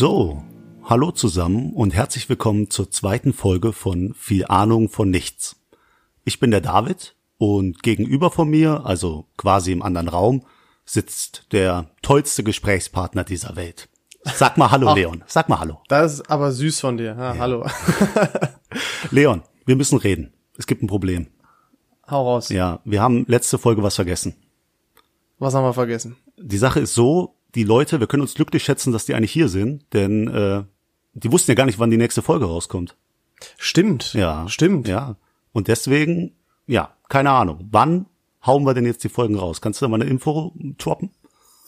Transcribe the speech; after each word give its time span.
So, 0.00 0.42
hallo 0.82 1.10
zusammen 1.10 1.74
und 1.74 1.92
herzlich 1.92 2.26
willkommen 2.30 2.70
zur 2.70 2.90
zweiten 2.90 3.34
Folge 3.34 3.74
von 3.74 4.14
Viel 4.14 4.46
Ahnung 4.46 4.88
von 4.88 5.10
Nichts. 5.10 5.60
Ich 6.24 6.40
bin 6.40 6.50
der 6.50 6.62
David 6.62 7.16
und 7.36 7.82
gegenüber 7.82 8.30
von 8.30 8.48
mir, 8.48 8.86
also 8.86 9.26
quasi 9.36 9.72
im 9.72 9.82
anderen 9.82 10.08
Raum, 10.08 10.46
sitzt 10.86 11.52
der 11.52 11.90
tollste 12.00 12.42
Gesprächspartner 12.42 13.24
dieser 13.24 13.56
Welt. 13.56 13.90
Sag 14.24 14.56
mal 14.56 14.70
Hallo, 14.70 14.88
Ach. 14.88 14.94
Leon. 14.96 15.22
Sag 15.26 15.50
mal 15.50 15.60
Hallo. 15.60 15.82
Das 15.88 16.14
ist 16.14 16.30
aber 16.30 16.50
süß 16.50 16.80
von 16.80 16.96
dir. 16.96 17.14
Ja, 17.18 17.36
Hallo. 17.36 17.66
Leon, 19.10 19.42
wir 19.66 19.76
müssen 19.76 19.98
reden. 19.98 20.32
Es 20.56 20.66
gibt 20.66 20.82
ein 20.82 20.86
Problem. 20.86 21.26
Hau 22.08 22.26
raus. 22.26 22.48
Ja, 22.48 22.80
wir 22.86 23.02
haben 23.02 23.26
letzte 23.28 23.58
Folge 23.58 23.82
was 23.82 23.96
vergessen. 23.96 24.34
Was 25.38 25.52
haben 25.52 25.64
wir 25.64 25.74
vergessen? 25.74 26.16
Die 26.38 26.56
Sache 26.56 26.80
ist 26.80 26.94
so, 26.94 27.34
die 27.54 27.64
Leute, 27.64 28.00
wir 28.00 28.06
können 28.06 28.22
uns 28.22 28.34
glücklich 28.34 28.64
schätzen, 28.64 28.92
dass 28.92 29.06
die 29.06 29.14
eigentlich 29.14 29.32
hier 29.32 29.48
sind, 29.48 29.84
denn 29.92 30.28
äh, 30.28 30.62
die 31.14 31.32
wussten 31.32 31.50
ja 31.50 31.54
gar 31.54 31.66
nicht, 31.66 31.78
wann 31.78 31.90
die 31.90 31.96
nächste 31.96 32.22
Folge 32.22 32.46
rauskommt. 32.46 32.96
Stimmt. 33.58 34.14
Ja. 34.14 34.48
Stimmt. 34.48 34.86
Ja. 34.88 35.16
Und 35.52 35.68
deswegen, 35.68 36.36
ja, 36.66 36.94
keine 37.08 37.30
Ahnung. 37.30 37.68
Wann 37.70 38.06
hauen 38.46 38.64
wir 38.64 38.74
denn 38.74 38.86
jetzt 38.86 39.04
die 39.04 39.08
Folgen 39.08 39.36
raus? 39.36 39.60
Kannst 39.60 39.80
du 39.80 39.84
da 39.84 39.88
mal 39.88 40.00
eine 40.00 40.10
Info 40.10 40.54
droppen? 40.78 41.10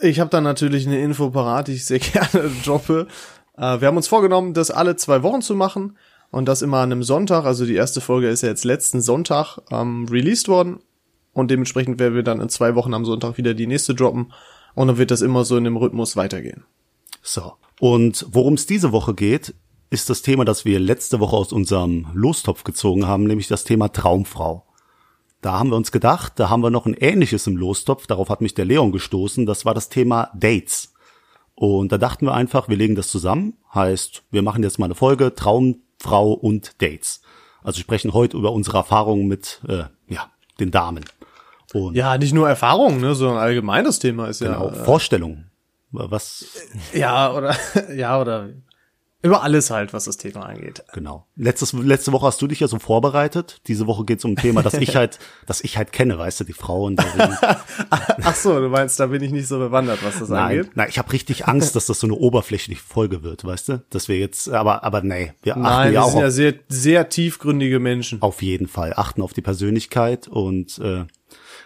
Ich 0.00 0.20
habe 0.20 0.30
da 0.30 0.40
natürlich 0.40 0.86
eine 0.86 1.00
Info 1.00 1.30
parat, 1.30 1.68
die 1.68 1.74
ich 1.74 1.84
sehr 1.84 1.98
gerne 2.00 2.50
droppe. 2.64 3.08
Äh, 3.56 3.80
wir 3.80 3.88
haben 3.88 3.96
uns 3.96 4.08
vorgenommen, 4.08 4.54
das 4.54 4.70
alle 4.70 4.96
zwei 4.96 5.22
Wochen 5.22 5.42
zu 5.42 5.54
machen 5.54 5.96
und 6.30 6.46
das 6.46 6.62
immer 6.62 6.78
an 6.78 6.92
einem 6.92 7.02
Sonntag. 7.02 7.44
Also 7.44 7.66
die 7.66 7.74
erste 7.74 8.00
Folge 8.00 8.28
ist 8.28 8.42
ja 8.42 8.48
jetzt 8.48 8.64
letzten 8.64 9.00
Sonntag 9.00 9.58
ähm, 9.70 10.06
released 10.10 10.48
worden 10.48 10.80
und 11.32 11.50
dementsprechend 11.50 11.98
werden 11.98 12.14
wir 12.14 12.22
dann 12.22 12.40
in 12.40 12.48
zwei 12.48 12.74
Wochen 12.74 12.94
am 12.94 13.04
Sonntag 13.04 13.38
wieder 13.38 13.54
die 13.54 13.66
nächste 13.66 13.94
droppen 13.94 14.32
und 14.74 14.88
dann 14.88 14.98
wird 14.98 15.10
das 15.10 15.22
immer 15.22 15.44
so 15.44 15.56
in 15.56 15.64
dem 15.64 15.76
Rhythmus 15.76 16.16
weitergehen. 16.16 16.64
So. 17.22 17.54
Und 17.80 18.26
worum 18.30 18.54
es 18.54 18.66
diese 18.66 18.92
Woche 18.92 19.14
geht, 19.14 19.54
ist 19.90 20.08
das 20.08 20.22
Thema, 20.22 20.44
das 20.44 20.64
wir 20.64 20.78
letzte 20.78 21.20
Woche 21.20 21.36
aus 21.36 21.52
unserem 21.52 22.06
Lostopf 22.14 22.64
gezogen 22.64 23.06
haben, 23.06 23.24
nämlich 23.24 23.48
das 23.48 23.64
Thema 23.64 23.88
Traumfrau. 23.88 24.64
Da 25.42 25.58
haben 25.58 25.70
wir 25.70 25.76
uns 25.76 25.92
gedacht, 25.92 26.34
da 26.36 26.48
haben 26.48 26.62
wir 26.62 26.70
noch 26.70 26.86
ein 26.86 26.94
ähnliches 26.94 27.46
im 27.46 27.56
Lostopf, 27.56 28.06
darauf 28.06 28.28
hat 28.30 28.40
mich 28.40 28.54
der 28.54 28.64
Leon 28.64 28.92
gestoßen, 28.92 29.44
das 29.44 29.64
war 29.64 29.74
das 29.74 29.88
Thema 29.88 30.30
Dates. 30.34 30.94
Und 31.54 31.92
da 31.92 31.98
dachten 31.98 32.26
wir 32.26 32.34
einfach, 32.34 32.68
wir 32.68 32.76
legen 32.76 32.94
das 32.94 33.08
zusammen, 33.08 33.58
heißt, 33.74 34.22
wir 34.30 34.42
machen 34.42 34.62
jetzt 34.62 34.78
mal 34.78 34.86
eine 34.86 34.94
Folge 34.94 35.34
Traumfrau 35.34 36.32
und 36.32 36.80
Dates. 36.80 37.20
Also 37.62 37.80
sprechen 37.80 38.14
heute 38.14 38.36
über 38.36 38.52
unsere 38.52 38.78
Erfahrungen 38.78 39.26
mit 39.26 39.60
äh, 39.68 39.84
ja, 40.08 40.30
den 40.58 40.70
Damen. 40.70 41.04
Und 41.72 41.94
Ja, 41.94 42.18
nicht 42.18 42.32
nur 42.34 42.48
Erfahrung, 42.48 43.00
ne, 43.00 43.14
sondern 43.14 43.38
allgemeines 43.38 43.98
Thema 43.98 44.26
ist 44.28 44.40
genau, 44.40 44.68
ja. 44.68 44.84
Vorstellungen. 44.84 45.50
Was 45.90 46.46
Äh, 46.92 47.00
ja, 47.00 47.32
oder 47.32 47.54
ja, 47.94 48.20
oder 48.20 48.48
über 49.24 49.44
alles 49.44 49.70
halt, 49.70 49.92
was 49.92 50.06
das 50.06 50.16
Thema 50.16 50.46
angeht. 50.46 50.82
Genau. 50.94 51.26
Letztes, 51.36 51.72
letzte 51.74 52.10
Woche 52.10 52.26
hast 52.26 52.42
du 52.42 52.48
dich 52.48 52.58
ja 52.58 52.66
so 52.66 52.80
vorbereitet. 52.80 53.60
Diese 53.68 53.86
Woche 53.86 54.04
geht 54.04 54.18
es 54.18 54.24
um 54.24 54.32
ein 54.32 54.36
Thema, 54.36 54.62
das 54.62 54.74
ich 54.74 54.96
halt, 54.96 55.20
das 55.46 55.60
ich 55.60 55.76
halt 55.76 55.92
kenne, 55.92 56.18
weißt 56.18 56.40
du, 56.40 56.44
die 56.44 56.54
Frauen. 56.54 56.96
Ach 57.90 58.34
so, 58.34 58.58
du 58.60 58.68
meinst, 58.68 58.98
da 58.98 59.06
bin 59.06 59.22
ich 59.22 59.30
nicht 59.30 59.46
so 59.46 59.58
bewandert, 59.58 60.02
was 60.02 60.18
das 60.18 60.28
Nein, 60.28 60.58
angeht. 60.58 60.72
nein, 60.76 60.88
ich 60.90 60.98
habe 60.98 61.12
richtig 61.12 61.46
Angst, 61.46 61.76
dass 61.76 61.86
das 61.86 62.00
so 62.00 62.08
eine 62.08 62.16
oberflächliche 62.16 62.82
Folge 62.82 63.22
wird, 63.22 63.44
weißt 63.44 63.68
du? 63.68 63.84
Dass 63.90 64.08
wir 64.08 64.18
jetzt, 64.18 64.48
aber, 64.50 64.82
aber 64.82 65.02
nee, 65.02 65.34
wir 65.42 65.52
achten 65.52 65.62
Nein, 65.62 65.92
ja 65.92 66.00
wir 66.00 66.04
auch 66.04 66.10
sind 66.10 66.20
ja 66.20 66.30
sehr, 66.30 66.54
sehr 66.68 67.08
tiefgründige 67.08 67.78
Menschen. 67.78 68.20
auf 68.22 68.42
jeden 68.42 68.66
Fall, 68.66 68.92
achten 68.96 69.22
auf 69.22 69.32
die 69.34 69.42
Persönlichkeit 69.42 70.26
und 70.26 70.78
äh, 70.80 71.04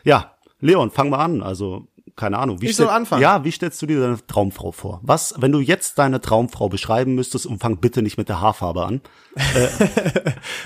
ja, 0.07 0.33
Leon, 0.61 0.91
fang 0.91 1.11
mal 1.11 1.19
an. 1.19 1.43
Also 1.43 1.89
keine 2.17 2.39
Ahnung. 2.39 2.63
Wie 2.63 2.67
Ich 2.67 2.77
soll 2.77 2.89
anfangen? 2.89 3.21
Ja, 3.21 3.45
wie 3.45 3.51
stellst 3.51 3.81
du 3.83 3.87
dir 3.87 4.01
deine 4.01 4.19
Traumfrau 4.27 4.73
vor? 4.73 5.01
Was, 5.03 5.35
wenn 5.37 5.53
du 5.53 5.61
jetzt 5.61 5.99
deine 5.99 6.23
Traumfrau 6.23 6.71
beschreiben 6.71 7.15
müsstest 7.15 7.45
und 7.45 7.61
fang 7.61 7.77
bitte 7.77 8.01
nicht 8.01 8.17
mit 8.17 8.31
der 8.31 8.41
Haarfarbe 8.41 8.85
an. 8.85 9.01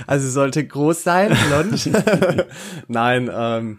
Also 0.06 0.26
sie 0.26 0.32
sollte 0.32 0.64
groß 0.64 1.02
sein, 1.02 1.36
blond. 1.48 1.90
Nein, 2.88 3.30
ähm, 3.32 3.78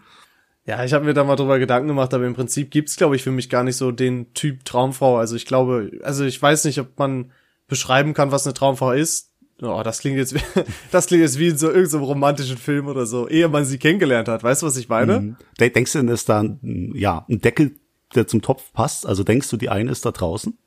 ja, 0.66 0.84
ich 0.84 0.92
habe 0.92 1.04
mir 1.04 1.14
da 1.14 1.24
mal 1.24 1.36
drüber 1.36 1.58
Gedanken 1.58 1.88
gemacht, 1.88 2.12
aber 2.14 2.26
im 2.26 2.34
Prinzip 2.34 2.70
gibt's, 2.70 2.96
glaube 2.96 3.16
ich, 3.16 3.22
für 3.22 3.30
mich 3.30 3.48
gar 3.48 3.64
nicht 3.64 3.76
so 3.76 3.90
den 3.90 4.32
Typ 4.34 4.64
Traumfrau. 4.64 5.16
Also 5.16 5.36
ich 5.36 5.46
glaube, 5.46 5.90
also 6.02 6.24
ich 6.24 6.40
weiß 6.40 6.64
nicht, 6.64 6.78
ob 6.78 6.98
man 6.98 7.32
beschreiben 7.68 8.14
kann, 8.14 8.32
was 8.32 8.46
eine 8.46 8.54
Traumfrau 8.54 8.92
ist. 8.92 9.31
Oh, 9.64 9.82
das 9.84 10.00
klingt 10.00 10.16
jetzt, 10.18 10.34
wie- 10.34 10.40
das 10.90 11.06
klingt 11.06 11.22
jetzt 11.22 11.38
wie 11.38 11.48
in 11.48 11.56
so 11.56 11.70
irgendeinem 11.70 12.02
romantischen 12.04 12.58
Film 12.58 12.88
oder 12.88 13.06
so, 13.06 13.28
ehe 13.28 13.48
man 13.48 13.64
sie 13.64 13.78
kennengelernt 13.78 14.28
hat. 14.28 14.42
Weißt 14.42 14.62
du, 14.62 14.66
was 14.66 14.76
ich 14.76 14.88
meine? 14.88 15.36
De- 15.60 15.70
Denkst 15.70 15.92
du 15.92 15.98
denn, 16.00 16.08
dass 16.08 16.24
da 16.24 16.40
ein, 16.40 16.92
ja, 16.94 17.24
ein 17.28 17.40
Deckel, 17.40 17.76
der 18.14 18.26
zum 18.26 18.42
Topf 18.42 18.72
passt? 18.72 19.06
Also 19.06 19.22
denkst 19.24 19.48
du, 19.50 19.56
die 19.56 19.68
eine 19.70 19.90
ist 19.90 20.04
da 20.04 20.10
draußen? 20.10 20.58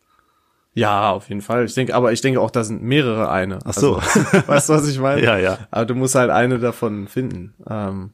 Ja, 0.74 1.12
auf 1.12 1.30
jeden 1.30 1.42
Fall. 1.42 1.64
Ich 1.66 1.74
denke, 1.74 1.96
aber 1.96 2.12
ich 2.12 2.20
denke 2.20 2.42
auch, 2.42 2.52
da 2.52 2.64
sind 2.66 2.82
mehrere 2.84 3.30
eine. 3.32 3.60
Ach 3.64 3.74
so. 3.74 3.96
Also, 3.96 4.20
weißt 4.48 4.70
du, 4.70 4.74
was 4.74 4.88
ich 4.90 5.00
meine? 5.00 5.22
Ja, 5.24 5.38
ja. 5.38 5.60
Aber 5.72 5.86
du 5.86 5.96
musst 5.96 6.16
halt 6.16 6.30
eine 6.32 6.60
davon 6.60 7.08
finden. 7.08 7.54
Ähm, 7.70 8.12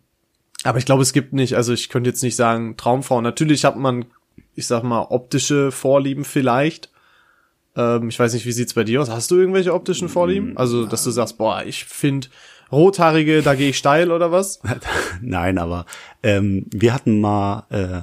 aber 0.64 0.78
ich 0.78 0.86
glaube, 0.86 1.02
es 1.02 1.12
gibt 1.12 1.34
nicht, 1.34 1.56
also 1.56 1.74
ich 1.74 1.90
könnte 1.90 2.12
jetzt 2.12 2.22
nicht 2.22 2.36
sagen, 2.36 2.78
Traumfrau. 2.78 3.20
Natürlich 3.22 3.66
hat 3.66 3.78
man, 3.78 4.06
ich 4.54 4.68
sag 4.68 4.84
mal, 4.84 5.08
optische 5.10 5.72
Vorlieben 5.72 6.24
vielleicht. 6.24 6.91
Ähm, 7.76 8.10
ich 8.10 8.20
weiß 8.20 8.34
nicht, 8.34 8.46
wie 8.46 8.52
sieht's 8.52 8.74
bei 8.74 8.84
dir 8.84 9.02
aus? 9.02 9.10
Hast 9.10 9.32
du 9.32 9.38
irgendwelche 9.38 9.74
optischen 9.74 10.10
Vorlieben? 10.10 10.58
Also, 10.58 10.86
dass 10.86 11.04
du 11.04 11.12
sagst, 11.12 11.38
boah, 11.38 11.64
ich 11.66 11.86
finde 11.86 12.28
Rothaarige, 12.72 13.42
da 13.42 13.56
gehe 13.56 13.70
ich 13.70 13.78
steil 13.78 14.12
oder 14.12 14.32
was? 14.32 14.62
Nein, 15.22 15.58
aber 15.58 15.86
ähm, 16.24 16.66
wir 16.72 16.94
hatten 16.94 17.20
mal 17.20 17.66
äh, 17.70 18.02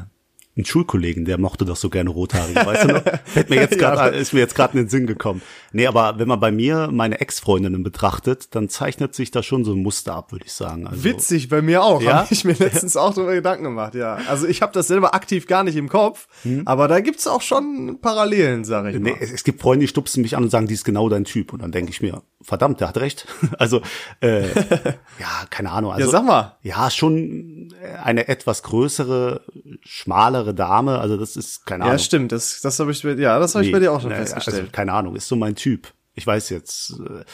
einen 0.59 0.65
Schulkollegen, 0.67 1.25
der 1.25 1.39
mochte 1.39 1.65
doch 1.65 1.77
so 1.77 1.89
gerne 1.89 2.11
Rothaarige, 2.11 2.67
weißt 2.67 2.85
du 2.85 2.89
noch? 2.89 3.03
Fällt 3.25 3.49
mir 3.49 3.57
jetzt 3.57 3.81
Ja. 3.81 3.95
gerade, 3.95 4.17
ist 4.17 4.35
mir 4.35 4.41
jetzt 4.41 4.55
gerade 4.55 4.77
in 4.77 4.85
den 4.85 4.89
Sinn 4.91 5.07
gekommen. 5.07 5.41
Nee, 5.73 5.87
aber 5.87 6.19
wenn 6.19 6.29
man 6.29 6.41
bei 6.41 6.51
mir 6.51 6.89
meine 6.93 7.21
Ex-Freundinnen 7.21 7.83
betrachtet, 7.83 8.55
dann 8.55 8.69
zeichnet 8.69 9.15
sich 9.15 9.31
da 9.31 9.43
schon 9.43 9.65
so 9.65 9.73
ein 9.73 9.83
Muster 9.83 10.15
ab, 10.15 10.33
würde 10.33 10.45
ich 10.47 10.53
sagen. 10.53 10.87
Also, 10.87 11.05
Witzig, 11.05 11.49
bei 11.49 11.63
mir 11.63 11.83
auch. 11.83 12.03
Ja? 12.03 12.17
Habe 12.21 12.29
ich 12.31 12.45
mir 12.45 12.53
letztens 12.59 12.97
auch 12.97 13.15
darüber 13.15 13.35
Gedanken 13.35 13.65
gemacht, 13.65 13.95
ja. 13.95 14.19
Also 14.29 14.47
ich 14.47 14.61
habe 14.61 14.73
das 14.73 14.89
selber 14.89 15.15
aktiv 15.15 15.47
gar 15.47 15.63
nicht 15.65 15.77
im 15.77 15.89
Kopf, 15.89 16.27
aber 16.65 16.89
da 16.89 17.01
gibt's 17.01 17.27
auch 17.27 17.41
schon 17.43 17.99
Parallelen, 18.03 18.65
sag 18.65 18.87
ich 18.87 18.97
Hm? 18.97 19.03
Nee, 19.03 19.11
mal. 19.13 19.19
es, 19.21 19.31
es 19.33 19.45
gibt 19.45 19.61
Freunde, 19.63 19.85
die 19.85 19.89
stupsen 19.89 20.23
mich 20.23 20.37
an 20.37 20.43
und 20.43 20.51
sagen, 20.51 20.67
die 20.67 20.75
ist 20.75 20.85
genau 20.85 21.09
dein 21.09 21.25
Typ. 21.25 21.53
Und 21.53 21.63
dann 21.63 21.71
denke 21.73 21.91
ich 21.91 22.03
mir, 22.03 22.23
verdammt, 22.41 22.81
der 22.81 22.89
hat 22.89 22.99
recht. 22.99 23.27
Also, 23.59 23.83
äh, 24.21 24.49
ja, 25.19 25.47
keine 25.51 25.71
Ahnung. 25.71 25.93
Also, 25.93 26.07
ja, 26.07 26.11
sag 26.13 26.25
mal. 26.25 26.57
Ja, 26.63 26.91
schon 26.91 27.73
eine 28.03 28.29
etwas 28.29 28.63
größere, 28.63 29.43
schmalere 29.83 30.55
Dame. 30.55 30.99
Also 30.99 31.17
das 31.17 31.37
ist 31.37 31.67
keine 31.67 31.85
Ahnung. 31.85 31.97
Ja, 31.97 31.99
stimmt. 31.99 32.33
Das, 32.33 32.61
das 32.61 32.79
habe 32.79 32.93
ich, 32.93 33.03
ja, 33.03 33.39
das 33.39 33.55
habe 33.55 33.65
ich 33.65 33.73
bei 33.73 33.79
dir 33.79 33.93
auch 33.93 34.01
schon 34.01 34.11
Nee, 34.11 34.17
festgestellt. 34.17 34.59
Also, 34.59 34.73
keine 34.73 34.93
Ahnung, 34.93 35.17
ist 35.17 35.29
so 35.29 35.37
mein 35.37 35.55
Typ. 35.55 35.93
Ich 36.15 36.27
weiß 36.27 36.51
jetzt 36.51 36.99
äh, 37.01 37.25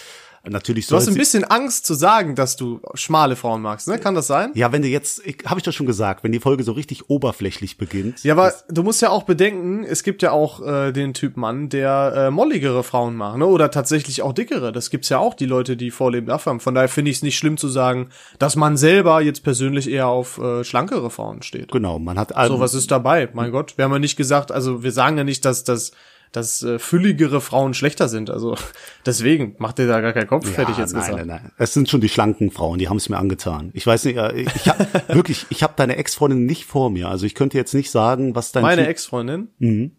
natürlich 0.48 0.86
du 0.86 0.96
hast 0.96 1.08
ein 1.08 1.14
bisschen 1.14 1.44
Angst 1.44 1.86
zu 1.86 1.94
sagen, 1.94 2.34
dass 2.34 2.56
du 2.56 2.80
schmale 2.94 3.36
Frauen 3.36 3.62
magst, 3.62 3.88
ne? 3.88 3.98
Kann 3.98 4.14
das 4.14 4.26
sein? 4.26 4.50
ja, 4.54 4.72
wenn 4.72 4.82
du 4.82 4.88
jetzt, 4.88 5.22
habe 5.46 5.58
ich 5.58 5.64
doch 5.64 5.72
schon 5.72 5.86
gesagt, 5.86 6.24
wenn 6.24 6.32
die 6.32 6.40
Folge 6.40 6.64
so 6.64 6.72
richtig 6.72 7.10
oberflächlich 7.10 7.78
beginnt. 7.78 8.22
Ja, 8.24 8.34
aber 8.34 8.52
du 8.68 8.82
musst 8.82 9.02
ja 9.02 9.10
auch 9.10 9.24
bedenken, 9.24 9.84
es 9.84 10.02
gibt 10.02 10.22
ja 10.22 10.32
auch 10.32 10.64
äh, 10.64 10.92
den 10.92 11.14
Typ 11.14 11.36
Mann, 11.36 11.68
der 11.68 12.12
äh, 12.16 12.30
molligere 12.30 12.82
Frauen 12.84 13.16
mag, 13.16 13.36
ne? 13.38 13.46
Oder 13.46 13.70
tatsächlich 13.70 14.22
auch 14.22 14.32
dickere. 14.32 14.72
Das 14.72 14.90
gibt's 14.90 15.08
ja 15.08 15.18
auch, 15.18 15.34
die 15.34 15.46
Leute, 15.46 15.76
die 15.76 15.90
Vorleben 15.90 16.26
dafür 16.26 16.50
haben. 16.50 16.60
Von 16.60 16.74
daher 16.74 16.88
finde 16.88 17.10
ich 17.10 17.18
es 17.18 17.22
nicht 17.22 17.38
schlimm 17.38 17.56
zu 17.56 17.68
sagen, 17.68 18.10
dass 18.38 18.56
man 18.56 18.76
selber 18.76 19.20
jetzt 19.20 19.42
persönlich 19.42 19.90
eher 19.90 20.08
auf 20.08 20.38
äh, 20.38 20.64
schlankere 20.64 21.10
Frauen 21.10 21.42
steht. 21.42 21.72
Genau, 21.72 21.98
man 21.98 22.18
hat 22.18 22.32
So, 22.46 22.60
was 22.60 22.74
ist 22.74 22.90
dabei? 22.90 23.28
Mein 23.32 23.50
Gott, 23.50 23.74
wir 23.76 23.84
haben 23.84 23.92
ja 23.92 23.98
nicht 23.98 24.16
gesagt, 24.16 24.52
also 24.52 24.82
wir 24.82 24.92
sagen 24.92 25.16
ja 25.16 25.24
nicht, 25.24 25.44
dass 25.44 25.64
dass 25.64 25.92
dass 26.36 26.62
äh, 26.64 26.80
fülligere 26.80 27.40
Frauen 27.40 27.74
schlechter 27.74 28.08
sind. 28.08 28.28
Also 28.28 28.56
deswegen 29.06 29.54
macht 29.58 29.78
dir 29.78 29.86
da 29.86 30.00
gar 30.00 30.12
keinen 30.12 30.26
Kopf, 30.26 30.56
hätte 30.56 30.72
ich 30.72 30.78
jetzt 30.78 30.92
nein, 30.92 31.02
gesagt. 31.02 31.26
Nein, 31.26 31.40
nein, 31.42 31.52
Es 31.58 31.72
sind 31.72 31.88
schon 31.88 32.00
die 32.00 32.08
schlanken 32.08 32.50
Frauen, 32.50 32.78
die 32.78 32.88
haben 32.88 32.96
es 32.96 33.08
mir 33.08 33.18
angetan. 33.18 33.70
Ich 33.72 33.86
weiß 33.86 34.04
nicht, 34.06 34.16
äh, 34.16 34.32
ich 34.40 34.68
hab, 34.68 35.08
wirklich, 35.14 35.46
ich 35.50 35.62
habe 35.62 35.74
deine 35.76 35.96
Ex-Freundin 35.96 36.44
nicht 36.44 36.64
vor 36.64 36.90
mir. 36.90 37.08
Also 37.08 37.24
ich 37.24 37.34
könnte 37.34 37.56
jetzt 37.56 37.72
nicht 37.72 37.90
sagen, 37.90 38.34
was 38.34 38.50
dein 38.50 38.62
Meine 38.62 38.86
Ex-Freundin? 38.86 39.48
Mhm. 39.58 39.92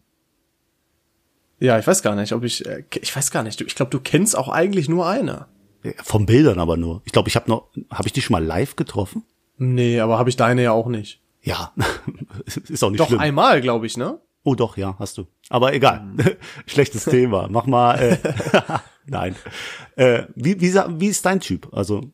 Ja, 1.60 1.80
ich 1.80 1.88
weiß 1.88 2.02
gar 2.02 2.16
nicht, 2.16 2.34
ob 2.34 2.44
ich, 2.44 2.66
äh, 2.66 2.84
ich 3.02 3.16
weiß 3.16 3.32
gar 3.32 3.44
nicht. 3.44 3.62
Ich 3.62 3.76
glaube, 3.76 3.92
du 3.92 4.00
kennst 4.02 4.38
auch 4.38 4.50
eigentlich 4.50 4.90
nur 4.90 5.08
eine. 5.08 5.48
Ja, 5.84 5.92
Von 6.04 6.26
Bildern 6.26 6.60
aber 6.60 6.76
nur. 6.76 7.02
Ich 7.06 7.14
glaube, 7.14 7.30
ich 7.30 7.38
habe 7.38 7.50
noch, 7.50 7.70
habe 7.90 8.08
ich 8.08 8.14
dich 8.14 8.26
schon 8.26 8.34
mal 8.34 8.44
live 8.44 8.76
getroffen? 8.76 9.24
Nee, 9.58 10.02
aber 10.02 10.20
habe 10.20 10.30
ich 10.30 10.36
deine 10.36 10.64
ja 10.64 10.74
auch 10.74 10.88
nicht. 10.88 11.22
Ja, 11.42 11.72
ist 12.68 12.84
auch 12.84 12.90
nicht 12.90 13.00
Doch 13.00 13.08
schlimm. 13.08 13.20
einmal, 13.20 13.62
glaube 13.62 13.86
ich, 13.86 13.96
ne? 13.96 14.20
Oh 14.46 14.56
doch, 14.56 14.78
ja, 14.78 14.96
hast 15.00 15.18
du. 15.18 15.26
Aber 15.50 15.74
egal. 15.74 16.02
Mhm. 16.02 16.24
Schlechtes 16.68 17.04
Thema. 17.06 17.48
Mach 17.50 17.66
mal. 17.66 17.96
Äh, 17.96 18.18
nein. 19.08 19.36
Äh, 19.98 20.24
wie, 20.36 20.62
wie, 20.62 20.74
wie 20.74 21.08
ist 21.08 21.26
dein 21.26 21.42
Typ? 21.42 21.68
Also 21.74 22.12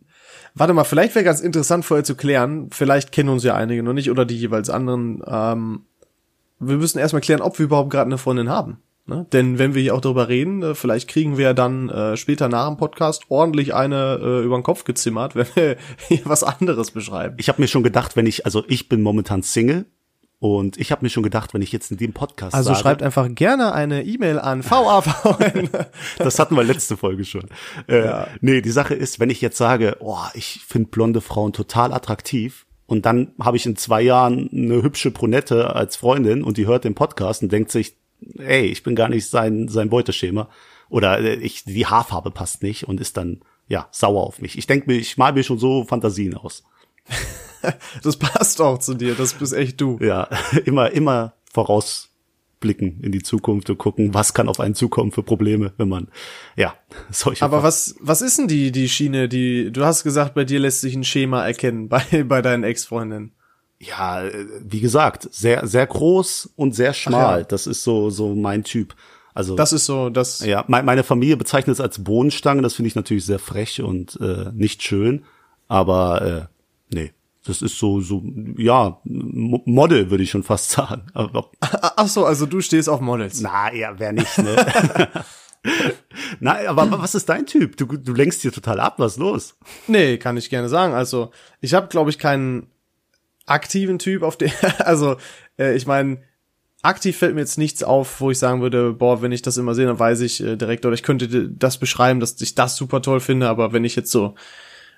Warte 0.53 0.73
mal, 0.73 0.83
vielleicht 0.83 1.15
wäre 1.15 1.23
ganz 1.23 1.39
interessant 1.39 1.85
vorher 1.85 2.03
zu 2.03 2.15
klären. 2.15 2.69
Vielleicht 2.71 3.11
kennen 3.11 3.29
uns 3.29 3.43
ja 3.43 3.55
einige 3.55 3.83
noch 3.83 3.93
nicht 3.93 4.09
oder 4.09 4.25
die 4.25 4.37
jeweils 4.37 4.69
anderen. 4.69 5.21
Ähm, 5.25 5.85
wir 6.59 6.77
müssen 6.77 6.99
erstmal 6.99 7.21
klären, 7.21 7.41
ob 7.41 7.57
wir 7.57 7.65
überhaupt 7.65 7.89
gerade 7.89 8.07
eine 8.07 8.17
Freundin 8.17 8.49
haben. 8.49 8.77
Ne? 9.07 9.25
Denn 9.31 9.57
wenn 9.59 9.73
wir 9.73 9.81
hier 9.81 9.95
auch 9.95 10.01
darüber 10.01 10.27
reden, 10.27 10.61
äh, 10.61 10.75
vielleicht 10.75 11.09
kriegen 11.09 11.37
wir 11.37 11.53
dann 11.53 11.89
äh, 11.89 12.17
später 12.17 12.49
nach 12.49 12.67
dem 12.67 12.77
Podcast 12.77 13.23
ordentlich 13.29 13.73
eine 13.73 14.19
äh, 14.21 14.43
über 14.43 14.57
den 14.57 14.63
Kopf 14.63 14.83
gezimmert, 14.83 15.35
wenn 15.35 15.47
wir 15.55 15.77
hier 16.07 16.21
was 16.25 16.43
anderes 16.43 16.91
beschreiben. 16.91 17.35
ich 17.37 17.49
habe 17.49 17.61
mir 17.61 17.67
schon 17.67 17.83
gedacht, 17.83 18.15
wenn 18.15 18.25
ich, 18.25 18.45
also 18.45 18.63
ich 18.67 18.89
bin 18.89 19.01
momentan 19.01 19.43
Single 19.43 19.85
Und 20.41 20.77
ich 20.77 20.91
habe 20.91 21.05
mir 21.05 21.09
schon 21.11 21.21
gedacht, 21.21 21.53
wenn 21.53 21.61
ich 21.61 21.71
jetzt 21.71 21.91
in 21.91 21.97
dem 21.97 22.13
Podcast 22.13 22.55
Also 22.55 22.71
sage, 22.71 22.81
schreibt 22.81 23.03
einfach 23.03 23.29
gerne 23.29 23.73
eine 23.73 24.03
E-Mail 24.03 24.39
an 24.39 24.63
VAVN. 24.67 25.69
das 26.17 26.39
hatten 26.39 26.55
wir 26.55 26.63
letzte 26.63 26.97
Folge 26.97 27.25
schon. 27.25 27.45
Äh, 27.87 28.05
Ja. 28.05 28.27
Nee, 28.41 28.61
die 28.61 28.71
Sache 28.71 28.95
ist, 28.95 29.19
wenn 29.19 29.29
ich 29.29 29.39
jetzt 29.39 29.57
sage, 29.57 29.97
oh, 29.99 30.17
ich 30.33 30.61
finde 30.67 30.89
blonde 30.89 31.21
Frauen 31.21 31.53
total 31.53 31.93
attraktiv 31.93 32.65
und 32.87 33.05
dann 33.05 33.33
habe 33.39 33.55
ich 33.55 33.67
in 33.67 33.75
zwei 33.75 34.01
Jahren 34.01 34.49
eine 34.51 34.81
hübsche 34.81 35.11
Brunette 35.11 35.75
als 35.75 35.95
Freundin 35.95 36.43
und 36.43 36.57
die 36.57 36.65
hört 36.65 36.85
den 36.85 36.95
Podcast 36.95 37.43
und 37.43 37.51
denkt 37.51 37.69
sich, 37.69 37.95
ey, 38.39 38.65
ich 38.65 38.81
bin 38.81 38.95
gar 38.95 39.09
nicht 39.09 39.29
sein, 39.29 39.67
sein 39.67 39.91
Beuteschema 39.91 40.49
oder 40.89 41.19
äh, 41.19 41.35
ich, 41.35 41.65
die 41.65 41.85
Haarfarbe 41.85 42.31
passt 42.31 42.63
nicht 42.63 42.87
und 42.87 42.99
ist 42.99 43.15
dann, 43.15 43.41
ja, 43.67 43.89
sauer 43.91 44.23
auf 44.23 44.41
mich. 44.41 44.57
Ich 44.57 44.65
denke 44.65 44.89
mir, 44.89 44.97
ich 44.97 45.17
mal 45.17 45.33
mir 45.33 45.43
schon 45.43 45.59
so 45.59 45.85
Fantasien 45.85 46.35
aus. 46.35 46.63
Das 48.03 48.17
passt 48.17 48.59
auch 48.59 48.79
zu 48.79 48.95
dir, 48.95 49.15
das 49.15 49.33
bist 49.33 49.53
echt 49.53 49.79
du. 49.81 49.99
Ja, 50.01 50.27
immer, 50.65 50.91
immer 50.91 51.33
vorausblicken 51.53 52.99
in 53.01 53.11
die 53.11 53.21
Zukunft 53.21 53.69
und 53.69 53.77
gucken, 53.77 54.13
was 54.13 54.33
kann 54.33 54.49
auf 54.49 54.59
einen 54.59 54.75
zukommen 54.75 55.11
für 55.11 55.23
Probleme, 55.23 55.73
wenn 55.77 55.89
man, 55.89 56.07
ja, 56.55 56.73
solche 57.11 57.45
Aber 57.45 57.61
was, 57.63 57.95
was 57.99 58.21
ist 58.21 58.39
denn 58.39 58.47
die, 58.47 58.71
die 58.71 58.89
Schiene, 58.89 59.29
die, 59.29 59.71
du 59.71 59.85
hast 59.85 60.03
gesagt, 60.03 60.33
bei 60.33 60.43
dir 60.43 60.59
lässt 60.59 60.81
sich 60.81 60.95
ein 60.95 61.03
Schema 61.03 61.45
erkennen, 61.45 61.87
bei, 61.89 62.23
bei 62.23 62.41
deinen 62.41 62.63
Ex-Freundinnen. 62.63 63.33
ja, 63.79 64.23
wie 64.59 64.79
gesagt, 64.79 65.27
sehr, 65.31 65.67
sehr 65.67 65.85
groß 65.85 66.53
und 66.55 66.73
sehr 66.75 66.93
schmal. 66.93 67.39
ja. 67.39 67.45
Das 67.45 67.67
ist 67.67 67.83
so, 67.83 68.09
so 68.09 68.33
mein 68.35 68.63
Typ. 68.63 68.95
Also, 69.33 69.55
Das 69.55 69.71
ist 69.71 69.85
so, 69.85 70.09
das, 70.09 70.45
ja, 70.45 70.65
mein, 70.67 70.83
meine 70.83 71.03
Familie 71.03 71.37
bezeichnet 71.37 71.75
es 71.75 71.81
als 71.81 72.03
Bohnenstange. 72.03 72.61
Das 72.61 72.73
finde 72.73 72.87
ich 72.87 72.95
natürlich 72.95 73.25
sehr 73.25 73.39
frech 73.39 73.81
und 73.81 74.19
äh, 74.19 74.51
nicht 74.53 74.83
schön. 74.83 75.23
Aber, 75.67 76.49
äh. 76.49 76.50
Das 77.45 77.61
ist 77.63 77.77
so, 77.79 78.01
so, 78.01 78.21
ja, 78.57 78.99
Mo- 79.03 79.63
Model 79.65 80.11
würde 80.11 80.23
ich 80.23 80.29
schon 80.29 80.43
fast 80.43 80.69
sagen. 80.71 81.07
Ach 81.13 82.07
so, 82.07 82.25
also 82.25 82.45
du 82.45 82.61
stehst 82.61 82.87
auf 82.89 83.01
Models. 83.01 83.41
na, 83.41 83.73
ja, 83.73 83.97
wer 83.97 84.11
nicht, 84.13 84.37
ne? 84.37 84.55
na, 86.39 86.57
aber 86.67 86.91
was 86.99 87.15
ist 87.15 87.29
dein 87.29 87.45
Typ? 87.45 87.77
Du, 87.77 87.85
du 87.85 88.13
lenkst 88.13 88.41
hier 88.41 88.51
total 88.51 88.79
ab. 88.79 88.95
Was 88.97 89.17
los? 89.17 89.55
Nee, 89.87 90.17
kann 90.17 90.37
ich 90.37 90.49
gerne 90.49 90.69
sagen. 90.69 90.93
Also, 90.93 91.31
ich 91.61 91.73
habe, 91.73 91.87
glaube 91.87 92.09
ich, 92.09 92.17
keinen 92.19 92.67
aktiven 93.45 93.99
Typ 93.99 94.23
auf 94.23 94.37
den, 94.37 94.51
also, 94.79 95.17
äh, 95.57 95.75
ich 95.75 95.85
meine, 95.87 96.19
aktiv 96.83 97.17
fällt 97.17 97.35
mir 97.35 97.41
jetzt 97.41 97.57
nichts 97.57 97.83
auf, 97.83 98.21
wo 98.21 98.31
ich 98.31 98.39
sagen 98.39 98.61
würde, 98.61 98.93
boah, 98.93 99.21
wenn 99.21 99.31
ich 99.31 99.41
das 99.41 99.57
immer 99.57 99.75
sehe, 99.75 99.85
dann 99.87 99.99
weiß 99.99 100.21
ich 100.21 100.43
äh, 100.43 100.55
direkt, 100.57 100.85
oder 100.85 100.93
ich 100.93 101.03
könnte 101.03 101.49
das 101.49 101.77
beschreiben, 101.77 102.19
dass 102.19 102.39
ich 102.41 102.55
das 102.55 102.75
super 102.75 103.01
toll 103.01 103.19
finde, 103.19 103.49
aber 103.49 103.73
wenn 103.73 103.83
ich 103.85 103.95
jetzt 103.95 104.11
so 104.11 104.35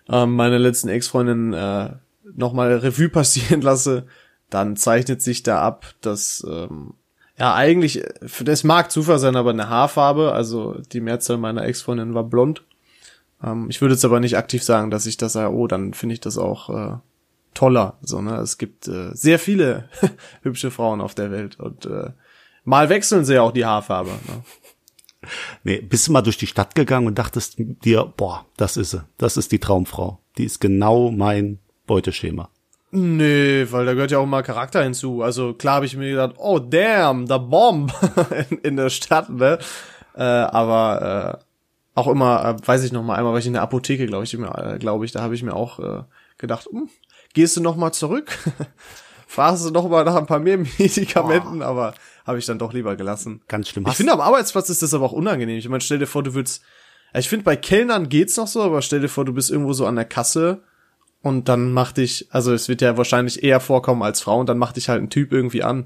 ähm, 0.09 0.35
meine 0.35 0.57
letzten 0.57 0.89
Ex-Freundin 0.89 1.53
äh, 1.53 1.89
nochmal 2.35 2.77
Revue 2.77 3.09
passieren 3.09 3.61
lasse, 3.61 4.05
dann 4.49 4.75
zeichnet 4.75 5.21
sich 5.21 5.43
da 5.43 5.61
ab, 5.61 5.93
dass 6.01 6.45
ähm, 6.49 6.93
ja 7.37 7.53
eigentlich, 7.53 8.03
äh, 8.03 8.43
das 8.43 8.63
mag 8.63 8.91
Zufall 8.91 9.19
sein, 9.19 9.35
aber 9.35 9.49
eine 9.51 9.69
Haarfarbe, 9.69 10.31
also 10.31 10.79
die 10.91 11.01
Mehrzahl 11.01 11.37
meiner 11.37 11.65
Ex-Freundinnen 11.65 12.13
war 12.13 12.23
blond. 12.23 12.63
Ähm, 13.43 13.67
ich 13.69 13.81
würde 13.81 13.95
jetzt 13.95 14.05
aber 14.05 14.19
nicht 14.19 14.37
aktiv 14.37 14.63
sagen, 14.63 14.91
dass 14.91 15.05
ich 15.05 15.17
das 15.17 15.33
sage, 15.33 15.53
oh, 15.53 15.67
dann 15.67 15.93
finde 15.93 16.13
ich 16.13 16.21
das 16.21 16.37
auch 16.37 16.69
äh, 16.69 16.97
toller. 17.53 17.97
So, 18.01 18.21
ne? 18.21 18.35
Es 18.37 18.57
gibt 18.57 18.87
äh, 18.87 19.11
sehr 19.13 19.39
viele 19.39 19.89
hübsche 20.41 20.71
Frauen 20.71 21.01
auf 21.01 21.15
der 21.15 21.31
Welt 21.31 21.59
und 21.59 21.85
äh, 21.85 22.11
mal 22.63 22.89
wechseln 22.89 23.25
sie 23.25 23.35
ja 23.35 23.41
auch 23.41 23.51
die 23.51 23.65
Haarfarbe. 23.65 24.11
Ne? 24.11 24.43
Nee, 25.63 25.81
bist 25.81 26.07
du 26.07 26.11
mal 26.11 26.21
durch 26.21 26.37
die 26.37 26.47
Stadt 26.47 26.75
gegangen 26.75 27.07
und 27.07 27.17
dachtest 27.17 27.55
dir, 27.57 28.11
boah, 28.17 28.45
das 28.57 28.77
ist 28.77 28.91
sie. 28.91 29.03
Das 29.17 29.37
ist 29.37 29.51
die 29.51 29.59
Traumfrau. 29.59 30.19
Die 30.37 30.43
ist 30.43 30.59
genau 30.59 31.11
mein 31.11 31.59
Beuteschema. 31.85 32.49
Nee, 32.91 33.65
weil 33.71 33.85
da 33.85 33.93
gehört 33.93 34.11
ja 34.11 34.19
auch 34.19 34.25
mal 34.27 34.43
Charakter 34.43 34.83
hinzu. 34.83 35.23
Also 35.23 35.53
klar 35.53 35.75
habe 35.77 35.85
ich 35.87 35.97
mir 35.97 36.11
gedacht, 36.11 36.35
oh 36.37 36.59
damn, 36.59 37.25
the 37.27 37.39
bomb 37.39 37.91
in, 38.49 38.57
in 38.59 38.77
der 38.77 38.89
Stadt, 38.91 39.29
ne? 39.29 39.57
Äh, 40.15 40.21
aber 40.21 41.39
äh, 41.39 41.99
auch 41.99 42.07
immer, 42.07 42.45
äh, 42.45 42.67
weiß 42.67 42.83
ich 42.83 42.91
noch 42.91 43.01
mal, 43.03 43.15
einmal 43.15 43.33
war 43.33 43.39
ich 43.39 43.47
in 43.47 43.53
der 43.53 43.63
Apotheke, 43.63 44.05
glaube 44.05 44.25
ich, 44.25 44.37
mir, 44.37 44.55
äh, 44.75 44.77
glaube 44.77 45.05
ich, 45.05 45.11
da 45.11 45.21
habe 45.21 45.33
ich 45.33 45.41
mir 45.41 45.55
auch 45.55 45.79
äh, 45.79 46.03
gedacht, 46.37 46.67
hm, 46.71 46.87
gehst 47.33 47.57
du 47.57 47.61
noch 47.61 47.75
mal 47.75 47.91
zurück? 47.93 48.37
Fragst 49.27 49.65
du 49.65 49.71
noch 49.71 49.89
mal 49.89 50.03
nach 50.05 50.15
ein 50.15 50.27
paar 50.27 50.37
mehr 50.39 50.57
Medikamenten, 50.77 51.63
aber 51.63 51.95
habe 52.27 52.37
ich 52.37 52.45
dann 52.45 52.59
doch 52.59 52.73
lieber 52.73 52.95
gelassen. 52.95 53.41
Ganz 53.47 53.69
schlimm. 53.69 53.85
Ich 53.85 53.89
Hast- 53.89 53.97
finde, 53.97 54.13
am 54.13 54.21
Arbeitsplatz 54.21 54.69
ist 54.69 54.83
das 54.83 54.93
aber 54.93 55.05
auch 55.05 55.13
unangenehm. 55.13 55.57
Ich 55.57 55.67
meine, 55.67 55.81
stell 55.81 55.97
dir 55.97 56.05
vor, 56.05 56.21
du 56.21 56.35
würdest. 56.35 56.61
Ich 57.15 57.27
finde, 57.29 57.43
bei 57.43 57.55
Kellnern 57.55 58.09
geht's 58.09 58.37
noch 58.37 58.47
so, 58.47 58.61
aber 58.61 58.83
stell 58.83 58.99
dir 59.01 59.09
vor, 59.09 59.25
du 59.25 59.33
bist 59.33 59.49
irgendwo 59.49 59.73
so 59.73 59.85
an 59.87 59.95
der 59.95 60.05
Kasse 60.05 60.61
und 61.23 61.47
dann 61.47 61.71
macht 61.71 61.97
dich, 61.97 62.27
also 62.31 62.53
es 62.53 62.67
wird 62.67 62.81
ja 62.81 62.97
wahrscheinlich 62.97 63.43
eher 63.43 63.61
vorkommen 63.61 64.03
als 64.03 64.21
Frau 64.21 64.39
und 64.39 64.47
dann 64.47 64.57
macht 64.57 64.75
dich 64.75 64.89
halt 64.89 65.01
ein 65.01 65.09
Typ 65.09 65.31
irgendwie 65.31 65.63
an. 65.63 65.85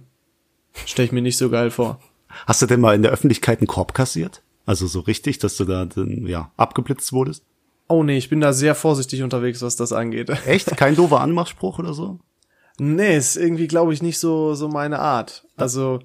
Stell 0.86 1.06
ich 1.06 1.12
mir 1.12 1.22
nicht 1.22 1.38
so 1.38 1.50
geil 1.50 1.69
vor. 1.69 2.00
Hast 2.48 2.62
du 2.62 2.66
denn 2.66 2.81
mal 2.81 2.95
in 2.95 3.04
der 3.04 3.12
Öffentlichkeit 3.12 3.60
einen 3.60 3.68
Korb 3.68 3.94
kassiert? 3.94 4.42
Also 4.66 4.88
so 4.88 5.00
richtig, 5.00 5.38
dass 5.38 5.56
du 5.56 5.66
da 5.66 5.86
dann, 5.86 6.25
ja, 6.25 6.51
abgeblitzt 6.57 7.13
wurdest? 7.13 7.44
Oh 7.88 8.04
nee, 8.04 8.18
ich 8.18 8.30
bin 8.30 8.42
da 8.42 8.51
sehr 8.51 8.74
vorsichtig 8.74 9.22
unterwegs, 9.22 9.62
was 9.62 9.75
das 9.75 9.94
angeht. 9.94 10.30
Echt? 10.48 10.75
Kein 10.75 10.95
doofer 10.95 11.22
Anmachspruch 11.22 11.78
oder 11.78 11.94
so? 11.94 12.19
Nee, 12.80 13.16
ist 13.16 13.38
irgendwie, 13.38 13.68
glaube 13.68 13.94
ich, 13.94 14.01
nicht 14.01 14.19
so, 14.19 14.56
so 14.56 14.68
meine 14.68 15.00
Art. 15.00 15.45
Also, 15.56 16.00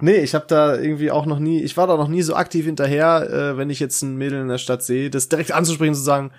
nee, 0.00 0.16
ich 0.16 0.34
habe 0.34 0.46
da 0.48 0.76
irgendwie 0.76 1.12
auch 1.12 1.26
noch 1.26 1.38
nie, 1.38 1.62
ich 1.62 1.76
war 1.76 1.86
da 1.86 1.96
noch 1.96 2.08
nie 2.08 2.22
so 2.22 2.34
aktiv 2.34 2.66
hinterher, 2.66 3.30
äh, 3.30 3.56
wenn 3.56 3.70
ich 3.70 3.78
jetzt 3.78 4.02
ein 4.02 4.16
Mädel 4.16 4.42
in 4.42 4.48
der 4.48 4.58
Stadt 4.58 4.82
sehe, 4.82 5.10
das 5.10 5.28
direkt 5.28 5.52
anzusprechen, 5.52 5.94
zu 5.94 6.02
sagen, 6.02 6.32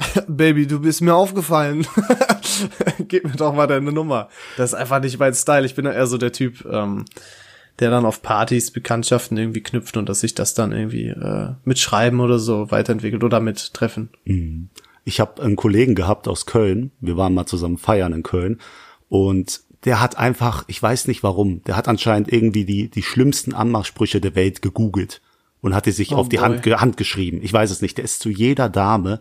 Baby, 0.28 0.66
du 0.66 0.80
bist 0.80 1.00
mir 1.00 1.14
aufgefallen. 1.14 1.86
Gib 3.08 3.24
mir 3.24 3.36
doch 3.36 3.54
mal 3.54 3.66
deine 3.66 3.92
Nummer. 3.92 4.28
Das 4.56 4.72
ist 4.72 4.74
einfach 4.74 5.00
nicht 5.00 5.18
mein 5.18 5.34
Style. 5.34 5.66
Ich 5.66 5.74
bin 5.74 5.84
ja 5.84 5.92
eher 5.92 6.06
so 6.06 6.18
der 6.18 6.32
Typ, 6.32 6.64
ähm, 6.70 7.04
der 7.78 7.90
dann 7.90 8.06
auf 8.06 8.22
Partys 8.22 8.70
Bekanntschaften 8.70 9.36
irgendwie 9.36 9.62
knüpft 9.62 9.96
und 9.96 10.08
dass 10.08 10.20
sich 10.20 10.34
das 10.34 10.54
dann 10.54 10.72
irgendwie 10.72 11.08
äh, 11.08 11.54
mit 11.64 11.78
Schreiben 11.78 12.20
oder 12.20 12.38
so 12.38 12.70
weiterentwickelt 12.70 13.24
oder 13.24 13.40
mit 13.40 13.74
Treffen. 13.74 14.10
Ich 15.04 15.20
habe 15.20 15.42
einen 15.42 15.56
Kollegen 15.56 15.94
gehabt 15.94 16.28
aus 16.28 16.46
Köln. 16.46 16.92
Wir 17.00 17.16
waren 17.16 17.34
mal 17.34 17.46
zusammen 17.46 17.78
feiern 17.78 18.12
in 18.12 18.22
Köln. 18.22 18.60
Und 19.08 19.60
der 19.84 20.00
hat 20.00 20.18
einfach, 20.18 20.64
ich 20.66 20.82
weiß 20.82 21.06
nicht 21.06 21.22
warum, 21.22 21.62
der 21.64 21.76
hat 21.76 21.88
anscheinend 21.88 22.32
irgendwie 22.32 22.64
die, 22.64 22.88
die 22.88 23.02
schlimmsten 23.02 23.54
Anmachsprüche 23.54 24.20
der 24.20 24.34
Welt 24.34 24.60
gegoogelt 24.60 25.20
und 25.60 25.74
hat 25.74 25.86
die 25.86 25.92
sich 25.92 26.12
Oh 26.12 26.16
auf 26.16 26.28
die. 26.28 26.40
Hand, 26.40 26.66
Hand 26.66 26.96
geschrieben. 26.96 27.40
Ich 27.42 27.52
weiß 27.52 27.70
es 27.70 27.80
nicht. 27.80 27.96
Der 27.96 28.04
ist 28.04 28.20
zu 28.20 28.28
jeder 28.28 28.68
Dame. 28.68 29.20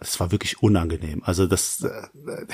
Das 0.00 0.18
war 0.18 0.32
wirklich 0.32 0.62
unangenehm. 0.62 1.22
Also 1.24 1.46
das, 1.46 1.84
äh, 1.84 2.08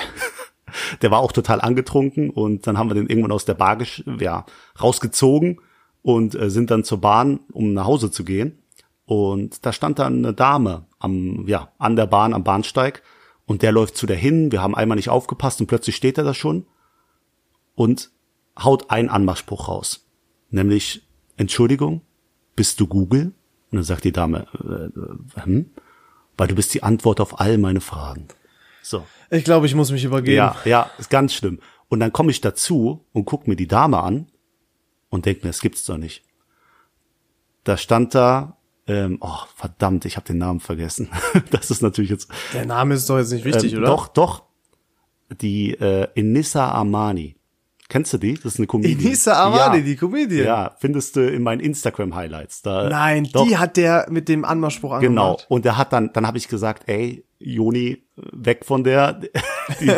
der 1.03 1.11
war 1.11 1.21
auch 1.21 1.33
total 1.33 1.61
angetrunken 1.61 2.31
und 2.31 2.67
dann 2.67 2.77
haben 2.77 2.91
wir 2.91 2.95
den 2.95 3.07
irgendwann 3.07 3.33
aus 3.33 3.45
der 3.45 3.55
Bar 3.55 3.79
ja, 4.19 4.45
rausgezogen 4.81 5.61
und 6.03 6.35
äh, 6.35 6.51
sind 6.51 6.71
dann 6.71 6.85
zur 6.85 7.01
Bahn, 7.01 7.41
um 7.53 7.73
nach 7.73 7.87
Hause 7.87 8.11
zu 8.11 8.25
gehen. 8.25 8.59
Und 9.07 9.65
da 9.65 9.73
stand 9.73 10.01
dann 10.01 10.19
eine 10.19 10.35
Dame 10.35 10.87
am, 10.99 11.47
ja, 11.47 11.73
an 11.79 11.97
der 11.97 12.07
Bahn, 12.07 12.35
am 12.35 12.45
Bahnsteig. 12.45 13.03
Und 13.47 13.63
der 13.63 13.71
läuft 13.71 13.97
zu 13.97 14.07
der 14.07 14.17
hin. 14.17 14.51
Wir 14.51 14.61
haben 14.61 14.75
einmal 14.75 14.97
nicht 14.97 15.09
aufgepasst 15.09 15.61
und 15.61 15.69
plötzlich 15.69 15.95
steht 15.95 16.19
er 16.19 16.25
da 16.25 16.35
schon 16.35 16.67
und 17.77 18.11
haut 18.59 18.91
einen 18.91 19.09
Anmachspruch 19.09 19.69
raus. 19.69 20.07
Nämlich, 20.51 21.07
Entschuldigung, 21.37 22.03
bist 22.57 22.81
du 22.81 22.89
Google? 22.89 23.33
Und 23.71 23.77
dann 23.77 23.85
sagt 23.85 24.05
die 24.05 24.13
Dame, 24.13 24.47
äh, 24.55 25.41
äh, 25.41 25.45
hm? 25.45 25.71
Weil 26.37 26.49
du 26.49 26.55
bist 26.55 26.75
die 26.75 26.83
Antwort 26.83 27.21
auf 27.21 27.41
all 27.41 27.59
meine 27.59 27.81
Fragen. 27.81 28.29
So. 28.83 29.07
Ich 29.31 29.45
glaube, 29.45 29.67
ich 29.67 29.75
muss 29.75 29.91
mich 29.91 30.05
übergeben. 30.05 30.37
Ja, 30.37 30.57
ja, 30.65 30.91
ist 30.99 31.11
ganz 31.11 31.35
schlimm. 31.35 31.61
Und 31.89 32.01
dann 32.01 32.13
komme 32.13 32.31
ich 32.31 32.41
dazu 32.41 33.05
und 33.13 33.25
guck 33.25 33.47
mir 33.47 33.57
die 33.57 33.67
Dame 33.67 34.01
an 34.01 34.27
und 35.09 35.27
denk 35.27 35.43
mir, 35.43 35.51
das 35.51 35.61
gibt's 35.61 35.85
doch 35.85 35.97
nicht. 35.97 36.23
Da 37.65 37.77
stand 37.77 38.15
da, 38.15 38.57
ähm, 38.87 39.19
oh 39.21 39.39
verdammt, 39.55 40.05
ich 40.05 40.17
habe 40.17 40.27
den 40.27 40.39
Namen 40.39 40.61
vergessen. 40.61 41.09
das 41.51 41.71
ist 41.71 41.83
natürlich 41.83 42.11
jetzt 42.11 42.31
Der 42.53 42.67
Name 42.67 42.95
ist 42.95 43.09
doch 43.09 43.19
jetzt 43.19 43.33
nicht 43.33 43.45
wichtig, 43.45 43.73
ähm, 43.73 43.79
oder? 43.79 43.89
Doch, 43.89 44.09
doch. 44.09 44.45
Die 45.41 45.73
äh, 45.73 46.09
Enissa 46.15 46.69
Armani. 46.71 47.36
Kennst 47.89 48.13
du 48.13 48.19
die? 48.19 48.35
Das 48.35 48.55
ist 48.55 48.59
eine 48.59 48.67
Comedian. 48.67 48.99
Enisa 49.01 49.33
Armani, 49.35 49.79
ja. 49.79 49.85
die 49.85 49.97
Comedian. 49.97 50.45
Ja, 50.47 50.77
findest 50.79 51.15
du 51.17 51.21
in 51.31 51.43
meinen 51.43 51.61
Instagram 51.61 52.15
Highlights. 52.15 52.63
Da, 52.63 52.89
Nein, 52.89 53.29
doch, 53.33 53.47
die 53.47 53.57
hat 53.59 53.77
der 53.77 54.07
mit 54.11 54.29
dem 54.29 54.45
Anmachspruch 54.45 54.99
Genau. 55.01 55.23
angemacht. 55.33 55.47
Und 55.49 55.65
der 55.65 55.77
hat 55.77 55.93
dann, 55.93 56.13
dann 56.13 56.27
habe 56.27 56.39
ich 56.39 56.49
gesagt, 56.49 56.85
ey, 56.89 57.25
Joni, 57.39 58.03
weg 58.17 58.65
von 58.65 58.83
der. 58.85 59.21
Die, 59.81 59.91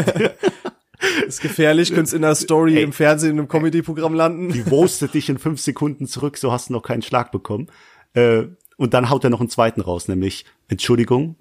Ist 1.27 1.41
gefährlich, 1.41 1.91
könntest 1.95 2.13
in 2.15 2.23
der 2.23 2.35
Story 2.35 2.77
Ey. 2.77 2.83
im 2.83 2.93
Fernsehen 2.93 3.31
in 3.33 3.39
einem 3.39 3.49
Comedy-Programm 3.49 4.15
landen. 4.15 4.53
die 4.53 4.63
roastet 4.63 5.15
dich 5.15 5.29
in 5.29 5.39
fünf 5.39 5.61
Sekunden 5.61 6.07
zurück, 6.07 6.37
so 6.37 6.51
hast 6.51 6.69
du 6.71 6.73
noch 6.73 6.83
keinen 6.83 7.03
Schlag 7.03 7.31
bekommen. 7.31 7.69
Äh, 8.15 8.45
und 8.77 8.95
dann 8.95 9.09
haut 9.09 9.23
er 9.25 9.31
noch 9.31 9.39
einen 9.41 9.49
zweiten 9.49 9.81
raus, 9.81 10.09
nämlich, 10.09 10.45
Entschuldigung, 10.67 11.37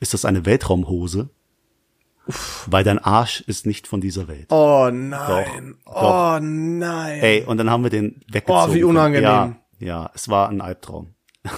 ist 0.00 0.14
das 0.14 0.24
eine 0.24 0.46
Weltraumhose? 0.46 1.28
Weil 2.66 2.82
dein 2.84 2.98
Arsch 2.98 3.42
ist 3.42 3.66
nicht 3.66 3.86
von 3.86 4.00
dieser 4.00 4.26
Welt. 4.28 4.50
Oh 4.50 4.88
nein. 4.92 5.76
Doch, 5.84 6.36
oh 6.36 6.38
nein. 6.40 7.20
Ey, 7.20 7.44
und 7.44 7.56
dann 7.58 7.70
haben 7.70 7.82
wir 7.84 7.90
den 7.90 8.20
weggezogen. 8.30 8.70
Oh, 8.70 8.74
wie 8.74 8.84
unangenehm. 8.84 9.22
Ja, 9.24 9.56
ja, 9.78 10.10
es 10.14 10.28
war 10.28 10.48
ein 10.48 10.60
Albtraum. 10.60 11.14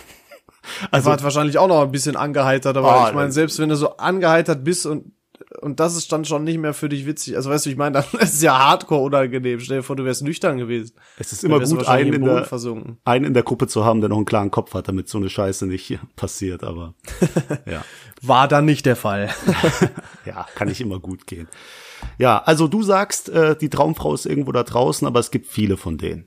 Also, 0.90 1.08
war 1.08 1.22
wahrscheinlich 1.22 1.56
auch 1.56 1.66
noch 1.66 1.80
ein 1.80 1.90
bisschen 1.90 2.14
angeheitert, 2.14 2.76
aber 2.76 3.04
Oh, 3.04 3.08
ich 3.08 3.14
meine, 3.14 3.32
selbst 3.32 3.58
wenn 3.58 3.70
du 3.70 3.76
so 3.76 3.96
angeheitert 3.96 4.64
bist 4.64 4.84
und 4.84 5.12
und 5.62 5.80
das 5.80 5.96
ist 5.96 6.12
dann 6.12 6.24
schon 6.24 6.44
nicht 6.44 6.58
mehr 6.58 6.74
für 6.74 6.88
dich 6.88 7.06
witzig. 7.06 7.36
Also 7.36 7.48
weißt 7.50 7.66
du, 7.66 7.70
ich 7.70 7.76
meine, 7.76 7.92
dann 7.92 8.04
ist 8.20 8.34
es 8.34 8.42
ja 8.42 8.58
hardcore 8.58 9.02
unangenehm. 9.02 9.60
Stell 9.60 9.78
dir 9.78 9.82
vor, 9.82 9.96
du 9.96 10.04
wärst 10.04 10.22
nüchtern 10.22 10.58
gewesen. 10.58 10.94
Es 11.18 11.32
ist 11.32 11.44
immer 11.44 11.58
gut, 11.60 11.86
einen 11.88 12.12
in, 12.12 12.24
der, 12.24 12.44
versunken. 12.44 12.98
einen 13.04 13.24
in 13.24 13.34
der 13.34 13.42
Gruppe 13.42 13.66
zu 13.66 13.84
haben, 13.84 14.00
der 14.00 14.08
noch 14.10 14.16
einen 14.16 14.26
klaren 14.26 14.50
Kopf 14.50 14.74
hat, 14.74 14.88
damit 14.88 15.08
so 15.08 15.18
eine 15.18 15.30
Scheiße 15.30 15.66
nicht 15.66 15.98
passiert, 16.16 16.64
aber 16.64 16.94
ja. 17.66 17.82
War 18.22 18.48
dann 18.48 18.64
nicht 18.64 18.84
der 18.84 18.96
Fall. 18.96 19.30
Ja, 20.26 20.46
kann 20.54 20.68
nicht 20.68 20.80
immer 20.80 20.98
gut 21.00 21.26
gehen. 21.26 21.48
Ja, 22.18 22.38
also 22.44 22.68
du 22.68 22.82
sagst, 22.82 23.28
äh, 23.28 23.56
die 23.56 23.70
Traumfrau 23.70 24.12
ist 24.14 24.26
irgendwo 24.26 24.52
da 24.52 24.64
draußen, 24.64 25.06
aber 25.06 25.20
es 25.20 25.30
gibt 25.30 25.46
viele 25.46 25.76
von 25.76 25.98
denen. 25.98 26.26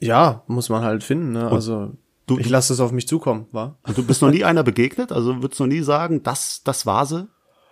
ja, 0.00 0.42
muss 0.46 0.68
man 0.68 0.82
halt 0.82 1.02
finden. 1.04 1.32
Ne? 1.32 1.50
Also 1.50 1.92
du- 2.26 2.38
ich 2.38 2.48
lasse 2.48 2.72
es 2.72 2.80
auf 2.80 2.92
mich 2.92 3.08
zukommen, 3.08 3.46
war. 3.52 3.78
Und 3.86 3.96
du 3.98 4.04
bist 4.04 4.22
noch 4.22 4.30
nie 4.30 4.44
einer 4.44 4.62
begegnet? 4.62 5.12
Also 5.12 5.42
würdest 5.42 5.58
du 5.60 5.64
noch 5.64 5.72
nie 5.72 5.82
sagen, 5.82 6.22
das, 6.22 6.62
das 6.64 6.86
war 6.86 7.06
sie? 7.06 7.26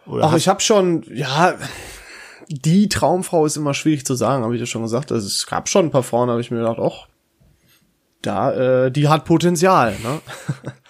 Oder 0.07 0.25
Ach, 0.25 0.37
ich 0.37 0.49
habe 0.49 0.61
schon, 0.61 1.05
ja, 1.13 1.55
die 2.49 2.89
Traumfrau 2.89 3.45
ist 3.47 3.57
immer 3.57 3.75
schwierig 3.75 4.07
zu 4.07 4.15
sagen, 4.15 4.45
habe 4.45 4.55
ich 4.55 4.61
ja 4.61 4.67
schon 4.67 4.83
gesagt. 4.83 5.11
Also 5.13 5.27
es 5.27 5.47
gab 5.47 5.69
schon 5.69 5.87
ein 5.87 5.91
paar 5.91 6.03
Frauen, 6.03 6.31
habe 6.31 6.41
ich 6.41 6.51
mir 6.51 6.59
gedacht, 6.59 6.79
ach, 6.81 7.09
da, 8.23 8.87
äh, 8.87 8.91
die 8.91 9.09
hat 9.09 9.25
Potenzial. 9.25 9.97
Ne? 10.03 10.21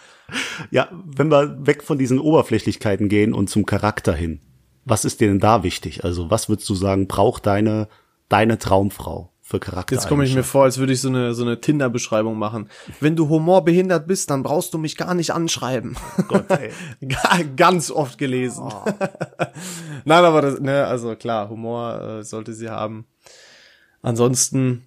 ja, 0.71 0.89
wenn 0.93 1.29
wir 1.31 1.67
weg 1.67 1.83
von 1.83 1.99
diesen 1.99 2.19
Oberflächlichkeiten 2.19 3.09
gehen 3.09 3.33
und 3.33 3.49
zum 3.49 3.67
Charakter 3.67 4.15
hin, 4.15 4.41
was 4.85 5.05
ist 5.05 5.21
dir 5.21 5.29
denn 5.29 5.41
da 5.41 5.63
wichtig? 5.63 6.05
Also 6.05 6.31
was 6.31 6.49
würdest 6.49 6.69
du 6.69 6.75
sagen, 6.75 7.09
braucht 7.09 7.47
deine, 7.47 7.89
deine 8.29 8.59
Traumfrau 8.59 9.33
für 9.49 9.61
Charakter? 9.61 9.95
Jetzt 9.95 10.09
komme 10.09 10.25
ich 10.25 10.35
mir 10.35 10.43
vor, 10.43 10.65
als 10.65 10.79
würde 10.79 10.93
ich 10.93 11.01
so 11.01 11.09
eine, 11.09 11.33
so 11.33 11.45
eine 11.45 11.61
Tinder-Beschreibung 11.61 12.37
machen. 12.37 12.69
Wenn 12.99 13.15
du 13.15 13.29
humorbehindert 13.29 14.09
bist, 14.09 14.29
dann 14.31 14.43
brauchst 14.43 14.75
du 14.75 14.79
mich 14.79 14.97
gar 14.97 15.15
nicht 15.15 15.31
anschreiben. 15.31 15.97
Gott, 16.27 16.51
ey. 16.51 16.71
Ga- 17.09 17.45
Ganz 17.57 17.93
oft 17.93 18.19
gelesen. 18.19 18.65
Nein, 20.05 20.25
aber 20.25 20.43
das, 20.43 20.59
ne, 20.59 20.85
also 20.87 21.15
klar, 21.15 21.49
Humor 21.49 22.01
äh, 22.03 22.23
sollte 22.25 22.55
sie 22.55 22.69
haben. 22.71 23.07
Ansonsten 24.03 24.83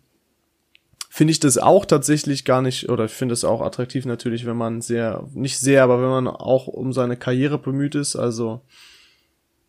finde 1.10 1.32
ich 1.32 1.40
das 1.40 1.58
auch 1.58 1.86
tatsächlich 1.86 2.44
gar 2.44 2.62
nicht, 2.62 2.90
oder 2.90 3.06
ich 3.06 3.12
finde 3.12 3.34
es 3.34 3.46
auch 3.46 3.62
attraktiv 3.62 4.06
natürlich, 4.06 4.46
wenn 4.46 4.58
man 4.58 4.82
sehr, 4.82 5.24
nicht 5.34 5.58
sehr, 5.58 5.84
aber 5.84 6.02
wenn 6.02 6.10
man 6.10 6.28
auch 6.28 6.68
um 6.68 6.92
seine 6.92 7.16
Karriere 7.16 7.58
bemüht 7.60 7.96
ist. 7.96 8.18
Also 8.18 8.62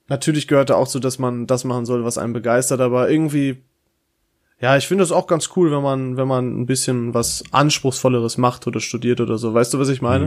natürlich 0.08 0.48
gehört 0.48 0.70
da 0.70 0.74
auch 0.74 0.86
so, 0.88 0.98
dass 0.98 1.20
man 1.20 1.46
das 1.46 1.62
machen 1.62 1.86
soll, 1.86 2.04
was 2.04 2.18
einen 2.18 2.32
begeistert, 2.32 2.80
aber 2.80 3.08
irgendwie, 3.08 3.62
ja, 4.60 4.76
ich 4.76 4.86
finde 4.86 5.04
es 5.04 5.10
auch 5.12 5.26
ganz 5.26 5.50
cool, 5.56 5.70
wenn 5.70 5.82
man, 5.82 6.16
wenn 6.18 6.28
man 6.28 6.60
ein 6.60 6.66
bisschen 6.66 7.14
was 7.14 7.42
Anspruchsvolleres 7.50 8.36
macht 8.36 8.66
oder 8.66 8.80
studiert 8.80 9.20
oder 9.20 9.38
so. 9.38 9.54
Weißt 9.54 9.72
du, 9.72 9.78
was 9.78 9.88
ich 9.88 10.02
meine? 10.02 10.26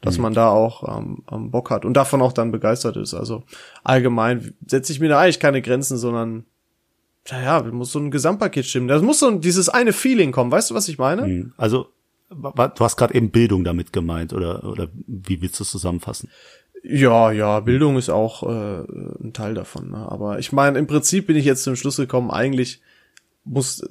Dass 0.00 0.18
man 0.18 0.34
da 0.34 0.48
auch 0.50 0.98
ähm, 0.98 1.22
ähm, 1.30 1.50
Bock 1.50 1.70
hat 1.70 1.84
und 1.84 1.94
davon 1.94 2.20
auch 2.20 2.32
dann 2.32 2.50
begeistert 2.50 2.96
ist. 2.96 3.14
Also 3.14 3.44
allgemein 3.84 4.54
setze 4.66 4.92
ich 4.92 5.00
mir 5.00 5.08
da 5.08 5.20
eigentlich 5.20 5.40
keine 5.40 5.62
Grenzen, 5.62 5.96
sondern 5.96 6.44
ja, 7.28 7.40
ja, 7.40 7.62
muss 7.70 7.92
so 7.92 7.98
ein 7.98 8.10
Gesamtpaket 8.10 8.66
stimmen. 8.66 8.88
Da 8.88 9.00
muss 9.00 9.20
so 9.20 9.30
dieses 9.32 9.68
eine 9.68 9.92
Feeling 9.92 10.32
kommen. 10.32 10.50
Weißt 10.50 10.70
du, 10.70 10.74
was 10.74 10.88
ich 10.88 10.98
meine? 10.98 11.22
Hm, 11.22 11.52
Also, 11.56 11.88
du 12.30 12.84
hast 12.84 12.96
gerade 12.96 13.14
eben 13.14 13.30
Bildung 13.30 13.64
damit 13.64 13.92
gemeint, 13.92 14.32
oder, 14.32 14.64
oder 14.64 14.88
wie 15.06 15.40
willst 15.42 15.60
du 15.60 15.64
es 15.64 15.70
zusammenfassen? 15.70 16.30
Ja, 16.82 17.32
ja, 17.32 17.60
Bildung 17.60 17.96
ist 17.96 18.08
auch 18.08 18.42
äh, 18.44 18.82
ein 19.22 19.32
Teil 19.34 19.54
davon. 19.54 19.90
Ne? 19.90 20.06
Aber 20.10 20.38
ich 20.38 20.52
meine, 20.52 20.78
im 20.78 20.86
Prinzip 20.86 21.26
bin 21.26 21.36
ich 21.36 21.44
jetzt 21.44 21.64
zum 21.64 21.76
Schluss 21.76 21.96
gekommen, 21.96 22.30
eigentlich 22.30 22.80
muss 23.48 23.82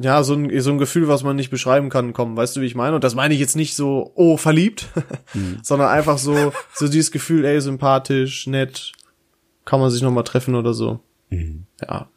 ja 0.00 0.22
so 0.22 0.34
ein, 0.34 0.60
so 0.60 0.70
ein 0.70 0.78
Gefühl, 0.78 1.08
was 1.08 1.24
man 1.24 1.36
nicht 1.36 1.50
beschreiben 1.50 1.90
kann, 1.90 2.12
kommen. 2.12 2.36
Weißt 2.36 2.56
du, 2.56 2.60
wie 2.60 2.66
ich 2.66 2.74
meine? 2.74 2.94
Und 2.94 3.04
das 3.04 3.14
meine 3.14 3.34
ich 3.34 3.40
jetzt 3.40 3.56
nicht 3.56 3.74
so, 3.74 4.12
oh, 4.14 4.36
verliebt, 4.36 4.88
sondern 5.62 5.88
einfach 5.88 6.18
so, 6.18 6.52
so 6.74 6.86
dieses 6.86 7.10
Gefühl, 7.10 7.44
ey, 7.44 7.60
sympathisch, 7.60 8.46
nett, 8.46 8.92
kann 9.64 9.80
man 9.80 9.90
sich 9.90 10.02
noch 10.02 10.12
mal 10.12 10.22
treffen 10.22 10.54
oder 10.54 10.72
so. 10.72 11.00
Ja. 11.30 12.08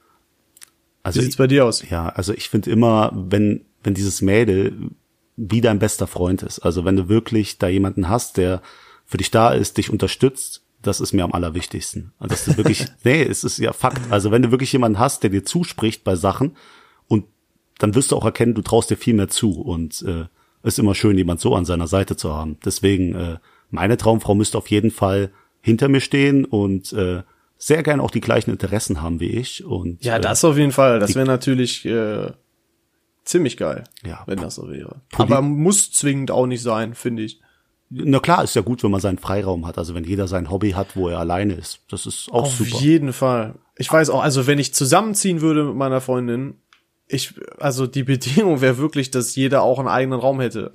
Also 1.03 1.19
Wie 1.19 1.24
sieht's 1.25 1.38
bei 1.38 1.48
dir 1.48 1.65
aus? 1.65 1.89
Ja, 1.89 2.10
also 2.10 2.33
ich 2.33 2.50
finde 2.50 2.69
immer, 2.69 3.12
wenn, 3.13 3.65
wenn 3.83 3.93
dieses 3.93 4.21
Mädel 4.21 4.91
wie 5.36 5.62
dein 5.62 5.79
bester 5.79 6.05
Freund 6.05 6.43
ist, 6.43 6.60
also 6.60 6.86
wenn 6.86 6.95
du 6.95 7.10
wirklich 7.10 7.57
da 7.57 7.67
jemanden 7.67 8.10
hast, 8.10 8.38
der 8.38 8.62
für 9.05 9.17
dich 9.17 9.31
da 9.31 9.51
ist, 9.51 9.77
dich 9.77 9.89
unterstützt, 9.89 10.63
das 10.83 11.00
ist 11.00 11.13
mir 11.13 11.24
am 11.24 11.33
allerwichtigsten. 11.33 12.12
Und 12.19 12.31
dass 12.31 12.45
du 12.45 12.57
wirklich, 12.57 12.86
nee, 13.03 13.24
es 13.24 13.43
ist 13.43 13.57
ja 13.57 13.74
Fakt. 13.74 14.12
Also 14.12 14.31
wenn 14.31 14.43
du 14.43 14.51
wirklich 14.51 14.71
jemanden 14.71 15.00
hast, 15.00 15.24
der 15.24 15.31
dir 15.31 15.43
zuspricht 15.43 16.03
bei 16.03 16.15
Sachen 16.15 16.55
dann 17.81 17.95
wirst 17.95 18.11
du 18.11 18.15
auch 18.17 18.25
erkennen, 18.25 18.53
du 18.53 18.61
traust 18.61 18.89
dir 18.89 18.97
viel 18.97 19.13
mehr 19.13 19.27
zu 19.27 19.59
und 19.61 20.01
äh, 20.03 20.25
ist 20.63 20.79
immer 20.79 20.93
schön, 20.95 21.17
jemand 21.17 21.39
so 21.39 21.55
an 21.55 21.65
seiner 21.65 21.88
Seite 21.88 22.15
zu 22.15 22.33
haben. 22.33 22.57
Deswegen, 22.63 23.15
äh, 23.15 23.38
meine 23.69 23.97
Traumfrau 23.97 24.35
müsste 24.35 24.57
auf 24.57 24.67
jeden 24.69 24.91
Fall 24.91 25.31
hinter 25.61 25.88
mir 25.89 26.01
stehen 26.01 26.45
und 26.45 26.93
äh, 26.93 27.23
sehr 27.57 27.83
gern 27.83 28.00
auch 28.00 28.11
die 28.11 28.21
gleichen 28.21 28.51
Interessen 28.51 29.01
haben 29.01 29.19
wie 29.19 29.29
ich. 29.31 29.63
Und 29.63 30.03
Ja, 30.03 30.17
äh, 30.17 30.21
das 30.21 30.43
auf 30.43 30.57
jeden 30.57 30.71
Fall. 30.71 31.00
Das 31.00 31.15
wäre 31.15 31.25
natürlich 31.27 31.85
äh, 31.85 32.31
ziemlich 33.23 33.57
geil, 33.57 33.83
Ja. 34.05 34.23
wenn 34.25 34.39
das 34.39 34.55
so 34.55 34.69
wäre. 34.69 35.01
Poli- 35.11 35.31
Aber 35.31 35.41
muss 35.41 35.91
zwingend 35.91 36.31
auch 36.31 36.47
nicht 36.47 36.61
sein, 36.61 36.93
finde 36.95 37.23
ich. 37.23 37.39
Na 37.89 38.19
klar, 38.19 38.43
ist 38.43 38.55
ja 38.55 38.61
gut, 38.61 38.83
wenn 38.83 38.91
man 38.91 39.01
seinen 39.01 39.17
Freiraum 39.17 39.67
hat. 39.67 39.77
Also 39.77 39.93
wenn 39.95 40.03
jeder 40.05 40.27
sein 40.27 40.50
Hobby 40.50 40.71
hat, 40.71 40.95
wo 40.95 41.09
er 41.09 41.19
alleine 41.19 41.53
ist. 41.53 41.81
Das 41.89 42.05
ist 42.05 42.29
auch 42.31 42.43
Auf 42.45 42.53
super. 42.55 42.79
jeden 42.79 43.11
Fall. 43.13 43.55
Ich 43.77 43.91
weiß 43.91 44.09
auch, 44.09 44.23
also 44.23 44.47
wenn 44.47 44.59
ich 44.59 44.73
zusammenziehen 44.73 45.41
würde 45.41 45.65
mit 45.65 45.75
meiner 45.75 46.00
Freundin, 46.01 46.55
ich, 47.12 47.34
also 47.60 47.88
die 47.88 48.03
Bedingung 48.03 48.62
wäre 48.62 48.77
wirklich, 48.77 49.12
dass 49.12 49.36
jeder 49.36 49.62
auch 49.63 49.80
einen 49.80 49.88
eigenen 49.88 50.20
Raum 50.20 50.39
hätte. 50.39 50.72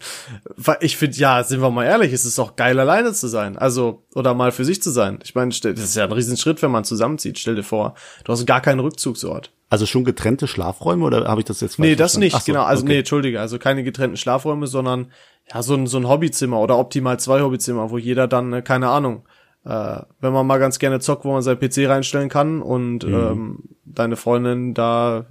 Weil 0.56 0.78
ich 0.80 0.96
finde, 0.96 1.16
ja, 1.16 1.42
sind 1.44 1.60
wir 1.60 1.70
mal 1.70 1.84
ehrlich, 1.84 2.12
es 2.12 2.24
ist 2.24 2.38
auch 2.38 2.56
geil, 2.56 2.78
alleine 2.80 3.12
zu 3.12 3.28
sein. 3.28 3.56
Also, 3.58 4.02
oder 4.14 4.34
mal 4.34 4.52
für 4.52 4.64
sich 4.64 4.82
zu 4.82 4.90
sein. 4.90 5.18
Ich 5.24 5.34
meine, 5.34 5.50
das 5.50 5.64
ist 5.64 5.96
ja 5.96 6.04
ein 6.04 6.12
Riesenschritt, 6.12 6.62
wenn 6.62 6.70
man 6.70 6.84
zusammenzieht. 6.84 7.38
Stell 7.38 7.54
dir 7.54 7.62
vor, 7.62 7.94
du 8.24 8.32
hast 8.32 8.46
gar 8.46 8.60
keinen 8.60 8.80
Rückzugsort. 8.80 9.52
Also 9.70 9.86
schon 9.86 10.04
getrennte 10.04 10.46
Schlafräume 10.46 11.04
oder 11.04 11.26
habe 11.26 11.40
ich 11.40 11.46
das 11.46 11.60
jetzt 11.60 11.76
falsch 11.76 11.88
Nee, 11.88 11.96
das 11.96 12.12
verstanden? 12.12 12.24
nicht, 12.36 12.44
so, 12.46 12.52
genau. 12.52 12.64
Also, 12.64 12.82
okay. 12.84 12.92
nee, 12.92 12.98
entschuldige, 13.00 13.40
also 13.40 13.58
keine 13.58 13.82
getrennten 13.82 14.16
Schlafräume, 14.16 14.66
sondern 14.66 15.10
ja, 15.52 15.62
so 15.62 15.74
ein, 15.74 15.86
so 15.86 15.96
ein 15.98 16.08
Hobbyzimmer 16.08 16.58
oder 16.60 16.78
optimal 16.78 17.18
zwei 17.18 17.40
Hobbyzimmer, 17.40 17.90
wo 17.90 17.98
jeder 17.98 18.28
dann, 18.28 18.52
äh, 18.52 18.62
keine 18.62 18.88
Ahnung, 18.88 19.24
äh, 19.64 19.96
wenn 20.20 20.32
man 20.32 20.46
mal 20.46 20.58
ganz 20.58 20.78
gerne 20.78 21.00
zockt, 21.00 21.24
wo 21.24 21.32
man 21.32 21.42
sein 21.42 21.58
PC 21.58 21.88
reinstellen 21.88 22.28
kann 22.28 22.62
und 22.62 23.04
Mhm. 23.04 23.14
ähm, 23.14 23.58
deine 23.84 24.16
Freundin 24.16 24.74
da, 24.74 25.26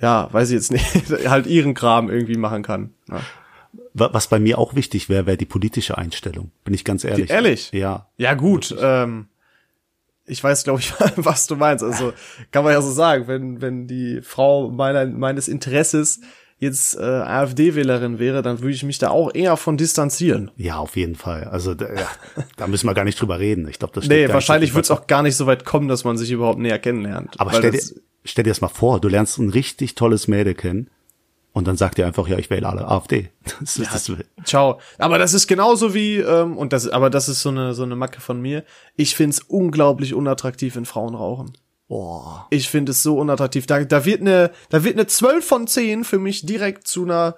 ja, 0.00 0.28
weiß 0.32 0.50
ich 0.50 0.54
jetzt 0.54 0.72
nicht, 0.72 0.84
halt 1.28 1.46
ihren 1.46 1.74
Kram 1.74 2.08
irgendwie 2.10 2.36
machen 2.36 2.62
kann. 2.62 2.94
Ja, 3.08 3.20
Wa- 3.94 4.10
Was 4.12 4.28
bei 4.28 4.38
mir 4.38 4.58
auch 4.58 4.74
wichtig 4.74 5.08
wäre, 5.08 5.26
wäre 5.26 5.36
die 5.36 5.46
politische 5.46 5.96
Einstellung. 5.98 6.50
Bin 6.64 6.74
ich 6.74 6.84
ganz 6.84 7.04
ehrlich. 7.04 7.30
ehrlich? 7.30 7.70
Ja. 7.72 8.08
ja 8.16 8.34
gut, 8.34 8.74
ähm, 8.80 9.28
ich 10.26 10.42
weiß, 10.42 10.64
glaube 10.64 10.80
ich, 10.80 10.92
was 11.16 11.46
du 11.46 11.56
meinst. 11.56 11.84
Also 11.84 12.12
kann 12.52 12.64
man 12.64 12.72
ja 12.72 12.82
so 12.82 12.90
sagen, 12.90 13.26
wenn, 13.28 13.60
wenn 13.60 13.86
die 13.86 14.20
Frau 14.22 14.70
meiner, 14.70 15.06
meines 15.06 15.48
Interesses 15.48 16.20
jetzt 16.60 16.96
äh, 16.96 17.02
AfD-Wählerin 17.02 18.18
wäre, 18.18 18.42
dann 18.42 18.60
würde 18.60 18.74
ich 18.74 18.82
mich 18.84 18.98
da 18.98 19.08
auch 19.10 19.34
eher 19.34 19.56
von 19.56 19.76
distanzieren. 19.76 20.50
Ja, 20.56 20.76
auf 20.76 20.94
jeden 20.96 21.16
Fall. 21.16 21.44
Also 21.44 21.74
da, 21.74 21.86
ja, 21.92 22.06
da 22.56 22.66
müssen 22.68 22.86
wir 22.86 22.94
gar 22.94 23.04
nicht 23.04 23.20
drüber 23.20 23.38
reden. 23.40 23.66
Ich 23.66 23.78
glaube, 23.78 23.94
das 23.94 24.04
steht 24.04 24.28
Nee, 24.28 24.32
wahrscheinlich 24.32 24.74
wird 24.74 24.84
es 24.84 24.90
auch 24.90 25.06
gar 25.06 25.22
nicht 25.22 25.36
so 25.36 25.46
weit 25.46 25.64
kommen, 25.64 25.88
dass 25.88 26.04
man 26.04 26.16
sich 26.18 26.30
überhaupt 26.30 26.58
näher 26.58 26.78
kennenlernt. 26.78 27.34
Aber 27.40 27.52
stell 27.52 27.72
dir, 27.72 27.78
das- 27.78 27.94
stell 28.24 28.44
dir 28.44 28.50
das 28.50 28.60
mal 28.60 28.68
vor, 28.68 29.00
du 29.00 29.08
lernst 29.08 29.38
ein 29.38 29.48
richtig 29.50 29.94
tolles 29.94 30.28
Mädel 30.28 30.54
kennen 30.54 30.90
und 31.52 31.66
dann 31.66 31.76
sagt 31.78 31.98
ihr 31.98 32.06
einfach, 32.06 32.28
ja, 32.28 32.36
ich 32.38 32.50
wähle 32.50 32.68
alle 32.68 32.86
AfD. 32.86 33.30
Das, 33.60 33.78
ist 33.78 33.92
das, 33.94 34.12
Ciao. 34.44 34.80
Aber 34.98 35.18
das 35.18 35.32
ist 35.34 35.46
genauso 35.46 35.94
wie, 35.94 36.16
ähm, 36.18 36.56
und 36.58 36.72
das, 36.74 36.86
aber 36.88 37.08
das 37.10 37.28
ist 37.30 37.40
so 37.42 37.48
eine, 37.48 37.74
so 37.74 37.82
eine 37.84 37.96
Macke 37.96 38.20
von 38.20 38.40
mir. 38.40 38.64
Ich 38.96 39.16
find's 39.16 39.40
unglaublich 39.40 40.14
unattraktiv, 40.14 40.76
wenn 40.76 40.84
Frauen 40.84 41.14
rauchen. 41.14 41.52
Oh, 41.90 42.22
Ich 42.48 42.70
finde 42.70 42.92
es 42.92 43.02
so 43.02 43.18
unattraktiv. 43.18 43.66
Da, 43.66 43.84
da 43.84 44.04
wird 44.06 44.22
eine, 44.22 44.50
da 44.70 44.82
wird 44.84 44.94
eine 44.94 45.06
12 45.06 45.44
von 45.44 45.66
10 45.66 46.04
für 46.04 46.18
mich 46.18 46.46
direkt 46.46 46.88
zu 46.88 47.04
einer 47.04 47.36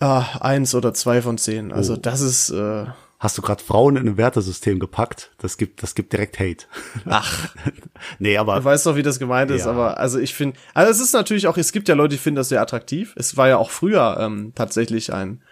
ah, 0.00 0.24
1 0.40 0.74
oder 0.74 0.94
2 0.94 1.22
von 1.22 1.36
10. 1.36 1.72
Also 1.72 1.96
das 1.96 2.20
ist, 2.20 2.50
äh, 2.50 2.86
hast 3.18 3.36
du 3.38 3.42
gerade 3.42 3.62
Frauen 3.62 3.96
in 3.96 4.08
ein 4.08 4.16
Wertesystem 4.16 4.78
gepackt? 4.78 5.32
Das 5.38 5.56
gibt, 5.56 5.82
das 5.82 5.94
gibt 5.94 6.12
direkt 6.12 6.38
Hate. 6.40 6.64
ach, 7.06 7.54
nee, 8.18 8.36
aber 8.36 8.56
du 8.56 8.64
weißt 8.64 8.86
doch, 8.86 8.96
wie 8.96 9.02
das 9.02 9.18
gemeint 9.18 9.50
ist, 9.50 9.64
Ja. 9.64 9.70
aber 9.72 9.98
also 9.98 10.18
ich 10.18 10.34
finde, 10.34 10.58
also 10.74 10.90
es 10.90 11.00
ist 11.00 11.12
natürlich 11.12 11.46
auch, 11.46 11.56
es 11.56 11.72
gibt 11.72 11.88
ja 11.88 11.94
Leute, 11.94 12.10
die 12.16 12.18
finden 12.18 12.36
das 12.36 12.48
sehr 12.48 12.60
attraktiv. 12.62 13.14
Es 13.16 13.36
war 13.36 13.48
ja 13.48 13.58
auch 13.58 13.70
früher 13.70 14.16
ähm, 14.20 14.52
tatsächlich 14.54 15.12
ein, 15.12 15.42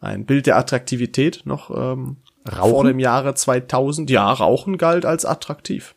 ein 0.00 0.26
Bild 0.26 0.46
der 0.46 0.56
Attraktivität 0.56 1.42
noch 1.44 1.70
ähm, 1.70 2.16
Rauchen? 2.50 2.70
vor 2.70 2.84
dem 2.84 2.98
Jahre 2.98 3.34
2000. 3.34 4.08
Ja, 4.10 4.32
Rauchen 4.32 4.78
galt 4.78 5.04
als 5.04 5.24
attraktiv. 5.24 5.94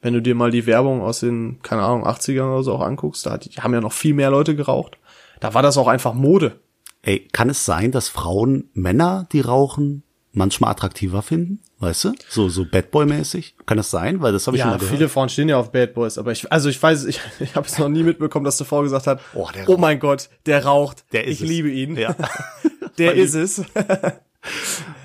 Wenn 0.00 0.14
du 0.14 0.22
dir 0.22 0.34
mal 0.34 0.50
die 0.50 0.66
Werbung 0.66 1.00
aus 1.02 1.20
den, 1.20 1.60
keine 1.62 1.82
Ahnung, 1.82 2.06
80ern 2.06 2.52
oder 2.52 2.62
so 2.62 2.74
auch 2.74 2.80
anguckst, 2.82 3.26
da 3.26 3.36
die 3.38 3.50
haben 3.60 3.74
ja 3.74 3.80
noch 3.80 3.92
viel 3.92 4.14
mehr 4.14 4.30
Leute 4.30 4.54
geraucht. 4.54 4.98
Da 5.40 5.54
war 5.54 5.62
das 5.62 5.76
auch 5.76 5.88
einfach 5.88 6.14
Mode. 6.14 6.60
ey, 7.02 7.26
kann 7.32 7.48
es 7.50 7.64
sein, 7.64 7.90
dass 7.92 8.08
Frauen 8.08 8.70
Männer, 8.74 9.26
die 9.32 9.40
rauchen, 9.40 10.02
manchmal 10.32 10.70
attraktiver 10.70 11.22
finden? 11.22 11.60
Weißt 11.80 12.04
du? 12.04 12.12
So, 12.28 12.48
so 12.48 12.64
Bad 12.64 12.90
Boy-mäßig? 12.90 13.54
Kann 13.66 13.76
das 13.76 13.90
sein? 13.90 14.20
Weil 14.20 14.32
das 14.32 14.46
habe 14.48 14.56
ich 14.56 14.62
schon 14.62 14.70
Ja, 14.70 14.74
mal 14.76 14.80
gehört. 14.80 14.96
viele 14.96 15.08
Frauen 15.08 15.28
stehen 15.28 15.48
ja 15.48 15.58
auf 15.58 15.70
Bad 15.72 15.94
Boys, 15.94 16.18
aber 16.18 16.32
ich, 16.32 16.50
also 16.52 16.68
ich 16.68 16.80
weiß, 16.82 17.04
ich, 17.06 17.20
ich 17.40 17.54
habe 17.54 17.66
es 17.66 17.78
noch 17.78 17.88
nie 17.88 18.02
mitbekommen, 18.02 18.44
dass 18.44 18.60
eine 18.60 18.66
Frau 18.66 18.82
gesagt 18.82 19.06
hat, 19.06 19.20
Oh, 19.34 19.48
oh, 19.68 19.76
mein 19.76 19.98
Gott, 20.00 20.28
der 20.46 20.64
raucht, 20.64 21.04
Der 21.12 21.26
ich 21.28 21.40
es. 21.40 21.48
liebe 21.48 21.70
ihn, 21.70 21.96
Ja. 21.96 22.14
der 22.98 23.14
ist 23.14 23.34
es. 23.34 23.62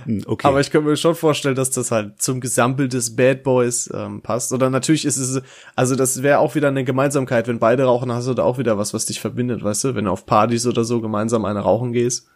Hm, 0.06 0.24
Okay. 0.26 0.48
Aber 0.48 0.60
ich 0.60 0.72
könnte 0.72 0.90
mir 0.90 0.96
schon 0.98 1.16
vorstellen, 1.16 1.56
dass 1.56 1.72
das 1.72 1.92
halt 1.92 2.22
zum 2.22 2.40
Gesample 2.42 2.88
des 2.88 3.16
Bad 3.16 3.44
Boys 3.44 3.90
ähm, 3.94 4.22
passt. 4.22 4.52
Oder 4.54 4.70
natürlich 4.70 5.06
ist 5.06 5.18
es, 5.18 5.42
also 5.76 5.96
das 5.96 6.24
wäre 6.24 6.40
auch 6.40 6.56
wieder 6.56 6.68
eine 6.70 6.84
Gemeinsamkeit. 6.84 7.48
Wenn 7.48 7.60
beide 7.60 7.84
rauchen, 7.84 8.12
hast 8.12 8.28
du 8.28 8.34
da 8.34 8.44
auch 8.44 8.58
wieder 8.58 8.78
was, 8.78 8.94
was 8.94 9.06
dich 9.06 9.20
verbindet, 9.20 9.64
weißt 9.64 9.84
du? 9.86 9.96
Wenn 9.96 10.06
du 10.06 10.12
auf 10.12 10.26
Partys 10.26 10.66
oder 10.68 10.84
so 10.84 11.02
gemeinsam 11.02 11.46
eine 11.46 11.60
rauchen 11.60 11.94
gehst. 11.94 12.28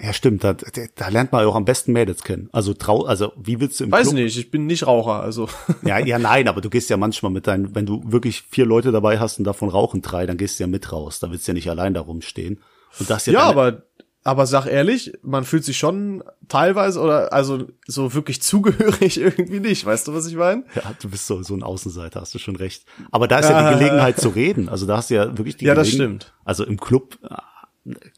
ja, 0.00 0.12
stimmt. 0.12 0.44
Da, 0.44 0.54
da, 0.54 1.08
lernt 1.08 1.32
man 1.32 1.46
auch 1.46 1.54
am 1.54 1.64
besten 1.64 1.92
Mädels 1.92 2.22
kennen. 2.22 2.48
Also 2.52 2.74
trau, 2.74 3.04
also 3.06 3.32
wie 3.36 3.60
willst 3.60 3.80
du 3.80 3.84
im 3.84 3.92
Weiß 3.92 4.08
Club? 4.08 4.14
nicht, 4.22 4.36
ich 4.36 4.50
bin 4.50 4.66
nicht 4.66 4.86
Raucher, 4.86 5.22
also. 5.22 5.48
Ja, 5.84 5.98
ja, 6.04 6.18
nein, 6.18 6.48
aber 6.48 6.60
du 6.60 6.68
gehst 6.68 6.90
ja 6.90 6.96
manchmal 6.98 7.32
mit 7.32 7.46
deinen, 7.46 7.74
wenn 7.74 7.86
du 7.86 8.02
wirklich 8.04 8.42
vier 8.50 8.66
Leute 8.66 8.92
dabei 8.92 9.18
hast 9.18 9.38
und 9.38 9.44
davon 9.44 9.68
rauchen 9.70 10.02
drei, 10.02 10.26
dann 10.26 10.36
gehst 10.36 10.58
du 10.58 10.64
ja 10.64 10.68
mit 10.68 10.92
raus. 10.92 11.18
Da 11.20 11.30
willst 11.30 11.46
du 11.48 11.52
ja 11.52 11.54
nicht 11.54 11.70
allein 11.70 11.94
da 11.94 12.00
rumstehen. 12.02 12.60
Und 12.98 13.08
das 13.08 13.24
ja, 13.26 13.32
Ja, 13.32 13.42
aber, 13.44 13.82
aber 14.26 14.46
sag 14.46 14.66
ehrlich, 14.66 15.12
man 15.22 15.44
fühlt 15.44 15.64
sich 15.64 15.78
schon 15.78 16.24
teilweise 16.48 17.00
oder 17.00 17.32
also 17.32 17.66
so 17.86 18.12
wirklich 18.14 18.42
zugehörig 18.50 19.18
irgendwie 19.20 19.60
nicht. 19.60 19.86
Weißt 19.86 20.08
du, 20.08 20.14
was 20.14 20.26
ich 20.26 20.34
meine? 20.36 20.64
Ja, 20.74 20.82
du 21.00 21.08
bist 21.08 21.26
so, 21.26 21.42
so 21.42 21.54
ein 21.54 21.62
Außenseiter, 21.62 22.20
hast 22.20 22.34
du 22.34 22.38
schon 22.38 22.56
recht. 22.56 22.84
Aber 23.12 23.28
da 23.28 23.38
ist 23.38 23.48
ja 23.48 23.70
die 23.72 23.74
Gelegenheit 23.78 24.18
zu 24.18 24.28
reden. 24.30 24.68
Also 24.68 24.86
da 24.86 24.96
hast 24.98 25.10
du 25.10 25.14
ja 25.14 25.38
wirklich 25.38 25.56
die 25.56 25.66
Ja, 25.66 25.74
das 25.74 25.90
Gelegen- 25.90 26.20
stimmt. 26.20 26.34
Also 26.44 26.64
im 26.64 26.78
Club, 26.78 27.18
ah, 27.28 27.42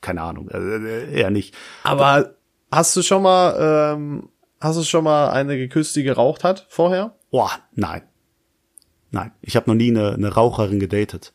keine 0.00 0.22
Ahnung, 0.22 0.48
äh, 0.48 1.12
eher 1.20 1.30
nicht. 1.30 1.54
Aber 1.84 2.34
hast 2.72 2.96
du 2.96 3.02
schon 3.02 3.22
mal, 3.22 3.94
ähm, 3.94 4.28
hast 4.60 4.78
du 4.78 4.82
schon 4.84 5.04
mal 5.04 5.30
eine 5.30 5.56
geküsst, 5.56 5.94
die 5.96 6.02
geraucht 6.04 6.42
hat 6.44 6.66
vorher? 6.70 7.14
Boah, 7.30 7.50
nein. 7.74 8.02
Nein, 9.10 9.32
ich 9.40 9.56
habe 9.56 9.70
noch 9.70 9.74
nie 9.74 9.90
eine, 9.90 10.12
eine 10.14 10.28
Raucherin 10.32 10.80
gedatet. 10.80 11.32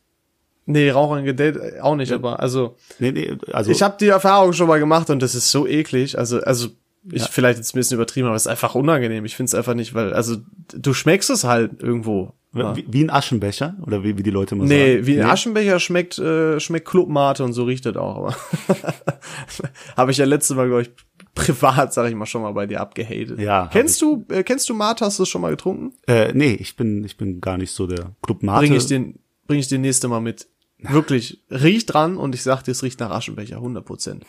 Nee, 0.65 0.89
Raucherin 0.91 1.25
gedatet 1.25 1.81
auch 1.81 1.95
nicht, 1.95 2.11
aber 2.11 2.39
also 2.39 2.75
Nee, 2.99 3.11
nee, 3.11 3.37
also 3.51 3.69
ich 3.71 3.81
habe 3.81 3.95
die 3.99 4.07
Erfahrung 4.07 4.53
schon 4.53 4.67
mal 4.67 4.79
gemacht 4.79 5.09
und 5.09 5.21
das 5.21 5.35
ist 5.35 5.51
so 5.51 5.67
eklig. 5.67 6.17
Also 6.17 6.39
also 6.41 6.69
ich 7.11 7.23
vielleicht 7.23 7.57
jetzt 7.57 7.75
ein 7.75 7.79
bisschen 7.79 7.95
übertrieben, 7.95 8.27
aber 8.27 8.37
es 8.37 8.43
ist 8.43 8.47
einfach 8.47 8.75
unangenehm. 8.75 9.25
Ich 9.25 9.35
finde 9.35 9.49
es 9.49 9.55
einfach 9.55 9.73
nicht, 9.73 9.93
weil 9.93 10.13
also 10.13 10.37
du 10.73 10.93
schmeckst 10.93 11.29
es 11.29 11.43
halt 11.43 11.83
irgendwo. 11.83 12.33
Ja. 12.55 12.75
wie, 12.75 12.85
wie 12.87 13.03
ein 13.03 13.09
Aschenbecher 13.09 13.75
oder 13.83 14.03
wie, 14.03 14.15
wie 14.15 14.21
die 14.21 14.29
Leute 14.29 14.53
immer 14.53 14.65
Nee, 14.65 14.93
sagen. 14.93 15.07
wie 15.07 15.19
ein 15.19 15.27
Aschenbecher 15.27 15.79
schmeckt 15.79 16.19
äh, 16.19 16.59
schmeckt 16.59 16.87
Clubmate 16.87 17.43
und 17.43 17.53
so 17.53 17.63
riecht 17.63 17.85
das 17.87 17.95
auch. 17.97 18.15
Aber 18.17 18.35
habe 19.97 20.11
ich 20.11 20.17
ja 20.17 20.25
letzte 20.25 20.55
Mal 20.55 20.67
glaube 20.67 20.83
ich 20.83 20.91
privat, 21.35 21.93
sag 21.93 22.07
ich 22.09 22.15
mal, 22.15 22.27
schon 22.27 22.43
mal 22.43 22.53
bei 22.53 22.67
dir 22.67 22.79
abgehatet. 22.79 23.39
Ja, 23.39 23.69
Kennst 23.71 24.01
du 24.01 24.23
äh, 24.29 24.43
kennst 24.43 24.69
du 24.69 24.75
Mate? 24.75 25.03
Hast 25.03 25.17
du 25.19 25.23
es 25.23 25.29
schon 25.29 25.41
mal 25.41 25.49
getrunken? 25.51 25.93
Äh, 26.07 26.31
nee, 26.33 26.53
ich 26.53 26.75
bin 26.75 27.03
ich 27.03 27.17
bin 27.17 27.41
gar 27.41 27.57
nicht 27.57 27.71
so 27.71 27.87
der 27.87 28.11
Club 28.21 28.43
Mate. 28.43 28.59
Bring 28.67 28.75
ich 28.77 28.85
den 28.85 29.19
bring 29.47 29.59
ich 29.59 29.67
dir 29.67 29.79
nächste 29.79 30.07
Mal 30.07 30.21
mit. 30.21 30.47
Wirklich 30.89 31.41
riecht 31.49 31.93
dran 31.93 32.17
und 32.17 32.35
ich 32.35 32.43
sag 32.43 32.63
dir, 32.63 32.71
es 32.71 32.83
riecht 32.83 32.99
nach 32.99 33.11
Aschenbecher 33.11 33.57
100 33.57 33.85
Prozent. 33.85 34.25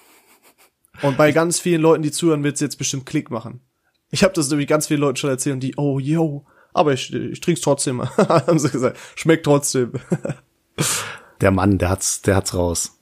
Und 1.02 1.16
bei 1.16 1.32
ganz 1.32 1.58
vielen 1.58 1.82
Leuten, 1.82 2.02
die 2.02 2.12
zuhören, 2.12 2.44
wird's 2.44 2.60
jetzt 2.60 2.76
bestimmt 2.76 3.06
Klick 3.06 3.30
machen. 3.30 3.60
Ich 4.10 4.22
habe 4.22 4.34
das 4.34 4.48
nämlich 4.48 4.68
ganz 4.68 4.86
vielen 4.86 5.00
Leuten 5.00 5.16
schon 5.16 5.30
erzählt 5.30 5.54
und 5.54 5.60
die, 5.60 5.74
oh, 5.76 5.98
yo, 5.98 6.46
aber 6.72 6.92
ich, 6.92 7.12
ich 7.12 7.40
trink's 7.40 7.60
trotzdem. 7.60 8.02
Haben 8.16 8.58
sie 8.58 8.70
gesagt, 8.70 8.98
schmeckt 9.16 9.44
trotzdem. 9.44 9.92
Der 11.40 11.50
Mann, 11.50 11.78
der 11.78 11.90
hat's, 11.90 12.22
der 12.22 12.36
hat's 12.36 12.54
raus. 12.54 12.96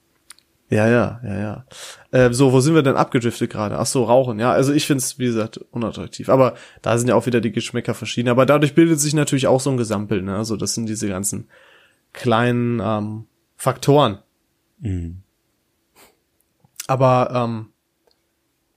Ja, 0.70 0.88
ja, 0.88 1.20
ja, 1.22 1.38
ja. 1.38 1.66
Äh, 2.12 2.32
so, 2.32 2.52
wo 2.52 2.60
sind 2.60 2.74
wir 2.74 2.82
denn 2.82 2.96
abgedriftet 2.96 3.50
gerade? 3.50 3.78
Ach 3.78 3.84
so, 3.84 4.04
Rauchen. 4.04 4.40
Ja, 4.40 4.52
also 4.52 4.72
ich 4.72 4.86
find's 4.86 5.18
wie 5.18 5.26
gesagt, 5.26 5.60
unattraktiv. 5.70 6.30
Aber 6.30 6.54
da 6.80 6.96
sind 6.96 7.08
ja 7.08 7.14
auch 7.14 7.26
wieder 7.26 7.42
die 7.42 7.52
Geschmäcker 7.52 7.92
verschieden. 7.92 8.30
Aber 8.30 8.46
dadurch 8.46 8.74
bildet 8.74 8.98
sich 8.98 9.12
natürlich 9.12 9.46
auch 9.48 9.60
so 9.60 9.70
ein 9.70 9.76
Gesamtbild. 9.76 10.24
Ne? 10.24 10.34
Also 10.34 10.56
das 10.56 10.74
sind 10.74 10.88
diese 10.88 11.08
ganzen 11.08 11.46
kleinen 12.14 12.80
ähm, 12.82 13.26
Faktoren. 13.62 14.18
Aber 16.88 17.30
ähm, 17.32 17.68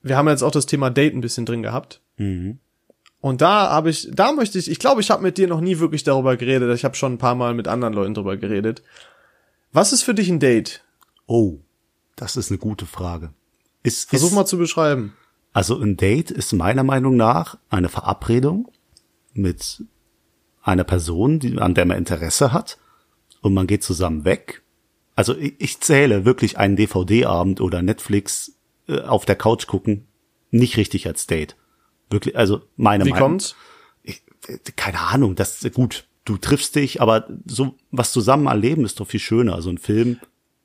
wir 0.03 0.15
haben 0.15 0.27
jetzt 0.27 0.43
auch 0.43 0.51
das 0.51 0.67
Thema 0.67 0.91
Date 0.91 1.15
ein 1.15 1.21
bisschen 1.21 1.47
drin 1.47 1.63
gehabt. 1.63 2.01
Und 3.19 3.41
da 3.41 3.71
habe 3.71 3.89
ich, 3.89 4.07
da 4.11 4.31
möchte 4.31 4.59
ich, 4.59 4.69
ich 4.69 4.77
glaube, 4.77 5.01
ich 5.01 5.09
habe 5.09 5.23
mit 5.23 5.39
dir 5.39 5.47
noch 5.47 5.59
nie 5.59 5.79
wirklich 5.79 6.03
darüber 6.03 6.37
geredet. 6.37 6.71
Ich 6.75 6.85
habe 6.85 6.93
schon 6.93 7.13
ein 7.13 7.17
paar 7.17 7.33
Mal 7.33 7.55
mit 7.55 7.67
anderen 7.67 7.95
Leuten 7.95 8.13
darüber 8.13 8.37
geredet. 8.37 8.83
Was 9.71 9.91
ist 9.91 10.03
für 10.03 10.13
dich 10.13 10.29
ein 10.29 10.39
Date? 10.39 10.83
Oh, 11.25 11.57
das 12.15 12.37
ist 12.37 12.51
eine 12.51 12.59
gute 12.59 12.85
Frage. 12.85 13.33
Ist, 13.81 14.07
Versuch 14.07 14.27
ist, 14.27 14.35
mal 14.35 14.45
zu 14.45 14.59
beschreiben. 14.59 15.15
Also 15.51 15.81
ein 15.81 15.97
Date 15.97 16.29
ist 16.29 16.53
meiner 16.53 16.83
Meinung 16.83 17.15
nach 17.17 17.57
eine 17.71 17.89
Verabredung 17.89 18.71
mit 19.33 19.83
einer 20.61 20.83
Person, 20.83 21.39
die, 21.39 21.57
an 21.57 21.73
der 21.73 21.85
man 21.85 21.97
Interesse 21.97 22.53
hat 22.53 22.77
und 23.41 23.55
man 23.55 23.65
geht 23.65 23.81
zusammen 23.81 24.25
weg. 24.25 24.61
Also 25.15 25.35
ich, 25.37 25.55
ich 25.59 25.79
zähle 25.79 26.25
wirklich 26.25 26.57
einen 26.57 26.75
DVD-Abend 26.75 27.61
oder 27.61 27.81
Netflix 27.81 28.53
äh, 28.87 28.99
auf 29.01 29.25
der 29.25 29.35
Couch 29.35 29.67
gucken 29.67 30.07
nicht 30.51 30.77
richtig 30.77 31.07
als 31.07 31.27
Date. 31.27 31.55
Wirklich, 32.09 32.37
also 32.37 32.61
meine 32.77 33.05
Wie 33.05 33.09
Meinung. 33.09 33.29
kommt's? 33.29 33.55
Ich, 34.03 34.21
keine 34.75 34.99
Ahnung, 35.01 35.35
das 35.35 35.63
ist 35.63 35.73
gut. 35.73 36.05
Du 36.23 36.37
triffst 36.37 36.75
dich, 36.75 37.01
aber 37.01 37.27
so 37.45 37.75
was 37.91 38.11
zusammen 38.11 38.47
erleben 38.47 38.85
ist 38.85 38.99
doch 38.99 39.07
viel 39.07 39.19
schöner. 39.19 39.55
Also 39.55 39.69
ein 39.69 39.77
Film, 39.77 40.17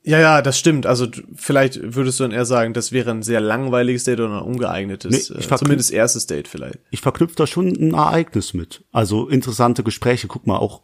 Ja, 0.04 0.18
ja, 0.20 0.42
das 0.42 0.58
stimmt. 0.58 0.86
Also 0.86 1.06
vielleicht 1.34 1.94
würdest 1.94 2.18
du 2.20 2.24
dann 2.24 2.30
eher 2.32 2.44
sagen, 2.46 2.72
das 2.72 2.92
wäre 2.92 3.10
ein 3.10 3.22
sehr 3.22 3.40
langweiliges 3.40 4.04
Date 4.04 4.20
oder 4.20 4.38
ein 4.38 4.42
ungeeignetes, 4.42 5.30
Nee, 5.30 5.38
ich 5.40 5.50
äh, 5.50 5.56
zumindest 5.56 5.90
erstes 5.92 6.26
Date 6.26 6.48
vielleicht. 6.48 6.78
ich 6.90 7.00
verknüpfe 7.00 7.36
da 7.36 7.46
schon 7.46 7.68
ein 7.68 7.94
Ereignis 7.94 8.54
mit. 8.54 8.84
Also 8.92 9.28
interessante 9.28 9.82
Gespräche. 9.82 10.28
Guck 10.28 10.46
mal, 10.46 10.56
auch 10.56 10.82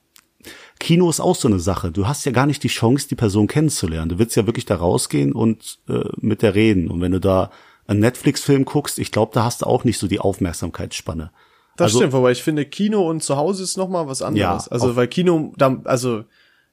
Kino 0.78 1.08
ist 1.08 1.20
auch 1.20 1.36
so 1.36 1.48
eine 1.48 1.58
Sache. 1.58 1.90
Du 1.90 2.06
hast 2.06 2.24
ja 2.26 2.32
gar 2.32 2.46
nicht 2.46 2.62
die 2.62 2.68
Chance, 2.68 3.08
die 3.08 3.14
Person 3.14 3.46
kennenzulernen. 3.46 4.08
Du 4.10 4.18
willst 4.18 4.36
ja 4.36 4.46
wirklich 4.46 4.66
da 4.66 4.76
rausgehen 4.76 5.32
und 5.32 5.78
äh, 5.88 6.04
mit 6.18 6.42
der 6.42 6.54
reden. 6.54 6.90
Und 6.90 7.00
wenn 7.00 7.12
du 7.12 7.20
da 7.20 7.50
einen 7.86 8.00
Netflix-Film 8.00 8.64
guckst, 8.64 8.98
ich 8.98 9.12
glaube, 9.12 9.32
da 9.34 9.44
hast 9.44 9.62
du 9.62 9.66
auch 9.66 9.84
nicht 9.84 9.98
so 9.98 10.06
die 10.08 10.20
Aufmerksamkeitsspanne. 10.20 11.30
Das 11.76 11.86
Also- 11.86 11.98
stimmt, 11.98 12.12
wobei 12.12 12.32
ich 12.32 12.42
finde, 12.42 12.64
Kino 12.64 13.08
und 13.08 13.22
zu 13.22 13.36
Hause 13.36 13.62
ist 13.62 13.76
noch 13.76 13.88
mal 13.88 14.06
was 14.08 14.22
anderes. 14.22 14.66
Ja, 14.66 14.72
also 14.72 14.96
weil 14.96 15.08
Kino, 15.08 15.52
da, 15.56 15.80
also 15.84 16.24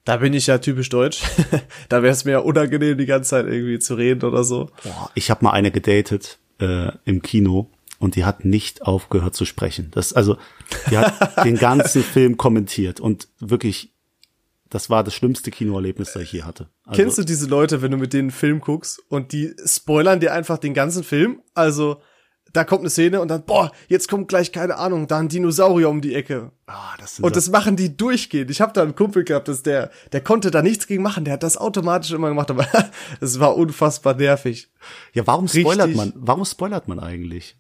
da 0.06 0.18
bin 0.18 0.34
ich 0.34 0.48
ja 0.48 0.58
typisch 0.58 0.90
deutsch. 0.90 1.22
da 1.90 2.02
wäre 2.04 2.14
es 2.14 2.26
mir 2.26 2.32
ja 2.32 2.40
unangenehm, 2.40 2.98
die 2.98 3.06
ganze 3.06 3.32
Zeit 3.32 3.46
irgendwie 3.48 3.80
zu 3.80 3.96
reden 3.96 4.24
oder 4.28 4.44
so. 4.44 4.70
Boah, 4.84 5.12
ich 5.16 5.30
habe 5.30 5.46
mal 5.46 5.52
eine 5.52 5.72
gedatet 5.72 6.40
äh, 6.60 6.92
im 7.06 7.22
Kino 7.22 7.70
und 8.00 8.16
die 8.16 8.26
hat 8.26 8.44
nicht 8.44 8.82
aufgehört 8.82 9.36
zu 9.36 9.46
sprechen. 9.46 9.90
Das 9.92 10.12
also, 10.14 10.38
die 10.90 10.98
hat 10.98 11.38
den 11.46 11.58
ganzen 11.58 12.04
Film 12.04 12.36
kommentiert 12.38 13.00
und 13.00 13.28
wirklich, 13.40 13.93
das 14.74 14.90
war 14.90 15.04
das 15.04 15.14
schlimmste 15.14 15.52
Kinoerlebnis, 15.52 16.14
das 16.14 16.24
ich 16.24 16.32
je 16.32 16.44
hatte. 16.44 16.68
Also, 16.86 17.00
Kennst 17.02 17.18
du 17.20 17.24
diese 17.24 17.48
Leute, 17.48 17.82
wenn 17.84 17.92
du 17.92 17.98
mit 17.98 18.12
denen 18.12 18.30
einen 18.30 18.32
Film 18.32 18.60
guckst 18.60 19.00
und 19.08 19.32
die 19.32 19.54
spoilern 19.66 20.20
dir 20.20 20.34
einfach 20.34 20.58
den 20.58 20.74
ganzen 20.74 21.04
Film? 21.04 21.42
Also 21.54 22.02
da 22.54 22.64
kommt 22.64 22.82
eine 22.82 22.90
Szene 22.90 23.22
und 23.22 23.28
dann, 23.30 23.46
boah, 23.46 23.72
jetzt 23.88 24.08
kommt 24.08 24.28
gleich, 24.28 24.52
keine 24.52 24.78
Ahnung, 24.78 25.08
da 25.08 25.18
ein 25.20 25.28
Dinosaurier 25.28 25.90
um 25.90 26.02
die 26.02 26.16
Ecke. 26.16 26.52
Ah, 26.68 26.96
das 27.00 27.20
Und 27.20 27.36
das 27.36 27.50
machen 27.50 27.76
die 27.76 27.98
durchgehend. 27.98 28.50
Ich 28.52 28.62
habe 28.62 28.74
da 28.74 28.82
einen 28.82 28.96
Kumpel 28.96 29.24
gehabt, 29.24 29.48
dass 29.48 29.64
der, 29.64 29.92
der 30.12 30.22
konnte 30.22 30.50
da 30.50 30.62
nichts 30.64 30.88
gegen 30.88 31.04
machen. 31.04 31.24
Der 31.26 31.34
hat 31.34 31.44
das 31.44 31.58
automatisch 31.58 32.12
immer 32.12 32.30
gemacht, 32.30 32.50
aber 32.50 32.68
es 33.22 33.40
war 33.40 33.56
unfassbar 33.56 34.16
nervig. 34.16 34.72
Ja, 35.14 35.26
warum 35.28 35.48
spoilert 35.48 35.90
Richtig. 35.90 35.98
man? 35.98 36.14
Warum 36.16 36.46
spoilert 36.46 36.88
man 36.88 37.00
eigentlich? 37.00 37.58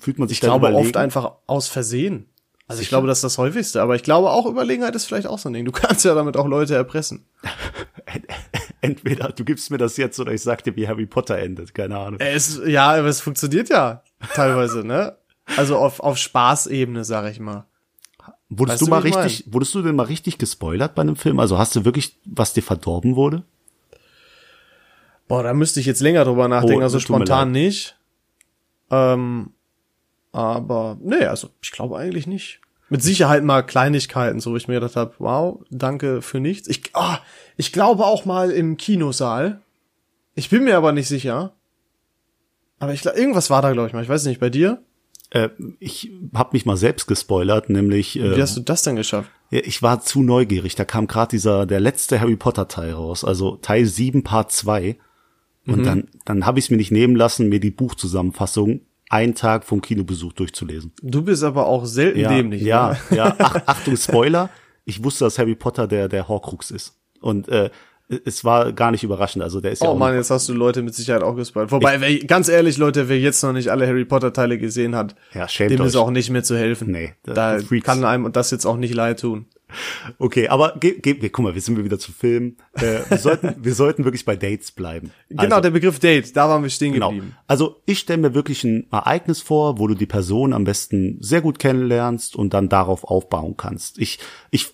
Fühlt 0.00 0.18
man 0.18 0.28
sich 0.28 0.36
Ich 0.36 0.40
glaube 0.40 0.68
überlegen? 0.68 0.86
oft 0.86 0.96
einfach 0.96 1.32
aus 1.46 1.68
Versehen. 1.68 2.26
Also 2.68 2.82
ich 2.82 2.90
glaube, 2.90 3.06
das 3.06 3.18
ist 3.18 3.24
das 3.24 3.38
häufigste. 3.38 3.80
Aber 3.82 3.96
ich 3.96 4.02
glaube 4.02 4.30
auch 4.30 4.46
Überlegenheit 4.46 4.94
ist 4.94 5.06
vielleicht 5.06 5.26
auch 5.26 5.38
so 5.38 5.48
ein 5.48 5.54
Ding. 5.54 5.64
Du 5.64 5.72
kannst 5.72 6.04
ja 6.04 6.14
damit 6.14 6.36
auch 6.36 6.46
Leute 6.46 6.74
erpressen. 6.74 7.24
Entweder 8.80 9.30
du 9.30 9.44
gibst 9.44 9.70
mir 9.70 9.78
das 9.78 9.96
jetzt 9.96 10.20
oder 10.20 10.32
ich 10.32 10.42
sag 10.42 10.62
dir, 10.62 10.76
wie 10.76 10.86
Harry 10.86 11.06
Potter 11.06 11.38
endet. 11.38 11.74
Keine 11.74 11.98
Ahnung. 11.98 12.20
Es, 12.20 12.60
ja, 12.66 12.92
aber 12.92 13.08
es 13.08 13.20
funktioniert 13.20 13.70
ja 13.70 14.02
teilweise, 14.34 14.86
ne? 14.86 15.16
Also 15.56 15.78
auf, 15.78 16.00
auf 16.00 16.18
Spaßebene, 16.18 17.04
sag 17.04 17.30
ich 17.32 17.40
mal. 17.40 17.64
Wurdest 18.50 18.80
weißt 18.80 18.82
du 18.82 18.90
mal 18.90 19.00
richtig, 19.00 19.44
wurdest 19.52 19.74
du 19.74 19.82
denn 19.82 19.96
mal 19.96 20.04
richtig 20.04 20.38
gespoilert 20.38 20.94
bei 20.94 21.02
einem 21.02 21.16
Film? 21.16 21.40
Also 21.40 21.58
hast 21.58 21.74
du 21.74 21.84
wirklich, 21.84 22.18
was 22.24 22.52
dir 22.52 22.62
verdorben 22.62 23.16
wurde? 23.16 23.44
Boah, 25.26 25.42
da 25.42 25.52
müsste 25.52 25.80
ich 25.80 25.86
jetzt 25.86 26.00
länger 26.00 26.24
drüber 26.24 26.48
nachdenken, 26.48 26.80
Oh, 26.80 26.84
also 26.84 27.00
spontan 27.00 27.50
nicht. 27.50 27.96
Ähm, 28.90 29.52
aber 30.32 30.98
nee, 31.02 31.24
also 31.24 31.48
ich 31.62 31.72
glaube 31.72 31.96
eigentlich 31.96 32.26
nicht. 32.26 32.60
Mit 32.90 33.02
Sicherheit 33.02 33.44
mal 33.44 33.62
Kleinigkeiten, 33.62 34.40
so 34.40 34.52
wo 34.52 34.56
ich 34.56 34.66
mir 34.68 34.74
gedacht 34.74 34.96
habe, 34.96 35.14
wow, 35.18 35.60
danke 35.70 36.22
für 36.22 36.40
nichts. 36.40 36.68
Ich, 36.68 36.84
ah, 36.94 37.18
ich 37.58 37.72
glaube 37.72 38.06
auch 38.06 38.24
mal 38.24 38.50
im 38.50 38.76
Kinosaal. 38.78 39.60
Ich 40.34 40.48
bin 40.48 40.64
mir 40.64 40.76
aber 40.76 40.92
nicht 40.92 41.08
sicher. 41.08 41.52
Aber 42.78 42.94
ich 42.94 43.02
glaube, 43.02 43.18
irgendwas 43.18 43.50
war 43.50 43.60
da, 43.60 43.72
glaube 43.72 43.88
ich 43.88 43.92
mal. 43.94 44.02
Ich 44.02 44.08
weiß 44.08 44.24
nicht, 44.24 44.40
bei 44.40 44.48
dir? 44.48 44.80
Äh, 45.30 45.50
ich 45.80 46.10
habe 46.32 46.50
mich 46.52 46.64
mal 46.64 46.78
selbst 46.78 47.06
gespoilert, 47.06 47.68
nämlich 47.68 48.14
Wie 48.14 48.20
äh, 48.20 48.40
hast 48.40 48.56
du 48.56 48.60
das 48.60 48.82
denn 48.84 48.96
geschafft? 48.96 49.30
ich 49.50 49.82
war 49.82 50.00
zu 50.00 50.22
neugierig. 50.22 50.74
Da 50.74 50.84
kam 50.84 51.06
gerade 51.06 51.30
dieser 51.30 51.66
der 51.66 51.80
letzte 51.80 52.20
Harry 52.20 52.36
Potter 52.36 52.68
Teil 52.68 52.92
raus, 52.92 53.24
also 53.24 53.56
Teil 53.56 53.84
7 53.86 54.22
Part 54.22 54.52
2 54.52 54.96
Mhm. 55.64 55.74
und 55.74 55.84
dann 55.84 56.08
dann 56.24 56.46
habe 56.46 56.58
ich 56.58 56.66
es 56.66 56.70
mir 56.70 56.76
nicht 56.78 56.92
nehmen 56.92 57.14
lassen, 57.16 57.48
mir 57.50 57.60
die 57.60 57.70
Buchzusammenfassung 57.70 58.80
einen 59.10 59.34
Tag 59.34 59.64
vom 59.64 59.80
Kinobesuch 59.80 60.32
durchzulesen. 60.34 60.92
Du 61.02 61.22
bist 61.22 61.42
aber 61.44 61.66
auch 61.66 61.86
selten 61.86 62.20
Ja, 62.20 62.28
dämlich. 62.28 62.62
ja, 62.62 62.96
Ne? 63.10 63.16
ja. 63.16 63.34
Ach, 63.38 63.56
Achtung 63.66 63.96
Spoiler, 63.96 64.50
ich 64.84 65.02
wusste, 65.04 65.24
dass 65.24 65.38
Harry 65.38 65.54
Potter 65.54 65.86
der 65.86 66.08
der 66.08 66.28
Horcrux 66.28 66.70
ist 66.70 66.96
und 67.20 67.48
äh, 67.48 67.70
es 68.24 68.42
war 68.42 68.72
gar 68.72 68.90
nicht 68.90 69.02
überraschend. 69.04 69.42
Also 69.44 69.60
der 69.60 69.72
ist 69.72 69.82
ja 69.82 69.90
Oh 69.90 69.94
Mann, 69.94 70.14
jetzt 70.14 70.30
hast 70.30 70.48
du 70.48 70.54
Leute 70.54 70.80
mit 70.82 70.94
Sicherheit 70.94 71.22
auch 71.22 71.34
gespoilt. 71.36 71.70
Wobei, 71.70 72.00
wer, 72.00 72.18
ganz 72.20 72.48
ehrlich, 72.48 72.78
Leute, 72.78 73.10
wer 73.10 73.18
jetzt 73.18 73.42
noch 73.42 73.52
nicht 73.52 73.68
alle 73.68 73.86
Harry 73.86 74.06
Potter 74.06 74.32
Teile 74.32 74.56
gesehen 74.56 74.96
hat, 74.96 75.14
Ja, 75.34 75.46
dem 75.46 75.80
euch. 75.82 75.88
ist 75.88 75.96
auch 75.96 76.10
nicht 76.10 76.30
mehr 76.30 76.42
zu 76.42 76.56
helfen. 76.56 76.90
Nee, 76.90 77.12
da- 77.22 77.34
da 77.34 77.58
Freaks. 77.58 77.84
kann 77.84 78.04
einem 78.06 78.32
das 78.32 78.50
jetzt 78.50 78.64
auch 78.64 78.78
nicht 78.78 78.94
leid 78.94 79.20
tun. 79.20 79.44
Okay, 80.18 80.48
aber 80.48 80.76
ge, 80.80 80.98
ge, 81.00 81.28
guck 81.28 81.44
mal, 81.44 81.54
wir 81.54 81.60
sind 81.60 81.82
wieder 81.82 81.98
zu 81.98 82.12
Film. 82.12 82.56
Äh, 82.74 83.00
wir 83.08 83.18
sollten, 83.18 83.54
wir 83.64 83.74
sollten 83.74 84.04
wirklich 84.04 84.24
bei 84.24 84.36
Dates 84.36 84.72
bleiben. 84.72 85.10
Genau, 85.28 85.42
Also, 85.42 85.60
der 85.60 85.70
Begriff 85.70 85.98
Date, 85.98 86.34
da 86.36 86.48
waren 86.48 86.62
wir 86.62 86.70
stehen 86.70 86.92
Genau. 86.92 87.10
geblieben. 87.10 87.34
Also 87.46 87.76
ich 87.86 87.98
stelle 87.98 88.22
mir 88.22 88.34
wirklich 88.34 88.64
ein 88.64 88.86
Ereignis 88.90 89.42
vor, 89.42 89.78
wo 89.78 89.86
du 89.86 89.94
die 89.94 90.06
Person 90.06 90.52
am 90.52 90.64
besten 90.64 91.18
sehr 91.20 91.40
gut 91.40 91.58
kennenlernst 91.58 92.34
und 92.36 92.54
dann 92.54 92.68
darauf 92.68 93.04
aufbauen 93.04 93.56
kannst. 93.56 93.98
Ich, 93.98 94.18
ich 94.50 94.72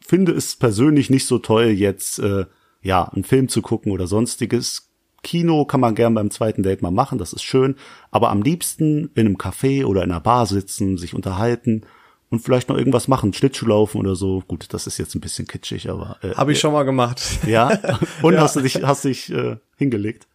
finde 0.00 0.32
es 0.32 0.56
persönlich 0.56 1.10
nicht 1.10 1.26
so 1.26 1.38
toll, 1.38 1.66
jetzt 1.66 2.18
äh, 2.18 2.46
ja 2.82 3.04
einen 3.04 3.24
Film 3.24 3.48
zu 3.48 3.62
gucken 3.62 3.92
oder 3.92 4.06
sonstiges. 4.06 4.90
Kino 5.22 5.64
kann 5.64 5.80
man 5.80 5.94
gern 5.96 6.14
beim 6.14 6.30
zweiten 6.30 6.62
Date 6.62 6.80
mal 6.80 6.90
machen, 6.92 7.18
das 7.18 7.32
ist 7.32 7.42
schön. 7.42 7.74
Aber 8.10 8.30
am 8.30 8.40
liebsten 8.42 9.10
in 9.14 9.26
einem 9.26 9.36
Café 9.36 9.84
oder 9.84 10.04
in 10.04 10.10
einer 10.12 10.20
Bar 10.20 10.46
sitzen, 10.46 10.96
sich 10.96 11.12
unterhalten 11.14 11.82
und 12.30 12.40
vielleicht 12.40 12.68
noch 12.68 12.76
irgendwas 12.76 13.08
machen, 13.08 13.32
Schlittschuh 13.32 13.66
laufen 13.66 13.98
oder 13.98 14.14
so. 14.14 14.42
Gut, 14.46 14.66
das 14.72 14.86
ist 14.86 14.98
jetzt 14.98 15.14
ein 15.14 15.20
bisschen 15.20 15.46
kitschig, 15.46 15.88
aber 15.88 16.18
äh, 16.22 16.34
Habe 16.34 16.52
ich 16.52 16.60
schon 16.60 16.72
mal 16.72 16.82
gemacht. 16.84 17.22
ja. 17.46 17.68
Und 18.22 18.34
Ja. 18.34 18.40
hast 18.42 18.56
du 18.56 18.60
dich, 18.60 18.82
hast 18.82 19.04
dich 19.04 19.30
äh, 19.32 19.56
hingelegt? 19.76 20.26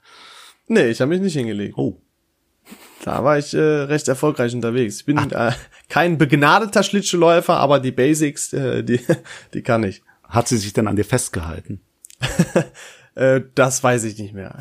nee, 0.67 0.87
ich 0.87 1.01
habe 1.01 1.09
mich 1.09 1.21
nicht 1.21 1.33
hingelegt. 1.33 1.77
Oh. 1.77 1.99
Da 3.03 3.23
war 3.23 3.37
ich 3.37 3.53
äh, 3.53 3.59
recht 3.59 4.07
erfolgreich 4.07 4.53
unterwegs. 4.55 4.97
Ich 5.01 5.05
bin 5.05 5.17
äh, 5.17 5.51
kein 5.89 6.17
begnadeter 6.17 6.83
Schlittschuhläufer, 6.83 7.57
aber 7.57 7.79
die 7.79 7.91
Basics, 7.91 8.53
äh, 8.53 8.83
die, 8.83 9.01
die 9.53 9.61
kann 9.61 9.83
ich. 9.83 10.01
Hat 10.23 10.47
sie 10.47 10.57
sich 10.57 10.71
denn 10.73 10.87
an 10.87 10.95
dir 10.95 11.03
festgehalten? 11.05 11.81
Äh, 13.15 13.41
das 13.53 13.83
weiß 13.83 14.05
ich 14.05 14.17
nicht 14.17 14.33
mehr. 14.33 14.57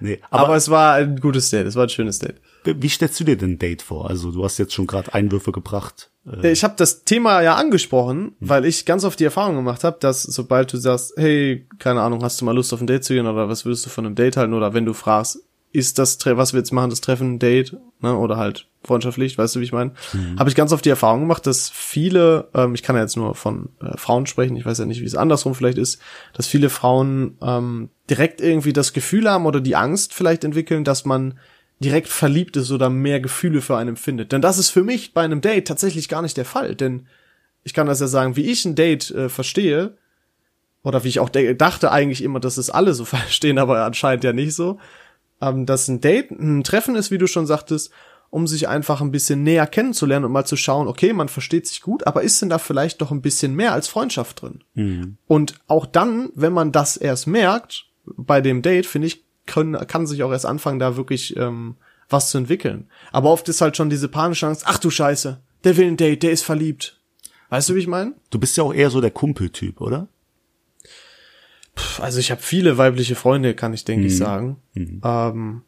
Nee, 0.00 0.20
Aber, 0.30 0.44
aber, 0.46 0.56
es 0.56 0.68
war 0.68 0.94
ein 0.94 1.18
gutes 1.20 1.48
Date, 1.48 1.66
es 1.66 1.74
war 1.76 1.84
ein 1.84 1.88
schönes 1.88 2.18
Date. 2.18 2.40
wie 2.64 2.88
stellst 2.88 3.18
du 3.20 3.24
dir 3.24 3.36
denn 3.38 3.52
ein 3.52 3.58
Date 3.58 3.80
vor? 3.82 4.10
Also 4.10 4.30
du 4.32 4.44
hast 4.44 4.58
jetzt 4.58 4.74
schon 4.74 4.86
gerade 4.86 5.14
Einwürfe 5.14 5.52
gebracht. 5.52 6.10
Äh, 6.42 6.52
Ich 6.52 6.64
habe 6.64 6.74
das 6.76 7.04
Thema 7.04 7.42
ja 7.42 7.54
angesprochen, 7.54 8.34
weil 8.40 8.64
ich 8.64 8.84
ganz 8.84 9.04
oft 9.04 9.18
die 9.20 9.24
Erfahrung 9.24 9.56
gemacht 9.56 9.84
habe, 9.84 9.98
dass 10.00 10.22
sobald 10.22 10.72
du 10.72 10.76
sagst, 10.76 11.14
hey, 11.16 11.66
keine 11.78 12.02
Ahnung, 12.02 12.22
hast 12.22 12.40
du 12.40 12.44
mal 12.44 12.54
Lust 12.54 12.72
auf 12.72 12.80
ein 12.80 12.86
Date 12.86 13.04
zu 13.04 13.14
gehen 13.14 13.26
oder 13.26 13.48
was 13.48 13.64
würdest 13.64 13.86
du 13.86 13.90
von 13.90 14.06
einem 14.06 14.14
Date 14.14 14.36
halten? 14.36 14.54
Oder 14.54 14.74
wenn 14.74 14.84
du 14.86 14.92
fragst, 14.92 15.38
ist 15.72 15.98
das, 15.98 16.18
was 16.24 16.52
wir 16.54 16.58
jetzt 16.60 16.72
machen, 16.72 16.90
das 16.90 17.02
Treffen 17.02 17.34
ein 17.34 17.38
Date 17.38 17.76
ne, 18.00 18.16
oder 18.16 18.38
halt 18.38 18.66
Freundschaftlich, 18.82 19.36
weißt 19.36 19.56
du, 19.56 19.60
wie 19.60 19.64
ich 19.64 19.72
meine? 19.72 19.92
Habe 20.38 20.48
ich 20.48 20.54
ganz 20.54 20.72
oft 20.72 20.84
die 20.84 20.90
Erfahrung 20.90 21.20
gemacht, 21.20 21.46
dass 21.46 21.68
viele, 21.68 22.48
ähm, 22.54 22.74
ich 22.74 22.82
kann 22.82 22.96
ja 22.96 23.02
jetzt 23.02 23.16
nur 23.16 23.34
von 23.34 23.68
äh, 23.82 23.96
Frauen 23.98 24.26
sprechen, 24.26 24.56
ich 24.56 24.64
weiß 24.64 24.78
ja 24.78 24.86
nicht, 24.86 25.00
wie 25.00 25.06
es 25.06 25.16
andersrum 25.16 25.54
vielleicht 25.54 25.76
ist, 25.76 26.00
dass 26.32 26.46
viele 26.46 26.70
Frauen 26.70 27.36
ähm, 27.42 27.90
direkt 28.08 28.40
irgendwie 28.40 28.72
das 28.72 28.92
Gefühl 28.92 29.28
haben 29.28 29.44
oder 29.44 29.60
die 29.60 29.76
Angst 29.76 30.14
vielleicht 30.14 30.44
entwickeln, 30.44 30.84
dass 30.84 31.04
man 31.04 31.38
direkt 31.78 32.08
verliebt 32.08 32.56
ist 32.56 32.70
oder 32.70 32.88
mehr 32.88 33.20
Gefühle 33.20 33.60
für 33.60 33.76
einen 33.76 33.90
empfindet. 33.90 34.32
Denn 34.32 34.40
das 34.40 34.58
ist 34.58 34.70
für 34.70 34.82
mich 34.82 35.12
bei 35.12 35.22
einem 35.22 35.40
Date 35.40 35.68
tatsächlich 35.68 36.08
gar 36.08 36.22
nicht 36.22 36.36
der 36.36 36.44
Fall. 36.44 36.74
Denn 36.74 37.06
ich 37.64 37.74
kann 37.74 37.86
das 37.86 38.00
ja 38.00 38.06
sagen, 38.06 38.36
wie 38.36 38.46
ich 38.46 38.64
ein 38.64 38.74
Date 38.74 39.10
äh, 39.10 39.28
verstehe, 39.28 39.96
oder 40.86 41.02
wie 41.02 41.08
ich 41.08 41.18
auch 41.18 41.28
dachte 41.28 41.90
eigentlich 41.90 42.22
immer, 42.22 42.38
dass 42.38 42.58
es 42.58 42.70
alle 42.70 42.94
so 42.94 43.04
verstehen, 43.16 43.58
aber 43.58 43.84
anscheinend 43.84 44.22
ja 44.22 44.32
nicht 44.32 44.54
so, 44.54 44.78
ähm, 45.40 45.66
dass 45.66 45.88
ein 45.88 46.00
Date 46.00 46.30
ein 46.30 46.62
Treffen 46.62 46.94
ist, 46.94 47.10
wie 47.10 47.18
du 47.18 47.26
schon 47.26 47.46
sagtest, 47.46 47.90
um 48.30 48.46
sich 48.46 48.68
einfach 48.68 49.00
ein 49.00 49.10
bisschen 49.10 49.42
näher 49.42 49.66
kennenzulernen 49.66 50.26
und 50.26 50.32
mal 50.32 50.44
zu 50.44 50.56
schauen, 50.56 50.88
okay, 50.88 51.12
man 51.12 51.28
versteht 51.28 51.66
sich 51.66 51.80
gut, 51.80 52.06
aber 52.06 52.22
ist 52.22 52.40
denn 52.40 52.48
da 52.48 52.58
vielleicht 52.58 53.00
doch 53.00 53.10
ein 53.10 53.22
bisschen 53.22 53.54
mehr 53.54 53.72
als 53.72 53.88
Freundschaft 53.88 54.42
drin? 54.42 54.62
Und 55.26 55.54
auch 55.66 55.86
dann, 55.86 56.30
wenn 56.34 56.52
man 56.52 56.70
das 56.70 56.96
erst 56.96 57.26
merkt, 57.26 57.86
bei 58.04 58.40
dem 58.40 58.62
Date, 58.62 58.86
finde 58.86 59.08
ich, 59.08 59.24
können, 59.46 59.74
kann 59.86 60.06
sich 60.06 60.22
auch 60.22 60.32
erst 60.32 60.46
anfangen, 60.46 60.78
da 60.78 60.96
wirklich 60.96 61.36
ähm, 61.36 61.76
was 62.08 62.30
zu 62.30 62.38
entwickeln. 62.38 62.88
Aber 63.12 63.30
oft 63.30 63.48
ist 63.48 63.60
halt 63.60 63.76
schon 63.76 63.90
diese 63.90 64.08
panische 64.08 64.46
Angst, 64.46 64.64
ach 64.66 64.78
du 64.78 64.90
Scheiße, 64.90 65.40
der 65.64 65.76
will 65.76 65.86
ein 65.88 65.96
Date, 65.96 66.22
der 66.22 66.32
ist 66.32 66.42
verliebt. 66.42 67.00
Weißt 67.48 67.68
du, 67.68 67.74
wie 67.74 67.80
ich 67.80 67.86
meine? 67.86 68.14
Du 68.30 68.38
bist 68.38 68.56
ja 68.56 68.64
auch 68.64 68.74
eher 68.74 68.90
so 68.90 69.00
der 69.00 69.10
Kumpeltyp, 69.12 69.80
oder? 69.80 70.08
Also 72.00 72.18
ich 72.20 72.30
habe 72.30 72.40
viele 72.42 72.78
weibliche 72.78 73.14
Freunde, 73.14 73.54
kann 73.54 73.74
ich 73.74 73.84
denke 73.84 74.06
ich 74.06 74.16
sagen. 74.16 74.56
Ähm, 74.74 75.62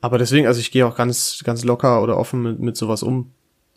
aber 0.00 0.18
deswegen, 0.18 0.46
also 0.46 0.60
ich 0.60 0.70
gehe 0.70 0.86
auch 0.86 0.96
ganz 0.96 1.42
ganz 1.44 1.64
locker 1.64 2.02
oder 2.02 2.18
offen 2.18 2.42
mit, 2.42 2.60
mit 2.60 2.76
sowas 2.76 3.02
um. 3.02 3.30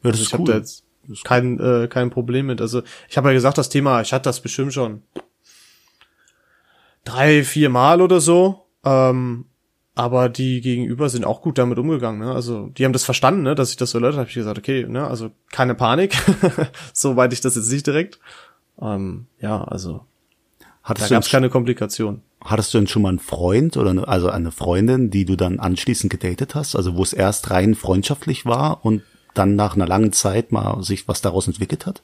Ja, 0.03 0.11
das 0.11 0.19
Also 0.19 0.21
ist 0.21 0.27
ich 0.27 0.33
habe 0.33 0.43
cool. 0.43 0.49
da 0.49 0.57
jetzt 0.57 0.83
kein 1.23 1.59
äh, 1.59 1.87
kein 1.87 2.09
Problem 2.09 2.47
mit. 2.47 2.61
Also 2.61 2.81
ich 3.09 3.17
habe 3.17 3.29
ja 3.29 3.33
gesagt, 3.33 3.57
das 3.57 3.69
Thema, 3.69 4.01
ich 4.01 4.11
hatte 4.11 4.23
das 4.23 4.41
bestimmt 4.41 4.73
schon 4.73 5.03
drei, 7.07 7.43
vier 7.43 7.69
Mal 7.69 8.01
oder 8.01 8.19
so. 8.19 8.65
Ähm, 8.83 9.45
aber 9.95 10.29
die 10.29 10.61
Gegenüber 10.61 11.09
sind 11.09 11.25
auch 11.25 11.41
gut 11.41 11.57
damit 11.57 11.79
umgegangen. 11.79 12.19
Ne? 12.19 12.31
Also 12.31 12.67
die 12.67 12.85
haben 12.85 12.93
das 12.93 13.03
verstanden, 13.03 13.41
ne? 13.41 13.55
dass 13.55 13.71
ich 13.71 13.77
das 13.77 13.91
so 13.91 13.97
erläutert 13.97 14.17
habe. 14.17 14.25
Hab 14.25 14.29
ich 14.29 14.35
gesagt, 14.35 14.57
okay, 14.59 14.85
ne? 14.87 15.07
also 15.07 15.31
keine 15.51 15.73
Panik. 15.73 16.15
Soweit 16.93 17.33
ich 17.33 17.41
das 17.41 17.55
jetzt 17.55 17.71
nicht 17.71 17.87
direkt. 17.87 18.19
Ähm, 18.79 19.25
ja, 19.41 19.63
also 19.63 20.01
da 20.59 20.65
Hattest 20.83 21.09
du, 21.09 21.15
gab 21.15 21.23
es 21.23 21.29
keine 21.29 21.49
Komplikation. 21.49 22.21
hattest 22.41 22.73
du 22.73 22.77
denn 22.77 22.87
schon 22.87 23.01
mal 23.01 23.09
einen 23.09 23.19
Freund 23.19 23.75
oder 23.75 23.89
eine, 23.89 24.07
also 24.07 24.29
eine 24.29 24.51
Freundin, 24.51 25.09
die 25.09 25.25
du 25.25 25.35
dann 25.35 25.59
anschließend 25.59 26.11
gedatet 26.11 26.53
hast? 26.53 26.75
Also 26.75 26.95
wo 26.95 27.01
es 27.03 27.13
erst 27.13 27.49
rein 27.49 27.73
freundschaftlich 27.75 28.45
war 28.45 28.85
und 28.85 29.01
dann 29.33 29.55
nach 29.55 29.75
einer 29.75 29.87
langen 29.87 30.13
Zeit 30.13 30.51
mal 30.51 30.81
sich 30.83 31.07
was 31.07 31.21
daraus 31.21 31.47
entwickelt 31.47 31.85
hat? 31.87 32.03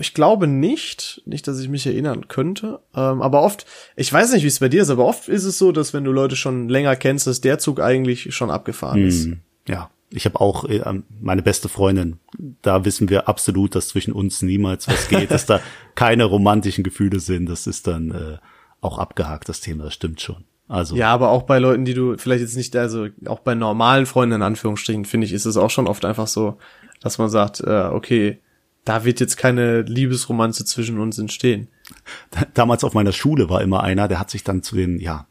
Ich 0.00 0.14
glaube 0.14 0.46
nicht, 0.46 1.22
nicht, 1.26 1.46
dass 1.48 1.58
ich 1.60 1.68
mich 1.68 1.86
erinnern 1.86 2.28
könnte. 2.28 2.80
Ähm, 2.94 3.22
aber 3.22 3.42
oft, 3.42 3.66
ich 3.96 4.12
weiß 4.12 4.32
nicht, 4.32 4.42
wie 4.42 4.48
es 4.48 4.60
bei 4.60 4.68
dir 4.68 4.82
ist, 4.82 4.90
aber 4.90 5.04
oft 5.06 5.28
ist 5.28 5.44
es 5.44 5.58
so, 5.58 5.72
dass 5.72 5.94
wenn 5.94 6.04
du 6.04 6.12
Leute 6.12 6.36
schon 6.36 6.68
länger 6.68 6.96
kennst, 6.96 7.26
dass 7.26 7.40
der 7.40 7.58
Zug 7.58 7.80
eigentlich 7.80 8.34
schon 8.34 8.50
abgefahren 8.50 9.06
ist. 9.06 9.24
Hm, 9.26 9.40
Ja, 9.68 9.90
ich 10.10 10.24
habe 10.24 10.40
auch 10.40 10.64
äh, 10.64 10.82
meine 11.20 11.42
beste 11.42 11.68
Freundin. 11.68 12.18
Da 12.62 12.84
wissen 12.84 13.08
wir 13.08 13.28
absolut, 13.28 13.74
dass 13.74 13.88
zwischen 13.88 14.12
uns 14.12 14.42
niemals 14.42 14.88
was 14.88 15.08
geht, 15.08 15.30
dass 15.30 15.46
da 15.46 15.60
keine 15.94 16.24
romantischen 16.24 16.84
Gefühle 16.84 17.20
sind. 17.20 17.46
Das 17.48 17.66
ist 17.66 17.86
dann 17.86 18.10
äh, 18.10 18.38
auch 18.80 18.98
abgehakt, 18.98 19.48
das 19.48 19.60
Thema. 19.60 19.84
Das 19.84 19.94
stimmt 19.94 20.20
schon. 20.20 20.44
Also 20.68 20.94
Ja, 20.96 21.12
aber 21.12 21.30
auch 21.30 21.42
bei 21.42 21.58
Leuten, 21.58 21.84
die 21.84 21.94
du 21.94 22.16
vielleicht 22.16 22.42
jetzt 22.42 22.56
nicht, 22.56 22.76
also 22.76 23.08
auch 23.26 23.40
bei 23.40 23.54
normalen 23.54 24.06
Freunden 24.06 24.36
in 24.36 24.42
Anführungsstrichen, 24.42 25.04
finde 25.04 25.26
ich, 25.26 25.32
ist 25.32 25.44
es 25.46 25.56
auch 25.56 25.70
schon 25.70 25.88
oft 25.88 26.04
einfach 26.04 26.26
so, 26.28 26.58
dass 27.00 27.18
man 27.18 27.28
sagt, 27.28 27.60
äh, 27.60 27.88
okay, 27.92 28.38
da 28.84 29.04
wird 29.04 29.20
jetzt 29.20 29.36
keine 29.36 29.82
Liebesromanze 29.82 30.64
zwischen 30.64 30.98
uns 30.98 31.18
entstehen. 31.18 31.68
damals 32.54 32.84
auf 32.84 32.94
meiner 32.94 33.12
Schule 33.12 33.48
war 33.48 33.62
immer 33.62 33.82
einer, 33.82 34.08
der 34.08 34.20
hat 34.20 34.30
sich 34.30 34.44
dann 34.44 34.62
zu 34.62 34.76
den 34.76 34.98
ja 35.00 35.26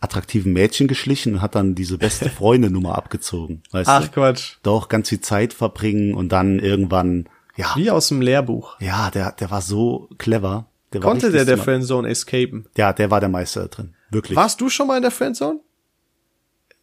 attraktiven 0.00 0.52
Mädchen 0.52 0.88
geschlichen 0.88 1.34
und 1.34 1.42
hat 1.42 1.54
dann 1.54 1.74
diese 1.74 1.96
beste 1.98 2.28
Freundennummer 2.38 2.96
abgezogen. 2.96 3.62
Weißt 3.70 3.88
Ach 3.88 4.06
du? 4.08 4.12
Quatsch. 4.12 4.56
Doch 4.62 4.88
ganz 4.88 5.08
viel 5.08 5.20
Zeit 5.20 5.52
verbringen 5.52 6.14
und 6.14 6.30
dann 6.30 6.58
irgendwann 6.58 7.28
ja 7.56 7.72
Wie 7.76 7.90
aus 7.90 8.08
dem 8.08 8.20
Lehrbuch. 8.20 8.80
ja 8.80 9.10
der 9.10 9.32
der 9.32 9.50
war 9.50 9.62
so 9.62 10.08
clever. 10.18 10.66
Der 10.92 11.00
Konnte 11.00 11.30
der 11.30 11.44
der. 11.44 11.56
Friendzone 11.58 12.08
escapen? 12.08 12.66
Ja, 12.76 12.92
der 12.92 13.10
war 13.10 13.20
der 13.20 13.28
Meister 13.28 13.62
da 13.62 13.68
drin. 13.68 13.94
Wirklich. 14.10 14.36
Warst 14.36 14.60
du 14.60 14.68
schon 14.68 14.86
mal 14.88 14.96
in 14.96 15.02
der 15.02 15.10
Friendzone? 15.10 15.60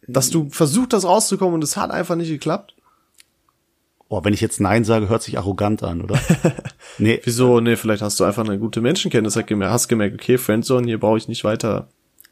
Dass 0.08 0.30
du 0.30 0.48
versucht 0.50 0.92
hast 0.94 1.04
rauszukommen 1.04 1.54
und 1.54 1.62
es 1.64 1.76
hat 1.76 1.90
einfach 1.92 2.16
nicht 2.16 2.30
geklappt? 2.30 2.74
Oh, 4.12 4.24
wenn 4.24 4.34
ich 4.34 4.40
jetzt 4.40 4.60
Nein 4.60 4.82
sage, 4.82 5.08
hört 5.08 5.22
sich 5.22 5.38
arrogant 5.38 5.84
an, 5.84 6.02
oder? 6.02 6.18
nee, 6.98 7.20
Wieso? 7.22 7.60
Nee, 7.60 7.76
vielleicht 7.76 8.02
hast 8.02 8.18
du 8.18 8.24
einfach 8.24 8.44
eine 8.44 8.58
gute 8.58 8.80
Menschenkenntnis, 8.80 9.36
hast 9.36 9.86
gemerkt, 9.86 10.14
okay, 10.16 10.36
Friendzone, 10.36 10.84
hier 10.84 10.98
brauche 10.98 11.16
ich 11.16 11.28
nicht 11.28 11.44
weiter. 11.44 11.86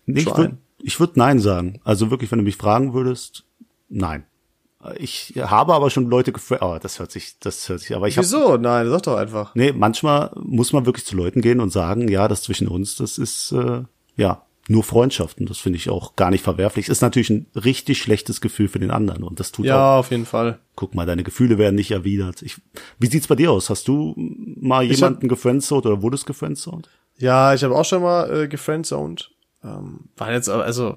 nee 0.04 0.20
ich 0.20 0.36
würde 0.36 0.58
würd 0.82 1.16
Nein 1.16 1.38
sagen. 1.38 1.80
Also 1.84 2.10
wirklich, 2.10 2.32
wenn 2.32 2.40
du 2.40 2.44
mich 2.44 2.56
fragen 2.56 2.94
würdest, 2.94 3.44
nein. 3.88 4.24
Ich 4.96 5.34
habe 5.38 5.72
aber 5.72 5.88
schon 5.90 6.10
Leute 6.10 6.32
gefragt, 6.32 6.62
oh, 6.62 6.78
das 6.82 6.98
hört 6.98 7.12
sich, 7.12 7.38
das 7.38 7.68
hört 7.68 7.78
sich, 7.78 7.94
aber 7.94 8.08
ich 8.08 8.16
habe 8.16 8.26
Wieso? 8.26 8.56
Nein, 8.56 8.90
sag 8.90 9.04
doch 9.04 9.16
einfach. 9.16 9.54
Nee, 9.54 9.72
manchmal 9.72 10.32
muss 10.34 10.72
man 10.72 10.84
wirklich 10.84 11.06
zu 11.06 11.14
Leuten 11.14 11.42
gehen 11.42 11.60
und 11.60 11.70
sagen, 11.70 12.08
ja, 12.08 12.26
das 12.26 12.42
zwischen 12.42 12.66
uns, 12.66 12.96
das 12.96 13.18
ist 13.18 13.52
äh, 13.52 13.82
ja 14.16 14.47
nur 14.68 14.84
Freundschaften. 14.84 15.46
Das 15.46 15.58
finde 15.58 15.78
ich 15.78 15.90
auch 15.90 16.14
gar 16.14 16.30
nicht 16.30 16.44
verwerflich. 16.44 16.88
Ist 16.88 17.00
natürlich 17.00 17.30
ein 17.30 17.46
richtig 17.54 17.98
schlechtes 17.98 18.40
Gefühl 18.40 18.68
für 18.68 18.78
den 18.78 18.90
anderen 18.90 19.24
und 19.24 19.40
das 19.40 19.50
tut 19.50 19.64
auch. 19.66 19.68
Ja, 19.68 19.98
auf 19.98 20.10
jeden 20.10 20.26
Fall. 20.26 20.58
Guck 20.76 20.94
mal, 20.94 21.06
deine 21.06 21.24
Gefühle 21.24 21.58
werden 21.58 21.74
nicht 21.74 21.90
erwidert. 21.90 22.42
Ich, 22.42 22.58
wie 22.98 23.08
sieht's 23.08 23.26
bei 23.26 23.34
dir 23.34 23.50
aus? 23.50 23.70
Hast 23.70 23.88
du 23.88 24.14
mal 24.16 24.84
Ich 24.84 24.92
jemanden 24.92 25.28
gefriendzoned 25.28 25.86
oder 25.86 26.02
wurdest 26.02 26.26
gefriendzoned? 26.26 26.88
Ja, 27.16 27.54
ich 27.54 27.64
habe 27.64 27.74
auch 27.74 27.84
schon 27.84 28.02
mal 28.02 28.44
äh, 28.44 28.48
gefriendzoned. 28.48 29.30
Ähm, 29.64 30.00
war 30.16 30.32
jetzt 30.32 30.48
also 30.48 30.96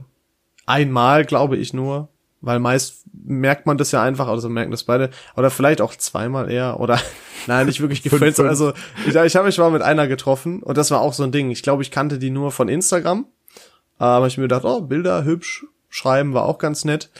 einmal, 0.65 1.25
glaube 1.25 1.57
ich 1.57 1.73
nur, 1.73 2.09
weil 2.41 2.59
meist 2.59 3.05
merkt 3.13 3.65
man 3.65 3.77
das 3.77 3.91
ja 3.91 4.03
einfach, 4.03 4.27
also 4.27 4.49
merken 4.49 4.71
das 4.71 4.83
beide, 4.83 5.09
oder 5.35 5.49
vielleicht 5.49 5.81
auch 5.81 5.95
zweimal 5.95 6.51
eher, 6.51 6.79
oder 6.79 6.99
nein, 7.47 7.67
nicht 7.67 7.79
wirklich 7.79 8.03
gefriendzoned. 8.03 8.49
Also 8.49 8.73
ich, 9.07 9.15
ich 9.15 9.35
habe 9.35 9.45
mich 9.47 9.57
mal 9.57 9.71
mit 9.71 9.81
einer 9.81 10.07
getroffen 10.07 10.61
und 10.61 10.77
das 10.77 10.91
war 10.91 11.01
auch 11.01 11.13
so 11.13 11.23
ein 11.23 11.31
Ding. 11.31 11.51
Ich 11.51 11.63
glaube, 11.63 11.83
ich 11.83 11.89
kannte 11.89 12.19
die 12.19 12.29
nur 12.29 12.51
von 12.51 12.67
Instagram. 12.67 13.25
Aber 14.01 14.25
ich 14.25 14.37
mir 14.37 14.45
gedacht, 14.45 14.65
oh, 14.65 14.81
Bilder 14.81 15.25
hübsch 15.25 15.63
schreiben 15.89 16.33
war 16.33 16.45
auch 16.45 16.57
ganz 16.57 16.85
nett. 16.85 17.11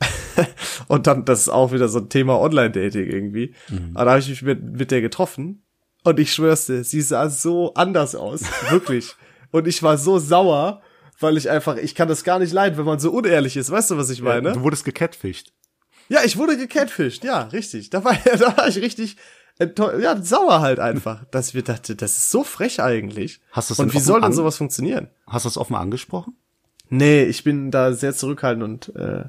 und 0.88 1.06
dann, 1.06 1.26
das 1.26 1.40
ist 1.40 1.48
auch 1.50 1.70
wieder 1.70 1.88
so 1.88 1.98
ein 1.98 2.08
Thema 2.08 2.40
Online-Dating 2.40 3.10
irgendwie. 3.10 3.54
Aber 3.92 4.06
da 4.06 4.10
habe 4.12 4.20
ich 4.20 4.30
mich 4.30 4.40
mit, 4.40 4.62
mit 4.62 4.90
der 4.90 5.02
getroffen. 5.02 5.62
Und 6.02 6.18
ich 6.18 6.32
schwör's 6.32 6.64
dir, 6.64 6.82
sie 6.82 7.02
sah 7.02 7.28
so 7.28 7.74
anders 7.74 8.14
aus. 8.14 8.40
Wirklich. 8.70 9.14
Und 9.50 9.66
ich 9.66 9.82
war 9.82 9.98
so 9.98 10.18
sauer, 10.18 10.80
weil 11.20 11.36
ich 11.36 11.50
einfach, 11.50 11.76
ich 11.76 11.94
kann 11.94 12.08
das 12.08 12.24
gar 12.24 12.38
nicht 12.38 12.54
leiden, 12.54 12.78
wenn 12.78 12.86
man 12.86 12.98
so 12.98 13.10
unehrlich 13.10 13.58
ist. 13.58 13.70
Weißt 13.70 13.90
du, 13.90 13.98
was 13.98 14.08
ich 14.08 14.22
meine? 14.22 14.52
Du 14.52 14.62
wurdest 14.62 14.86
gecatfischt. 14.86 15.52
Ja, 16.08 16.20
ich 16.24 16.38
wurde 16.38 16.56
gecatfished, 16.56 17.24
ja, 17.24 17.42
richtig. 17.42 17.90
Da 17.90 18.02
war, 18.02 18.16
da 18.24 18.56
war 18.56 18.66
ich 18.66 18.78
richtig, 18.78 19.16
ja, 19.58 20.20
sauer 20.20 20.60
halt 20.60 20.80
einfach, 20.80 21.24
dass 21.30 21.54
wir 21.54 21.62
dachte, 21.62 21.94
das 21.94 22.18
ist 22.18 22.30
so 22.30 22.42
frech 22.42 22.82
eigentlich. 22.82 23.40
Hast 23.52 23.70
du's 23.70 23.78
Und 23.78 23.94
wie 23.94 24.00
soll 24.00 24.20
denn 24.20 24.32
sowas 24.32 24.56
funktionieren? 24.56 25.08
Hast 25.26 25.44
du 25.44 25.48
das 25.48 25.58
offen 25.58 25.76
angesprochen? 25.76 26.34
Nee, 26.88 27.24
ich 27.24 27.44
bin 27.44 27.70
da 27.70 27.92
sehr 27.92 28.14
zurückhaltend 28.14 28.64
und 28.64 28.96
äh, 28.96 29.24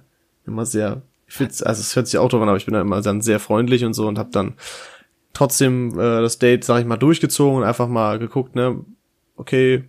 immer 0.46 0.66
sehr, 0.66 1.04
ich 1.28 1.36
find's, 1.36 1.64
also 1.64 1.82
es 1.82 1.96
hört 1.96 2.08
sich 2.08 2.18
auch 2.18 2.30
drauf 2.30 2.42
an, 2.42 2.50
aber 2.50 2.58
ich 2.58 2.66
bin 2.66 2.74
da 2.74 2.82
immer 2.82 3.02
dann 3.02 3.22
sehr 3.22 3.40
freundlich 3.40 3.86
und 3.86 3.94
so 3.94 4.08
und 4.08 4.18
hab 4.18 4.32
dann 4.32 4.56
trotzdem 5.34 5.92
äh, 6.00 6.22
das 6.22 6.40
Date, 6.40 6.64
sag 6.64 6.80
ich 6.80 6.86
mal, 6.86 6.98
durchgezogen 6.98 7.58
und 7.58 7.64
einfach 7.64 7.88
mal 7.88 8.20
geguckt, 8.20 8.56
ne, 8.56 8.84
okay, 9.36 9.84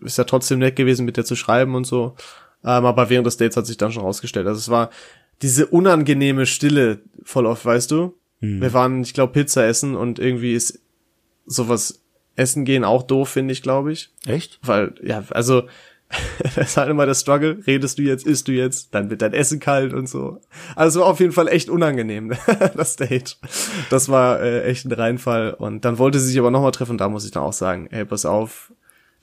ist 0.00 0.18
ja 0.18 0.24
trotzdem 0.24 0.58
nett 0.58 0.76
gewesen, 0.76 1.04
mit 1.04 1.16
der 1.16 1.24
zu 1.24 1.36
schreiben 1.36 1.74
und 1.74 1.86
so. 1.86 2.16
Ähm, 2.64 2.84
aber 2.84 3.10
während 3.10 3.26
des 3.26 3.36
Dates 3.36 3.56
hat 3.56 3.66
sich 3.66 3.76
dann 3.76 3.92
schon 3.92 4.02
rausgestellt. 4.02 4.46
Also 4.46 4.58
es 4.58 4.70
war 4.70 4.90
diese 5.42 5.66
unangenehme 5.66 6.46
Stille 6.46 7.00
voll 7.22 7.46
oft, 7.46 7.64
weißt 7.64 7.90
du? 7.90 8.14
Wir 8.60 8.72
waren, 8.72 9.02
ich 9.02 9.14
glaube, 9.14 9.32
Pizza 9.32 9.66
essen 9.66 9.94
und 9.94 10.18
irgendwie 10.18 10.54
ist 10.54 10.80
sowas 11.46 12.00
essen 12.36 12.64
gehen 12.64 12.84
auch 12.84 13.02
doof, 13.02 13.28
finde 13.28 13.52
ich, 13.52 13.62
glaube 13.62 13.92
ich. 13.92 14.10
Echt? 14.26 14.58
Weil, 14.62 14.94
ja, 15.02 15.24
also, 15.30 15.64
das 16.42 16.56
ist 16.56 16.76
halt 16.76 16.90
immer 16.90 17.06
der 17.06 17.14
Struggle. 17.14 17.58
Redest 17.66 17.98
du 17.98 18.02
jetzt, 18.02 18.26
isst 18.26 18.48
du 18.48 18.52
jetzt, 18.52 18.94
dann 18.94 19.10
wird 19.10 19.22
dein 19.22 19.32
Essen 19.32 19.60
kalt 19.60 19.92
und 19.92 20.08
so. 20.08 20.40
Also 20.76 20.98
es 20.98 21.02
war 21.02 21.10
auf 21.10 21.20
jeden 21.20 21.32
Fall 21.32 21.48
echt 21.48 21.68
unangenehm, 21.68 22.32
das 22.76 22.96
Date. 22.96 23.38
Das 23.90 24.08
war 24.08 24.40
äh, 24.40 24.64
echt 24.64 24.84
ein 24.84 24.92
Reinfall. 24.92 25.54
Und 25.54 25.84
dann 25.84 25.98
wollte 25.98 26.18
sie 26.18 26.28
sich 26.28 26.38
aber 26.38 26.50
nochmal 26.50 26.72
treffen 26.72 26.98
da 26.98 27.08
muss 27.08 27.24
ich 27.24 27.30
dann 27.30 27.42
auch 27.42 27.52
sagen, 27.52 27.88
ey, 27.90 28.04
pass 28.04 28.26
auf, 28.26 28.72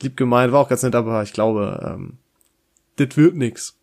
lieb 0.01 0.17
gemeint, 0.17 0.51
war 0.51 0.61
auch 0.61 0.69
ganz 0.69 0.83
nett, 0.83 0.95
aber 0.95 1.23
ich 1.23 1.33
glaube, 1.33 1.95
ähm, 1.95 2.17
das 2.97 3.15
wird 3.17 3.35
nix. 3.35 3.77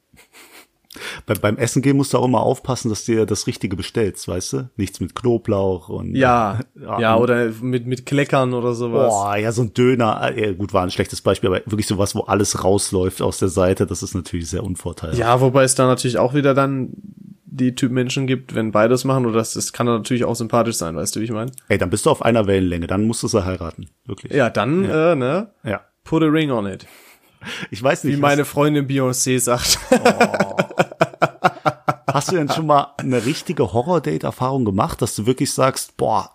Bei, 1.26 1.34
beim 1.34 1.56
Essen 1.56 1.82
gehen 1.82 1.96
musst 1.96 2.12
du 2.14 2.18
auch 2.18 2.24
immer 2.24 2.40
aufpassen, 2.40 2.88
dass 2.88 3.04
du 3.04 3.12
dir 3.12 3.26
das 3.26 3.46
Richtige 3.46 3.76
bestellst, 3.76 4.26
weißt 4.28 4.52
du? 4.52 4.70
Nichts 4.76 5.00
mit 5.00 5.14
Knoblauch 5.14 5.88
und 5.88 6.14
Ja, 6.14 6.60
Ja, 6.80 7.00
ja, 7.00 7.16
oder 7.16 7.50
mit, 7.60 7.86
mit 7.86 8.06
Kleckern 8.06 8.54
oder 8.54 8.74
sowas. 8.74 9.08
Boah, 9.12 9.36
ja, 9.36 9.52
so 9.52 9.62
ein 9.62 9.74
Döner, 9.74 10.32
äh, 10.36 10.54
gut, 10.54 10.72
war 10.72 10.82
ein 10.82 10.90
schlechtes 10.90 11.20
Beispiel, 11.20 11.48
aber 11.50 11.60
wirklich 11.66 11.86
sowas, 11.86 12.14
wo 12.14 12.20
alles 12.20 12.64
rausläuft 12.64 13.22
aus 13.22 13.38
der 13.38 13.48
Seite, 13.48 13.86
das 13.86 14.02
ist 14.02 14.14
natürlich 14.14 14.48
sehr 14.50 14.62
unvorteilhaft. 14.64 15.18
Ja, 15.18 15.40
wobei 15.40 15.64
es 15.64 15.74
da 15.74 15.86
natürlich 15.86 16.18
auch 16.18 16.34
wieder 16.34 16.54
dann 16.54 16.90
die 17.50 17.74
Typ 17.74 17.90
Menschen 17.90 18.26
gibt, 18.28 18.54
wenn 18.54 18.70
beides 18.70 19.04
machen, 19.04 19.26
oder 19.26 19.38
das, 19.38 19.54
das 19.54 19.72
kann 19.72 19.86
natürlich 19.86 20.24
auch 20.24 20.36
sympathisch 20.36 20.76
sein, 20.76 20.94
weißt 20.94 21.16
du, 21.16 21.20
wie 21.20 21.24
ich 21.24 21.30
meine? 21.32 21.50
Ey, 21.68 21.76
dann 21.78 21.90
bist 21.90 22.06
du 22.06 22.10
auf 22.10 22.22
einer 22.22 22.46
Wellenlänge, 22.46 22.86
dann 22.86 23.04
musst 23.04 23.22
du 23.24 23.26
sie 23.28 23.44
heiraten, 23.44 23.88
wirklich. 24.06 24.32
Ja, 24.32 24.48
dann, 24.50 24.84
Äh, 24.84 25.16
ne, 25.16 25.48
ja. 25.64 25.80
put 26.04 26.22
a 26.22 26.26
ring 26.26 26.50
on 26.52 26.66
it. 26.66 26.86
Ich 27.70 27.82
weiß 27.82 28.04
nicht, 28.04 28.16
Wie 28.16 28.20
meine 28.20 28.44
Freundin 28.44 28.86
Beyoncé 28.88 29.38
sagt. 29.40 29.78
hast, 29.90 30.87
hast 32.18 32.32
du 32.32 32.36
denn 32.36 32.48
schon 32.50 32.66
mal 32.66 32.92
eine 32.98 33.24
richtige 33.24 33.72
Horror-Date-Erfahrung 33.72 34.64
gemacht, 34.64 35.00
dass 35.02 35.14
du 35.16 35.26
wirklich 35.26 35.52
sagst, 35.52 35.96
boah, 35.96 36.30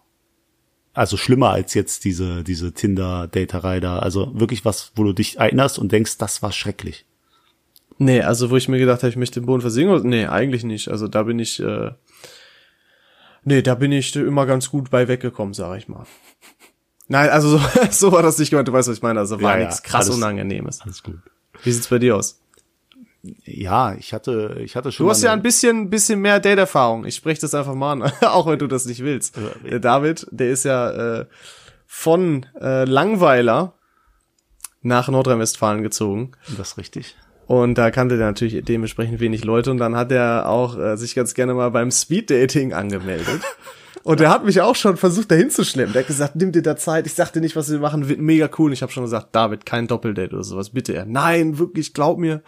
also 0.93 1.17
schlimmer 1.17 1.49
als 1.49 1.73
jetzt 1.73 2.05
diese, 2.05 2.43
diese 2.43 2.73
Tinder-Daterei 2.73 3.79
da, 3.79 3.99
also 3.99 4.31
wirklich 4.39 4.63
was, 4.65 4.91
wo 4.95 5.03
du 5.03 5.13
dich 5.13 5.37
erinnerst 5.37 5.79
und 5.79 5.91
denkst, 5.91 6.17
das 6.17 6.41
war 6.43 6.51
schrecklich. 6.51 7.05
nee, 7.97 8.21
also 8.21 8.49
wo 8.49 8.57
ich 8.57 8.67
mir 8.67 8.77
gedacht 8.79 9.01
habe, 9.03 9.09
ich 9.09 9.15
möchte 9.15 9.39
den 9.39 9.45
Boden 9.47 9.61
versinken, 9.61 10.07
nee, 10.09 10.25
eigentlich 10.27 10.63
nicht. 10.63 10.89
Also 10.89 11.07
da 11.07 11.23
bin 11.23 11.39
ich, 11.39 11.59
äh, 11.61 11.91
nee, 13.43 13.61
da 13.61 13.75
bin 13.75 13.91
ich 13.91 14.15
immer 14.15 14.45
ganz 14.45 14.69
gut 14.69 14.89
bei 14.89 15.07
weggekommen, 15.07 15.53
sag 15.53 15.77
ich 15.77 15.87
mal. 15.87 16.05
Nein, 17.07 17.29
also 17.29 17.57
so, 17.57 17.61
so 17.91 18.11
war 18.11 18.21
das 18.23 18.37
nicht 18.37 18.49
gemeint, 18.51 18.67
du 18.67 18.73
weißt, 18.73 18.87
was 18.89 18.97
ich 18.97 19.03
meine. 19.03 19.19
Also 19.19 19.41
war 19.41 19.53
Ja, 19.53 19.59
ja, 19.59 19.65
nichts 19.65 19.83
krass 19.83 20.05
alles- 20.05 20.15
Unangenehmes. 20.17 20.81
Alles 20.81 21.01
gut. 21.03 21.17
Wie 21.63 21.71
sieht's 21.71 21.87
bei 21.87 21.99
dir 21.99 22.15
aus? 22.17 22.39
Ja, 23.45 23.95
ich 23.95 24.13
hatte, 24.13 24.57
ich 24.59 24.75
hatte 24.75 24.91
schon 24.91 25.05
Du 25.05 25.09
hast 25.09 25.23
ja 25.23 25.31
ein 25.31 25.41
bisschen, 25.41 25.89
bisschen 25.89 26.19
mehr 26.19 26.41
Date-Erfahrung. 26.41 27.05
Ich 27.05 27.15
spreche 27.15 27.39
das 27.41 27.55
einfach 27.55 27.73
mal 27.73 28.01
an, 28.01 28.11
auch 28.21 28.47
wenn 28.47 28.59
du 28.59 28.67
das 28.67 28.85
nicht 28.85 29.03
willst. 29.03 29.35
Der 29.63 29.79
David, 29.79 30.27
der 30.31 30.49
ist 30.49 30.65
ja 30.65 31.19
äh, 31.21 31.25
von 31.87 32.45
äh, 32.59 32.83
Langweiler 32.83 33.73
nach 34.81 35.07
Nordrhein-Westfalen 35.07 35.83
gezogen. 35.83 36.31
das 36.57 36.71
ist 36.71 36.77
richtig. 36.77 37.15
Und 37.47 37.77
da 37.77 37.91
kannte 37.91 38.17
der 38.17 38.27
natürlich 38.27 38.63
dementsprechend 38.63 39.19
wenig 39.19 39.43
Leute 39.43 39.71
und 39.71 39.77
dann 39.77 39.95
hat 39.95 40.11
er 40.11 40.49
auch 40.49 40.77
äh, 40.77 40.97
sich 40.97 41.15
ganz 41.15 41.33
gerne 41.33 41.53
mal 41.53 41.71
beim 41.71 41.91
Speeddating 41.91 42.73
angemeldet. 42.73 43.41
Und 44.03 44.19
er 44.19 44.29
hat 44.29 44.43
mich 44.43 44.59
auch 44.59 44.75
schon 44.75 44.97
versucht, 44.97 45.31
dahin 45.31 45.49
zu 45.49 45.63
schleppen. 45.63 45.93
Der 45.93 46.01
hat 46.01 46.07
gesagt, 46.07 46.35
nimm 46.35 46.51
dir 46.51 46.61
da 46.61 46.75
Zeit. 46.75 47.07
Ich 47.07 47.13
sagte 47.13 47.39
nicht, 47.39 47.55
was 47.55 47.71
wir 47.71 47.79
machen, 47.79 48.09
wird 48.09 48.19
mega 48.19 48.49
cool. 48.57 48.65
Und 48.67 48.73
ich 48.73 48.81
habe 48.81 48.91
schon 48.91 49.03
gesagt, 49.03 49.29
David, 49.31 49.65
kein 49.65 49.87
Doppeldate 49.87 50.33
oder 50.33 50.43
sowas, 50.43 50.71
bitte. 50.71 50.93
Er, 50.93 51.05
nein, 51.05 51.57
wirklich, 51.57 51.93
glaub 51.93 52.17
mir. 52.17 52.41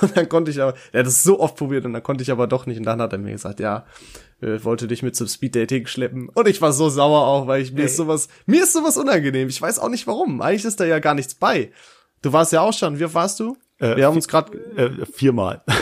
Und 0.00 0.16
dann 0.16 0.28
konnte 0.28 0.50
ich 0.50 0.60
aber, 0.60 0.74
er 0.92 1.00
hat 1.00 1.06
es 1.06 1.22
so 1.22 1.40
oft 1.40 1.56
probiert 1.56 1.84
und 1.84 1.92
dann 1.92 2.02
konnte 2.02 2.22
ich 2.22 2.30
aber 2.30 2.46
doch 2.46 2.66
nicht. 2.66 2.78
Und 2.78 2.84
dann 2.84 3.00
hat 3.00 3.12
er 3.12 3.18
mir 3.18 3.32
gesagt, 3.32 3.60
ja, 3.60 3.84
äh, 4.40 4.62
wollte 4.64 4.86
dich 4.86 5.02
mit 5.02 5.16
zum 5.16 5.26
Speeddating 5.28 5.86
schleppen. 5.86 6.28
Und 6.28 6.48
ich 6.48 6.60
war 6.60 6.72
so 6.72 6.88
sauer 6.88 7.26
auch, 7.26 7.46
weil 7.46 7.62
ich 7.62 7.72
mir 7.72 7.84
ist 7.84 7.96
sowas, 7.96 8.28
mir 8.46 8.62
ist 8.62 8.72
sowas 8.72 8.96
unangenehm. 8.96 9.48
Ich 9.48 9.60
weiß 9.60 9.78
auch 9.78 9.88
nicht 9.88 10.06
warum. 10.06 10.40
Eigentlich 10.40 10.64
ist 10.64 10.80
da 10.80 10.84
ja 10.84 10.98
gar 10.98 11.14
nichts 11.14 11.34
bei. 11.34 11.70
Du 12.22 12.32
warst 12.32 12.52
ja 12.52 12.60
auch 12.60 12.72
schon. 12.72 12.98
Wie 12.98 13.14
warst 13.14 13.40
du? 13.40 13.56
Äh, 13.78 13.96
wir 13.96 14.06
haben 14.06 14.16
uns 14.16 14.26
gerade 14.28 14.58
Äh, 14.76 15.06
viermal. 15.06 15.62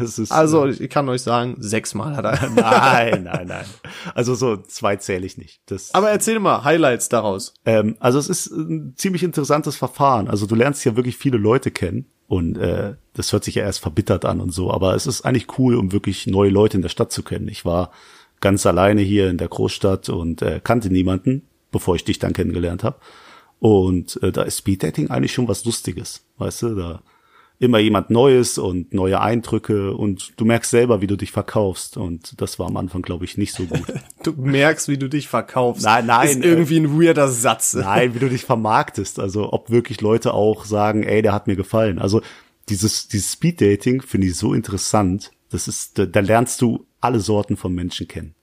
Ist, 0.00 0.32
also, 0.32 0.66
ich 0.66 0.88
kann 0.88 1.06
euch 1.10 1.20
sagen, 1.20 1.56
sechsmal 1.58 2.16
hat 2.16 2.24
er. 2.24 2.50
nein, 2.56 3.24
nein, 3.24 3.46
nein. 3.46 3.66
Also 4.14 4.34
so 4.34 4.56
zwei 4.56 4.96
zähle 4.96 5.26
ich 5.26 5.36
nicht. 5.36 5.60
Das, 5.66 5.92
Aber 5.92 6.10
erzähl 6.10 6.38
mal 6.40 6.64
Highlights 6.64 7.10
daraus. 7.10 7.52
ähm, 7.66 7.96
also 8.00 8.18
es 8.18 8.30
ist 8.30 8.46
ein 8.46 8.94
ziemlich 8.96 9.22
interessantes 9.22 9.76
Verfahren. 9.76 10.28
Also 10.28 10.46
du 10.46 10.54
lernst 10.54 10.84
ja 10.86 10.96
wirklich 10.96 11.18
viele 11.18 11.36
Leute 11.36 11.70
kennen 11.70 12.06
und 12.34 12.58
äh, 12.58 12.94
das 13.12 13.32
hört 13.32 13.44
sich 13.44 13.54
ja 13.54 13.62
erst 13.62 13.78
verbittert 13.78 14.24
an 14.24 14.40
und 14.40 14.50
so, 14.50 14.72
aber 14.72 14.94
es 14.94 15.06
ist 15.06 15.22
eigentlich 15.22 15.58
cool, 15.58 15.76
um 15.76 15.92
wirklich 15.92 16.26
neue 16.26 16.50
Leute 16.50 16.76
in 16.76 16.82
der 16.82 16.88
Stadt 16.88 17.12
zu 17.12 17.22
kennen. 17.22 17.48
Ich 17.48 17.64
war 17.64 17.90
ganz 18.40 18.66
alleine 18.66 19.02
hier 19.02 19.30
in 19.30 19.38
der 19.38 19.48
Großstadt 19.48 20.08
und 20.08 20.42
äh, 20.42 20.60
kannte 20.62 20.90
niemanden, 20.90 21.42
bevor 21.70 21.94
ich 21.94 22.04
dich 22.04 22.18
dann 22.18 22.32
kennengelernt 22.32 22.82
habe. 22.82 22.96
Und 23.60 24.20
äh, 24.22 24.32
da 24.32 24.42
ist 24.42 24.58
Speeddating 24.58 25.10
eigentlich 25.10 25.32
schon 25.32 25.48
was 25.48 25.64
Lustiges, 25.64 26.26
weißt 26.38 26.62
du? 26.62 26.74
Da 26.74 27.02
immer 27.58 27.78
jemand 27.78 28.10
Neues 28.10 28.58
und 28.58 28.92
neue 28.92 29.20
Eindrücke 29.20 29.94
und 29.94 30.32
du 30.36 30.44
merkst 30.44 30.70
selber, 30.70 31.00
wie 31.00 31.06
du 31.06 31.16
dich 31.16 31.32
verkaufst 31.32 31.96
und 31.96 32.40
das 32.40 32.58
war 32.58 32.66
am 32.66 32.76
Anfang, 32.76 33.02
glaube 33.02 33.24
ich, 33.24 33.38
nicht 33.38 33.54
so 33.54 33.64
gut. 33.64 33.84
Du 34.22 34.32
merkst, 34.32 34.88
wie 34.88 34.96
du 34.96 35.08
dich 35.08 35.28
verkaufst. 35.28 35.84
Nein, 35.84 36.06
nein, 36.06 36.28
Ist 36.28 36.44
irgendwie 36.44 36.78
ein 36.78 36.98
weirder 36.98 37.28
Satz. 37.28 37.74
Nein, 37.74 38.14
wie 38.14 38.20
du 38.20 38.30
dich 38.30 38.46
vermarktest. 38.46 39.20
Also 39.20 39.52
ob 39.52 39.68
wirklich 39.68 40.00
Leute 40.00 40.32
auch 40.32 40.64
sagen, 40.64 41.02
ey, 41.02 41.20
der 41.20 41.34
hat 41.34 41.46
mir 41.46 41.56
gefallen. 41.56 41.98
Also 41.98 42.22
dieses, 42.70 43.08
dieses 43.08 43.34
Speeddating 43.34 44.00
finde 44.00 44.28
ich 44.28 44.36
so 44.36 44.54
interessant. 44.54 45.30
Das 45.50 45.68
ist, 45.68 45.98
da, 45.98 46.06
da 46.06 46.20
lernst 46.20 46.62
du 46.62 46.86
alle 47.02 47.20
Sorten 47.20 47.58
von 47.58 47.74
Menschen 47.74 48.08
kennen. 48.08 48.34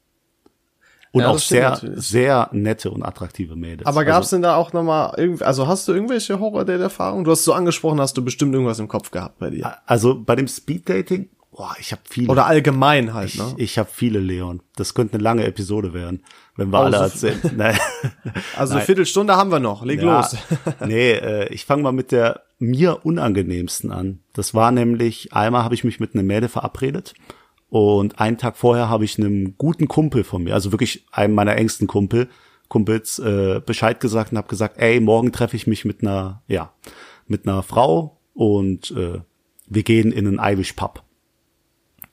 Und 1.14 1.22
Ja, 1.22 1.30
auch 1.30 1.40
sehr, 1.40 1.72
natürlich. 1.72 2.08
sehr 2.08 2.50
nette 2.54 2.90
und 2.90 3.04
attraktive 3.04 3.56
Mädels. 3.58 3.86
Aber 3.86 4.06
gab's 4.06 4.28
also, 4.28 4.38
denn 4.38 4.44
da 4.44 4.56
auch 4.56 4.72
nochmal 4.72 5.14
irgendwie, 5.18 5.44
also 5.44 5.68
hast 5.68 5.88
du 5.88 5.94
irgendwelche 5.94 6.40
Horror-Date-Erfahrungen? 6.40 7.26
Du 7.26 7.32
hast 7.32 7.44
so 7.44 7.54
angesprochen, 7.54 8.00
hast 8.00 8.16
du 8.16 8.24
bestimmt 8.24 8.54
irgendwas 8.54 8.80
im 8.80 8.88
Kopf 8.88 9.12
gehabt 9.12 9.38
bei 9.40 9.50
dir. 9.50 9.76
also 9.86 10.18
bei 10.22 10.36
dem 10.36 10.48
Speeddating, 10.48 11.30
boah, 11.52 11.76
ich 11.80 11.92
habe 11.92 12.02
viele. 12.10 12.30
Oder 12.30 12.46
allgemein 12.46 13.14
halt, 13.14 13.36
ne? 13.36 13.54
ich, 13.58 13.64
ich 13.64 13.78
habe 13.78 13.90
viele, 13.92 14.20
Leon. 14.20 14.62
Das 14.78 14.94
könnte 14.94 15.16
eine 15.16 15.24
lange 15.24 15.44
Episode 15.44 15.94
werden, 15.94 16.24
wenn 16.56 16.70
wir 16.70 16.80
Oh, 16.80 16.84
alle 16.84 16.98
so 16.98 17.04
erzählen. 17.04 17.40
Nein. 17.58 17.78
Also 18.56 18.76
eine 18.76 18.84
Viertelstunde 18.84 19.36
haben 19.36 19.52
wir 19.52 19.60
noch. 19.60 19.84
Leg 19.84 20.02
Ja, 20.02 20.20
los. 20.20 20.38
nee, 20.86 21.12
äh, 21.12 21.48
ich 21.54 21.66
fange 21.66 21.84
mal 21.84 21.92
mit 21.92 22.12
der 22.14 22.42
mir 22.60 23.06
unangenehmsten 23.06 23.92
an. 23.92 24.20
Das 24.34 24.54
war 24.54 24.72
nämlich, 24.72 25.34
einmal 25.34 25.64
habe 25.66 25.74
ich 25.76 25.84
mich 25.84 26.00
mit 26.00 26.14
einer 26.14 26.24
Mädel 26.24 26.48
verabredet 26.48 27.16
und 27.72 28.20
einen 28.20 28.38
Tag 28.38 28.58
vorher 28.58 28.90
habe 28.90 29.06
ich 29.06 29.18
einem 29.18 29.58
guten 29.58 29.88
Kumpel 29.88 30.26
von 30.26 30.44
mir, 30.44 30.54
also 30.54 30.74
wirklich 30.74 31.06
einem 31.10 31.34
meiner 31.34 31.56
engsten 31.56 31.88
Kumpel, 31.88 32.28
Kumpels, 32.68 33.18
äh, 33.18 33.62
Bescheid 33.66 34.02
gesagt 34.02 34.34
und 34.34 34.38
habe 34.38 34.50
gesagt, 34.50 34.78
ey, 34.78 35.00
morgen 35.00 35.32
treffe 35.32 35.56
ich 35.56 35.68
mich 35.68 35.86
mit 35.86 36.02
einer, 36.02 36.44
ja, 36.48 36.74
mit 37.28 37.48
einer 37.48 37.64
Frau 37.64 38.20
und 38.34 38.92
äh, 38.92 39.22
wir 39.68 39.84
gehen 39.84 40.12
in 40.12 40.28
einen 40.28 40.40
Irish 40.54 40.74
Pub. 40.74 41.02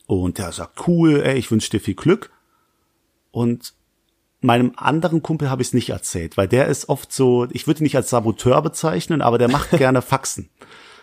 Und 0.07 0.39
der 0.39 0.53
sagt, 0.53 0.87
cool, 0.87 1.23
ey, 1.23 1.37
ich 1.37 1.51
wünsche 1.51 1.71
dir 1.71 1.81
viel 1.81 1.97
Glück. 1.97 2.31
Und 3.33 3.75
meinem 4.41 4.75
anderen 4.77 5.25
Kumpel 5.25 5.51
habe 5.51 5.63
ich 5.63 5.69
es 5.69 5.75
nicht 5.75 5.91
erzählt, 5.91 6.37
weil 6.37 6.47
der 6.47 6.69
ist 6.69 6.89
oft 6.89 7.13
so, 7.13 7.49
ich 7.51 7.67
würde 7.67 7.81
ihn 7.81 7.83
nicht 7.83 7.97
als 7.97 8.11
Saboteur 8.11 8.63
bezeichnen, 8.63 9.23
aber 9.23 9.39
der 9.39 9.49
macht 9.49 9.71
gerne 9.77 10.03
Faxen. 10.03 10.51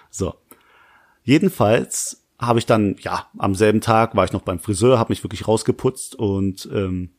So. 0.09 0.35
Jedenfalls 1.23 2.24
habe 2.37 2.59
ich 2.59 2.65
dann, 2.65 2.95
ja, 2.99 3.27
am 3.37 3.55
selben 3.55 3.81
Tag 3.81 4.15
war 4.15 4.25
ich 4.25 4.33
noch 4.33 4.41
beim 4.41 4.59
Friseur, 4.59 4.99
habe 4.99 5.11
mich 5.11 5.23
wirklich 5.23 5.47
rausgeputzt 5.47 6.15
und 6.15 6.67
ähm, 6.73 7.11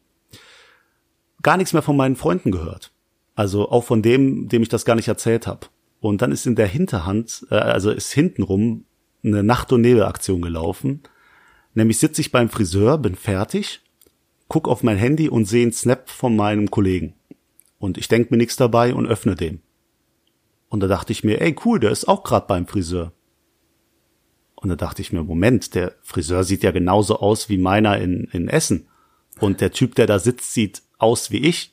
gar 1.43 1.57
nichts 1.57 1.73
mehr 1.73 1.83
von 1.83 1.97
meinen 1.97 2.17
Freunden 2.17 2.51
gehört. 2.51 2.93
Also 3.35 3.71
auch 3.71 3.85
von 3.85 4.03
dem, 4.03 4.49
dem 4.49 4.63
ich 4.63 4.69
das 4.69 4.85
gar 4.85 4.97
nicht 4.97 5.09
erzählt 5.09 5.47
habe. 5.47 5.67
Und 6.01 6.23
dann 6.23 6.33
ist 6.33 6.47
in 6.47 6.57
der 6.57 6.67
Hinterhand, 6.67 7.47
äh, 7.51 7.57
also 7.57 7.91
ist 7.91 8.13
hintenrum 8.13 8.85
eine 9.25 9.43
Nacht- 9.43 9.73
und 9.73 9.81
Nebelaktion 9.81 10.43
gelaufen. 10.43 11.03
Nämlich 11.75 11.99
sitze 11.99 12.21
ich 12.21 12.33
beim 12.33 12.49
Friseur, 12.49 12.99
bin 12.99 13.15
fertig, 13.15 13.83
guck 14.49 14.69
auf 14.69 14.83
mein 14.83 14.97
Handy 14.97 15.29
und 15.29 15.47
sehe 15.47 15.63
einen 15.63 15.73
Snap 15.73 16.09
von 16.09 16.37
meinem 16.37 16.71
Kollegen. 16.71 17.15
Und 17.79 17.99
ich 17.99 18.09
denk 18.09 18.31
mir 18.31 18.37
nichts 18.37 18.57
dabei 18.57 18.95
und 18.95 19.07
öffne 19.07 19.35
den. 19.35 19.61
Und 20.69 20.81
da 20.81 20.87
dachte 20.87 21.13
ich 21.13 21.25
mir, 21.25 21.41
ey 21.41 21.55
cool, 21.65 21.79
der 21.79 21.91
ist 21.91 22.09
auch 22.09 22.25
gerade 22.25 22.47
beim 22.47 22.67
Friseur. 22.67 23.13
Und 24.57 24.71
da 24.71 24.77
dachte 24.77 25.03
ich 25.03 25.13
mir, 25.13 25.23
Moment, 25.23 25.75
der 25.75 25.95
Friseur 26.03 26.43
sieht 26.43 26.63
ja 26.63 26.71
genauso 26.73 27.21
aus 27.21 27.49
wie 27.49 27.59
meiner 27.59 27.99
in, 27.99 28.25
in 28.33 28.49
Essen. 28.49 28.89
Und 29.39 29.61
der 29.61 29.71
Typ, 29.71 29.95
der 29.95 30.07
da 30.07 30.19
sitzt, 30.19 30.55
sieht 30.55 30.83
aus 30.99 31.31
wie 31.31 31.39
ich. 31.39 31.73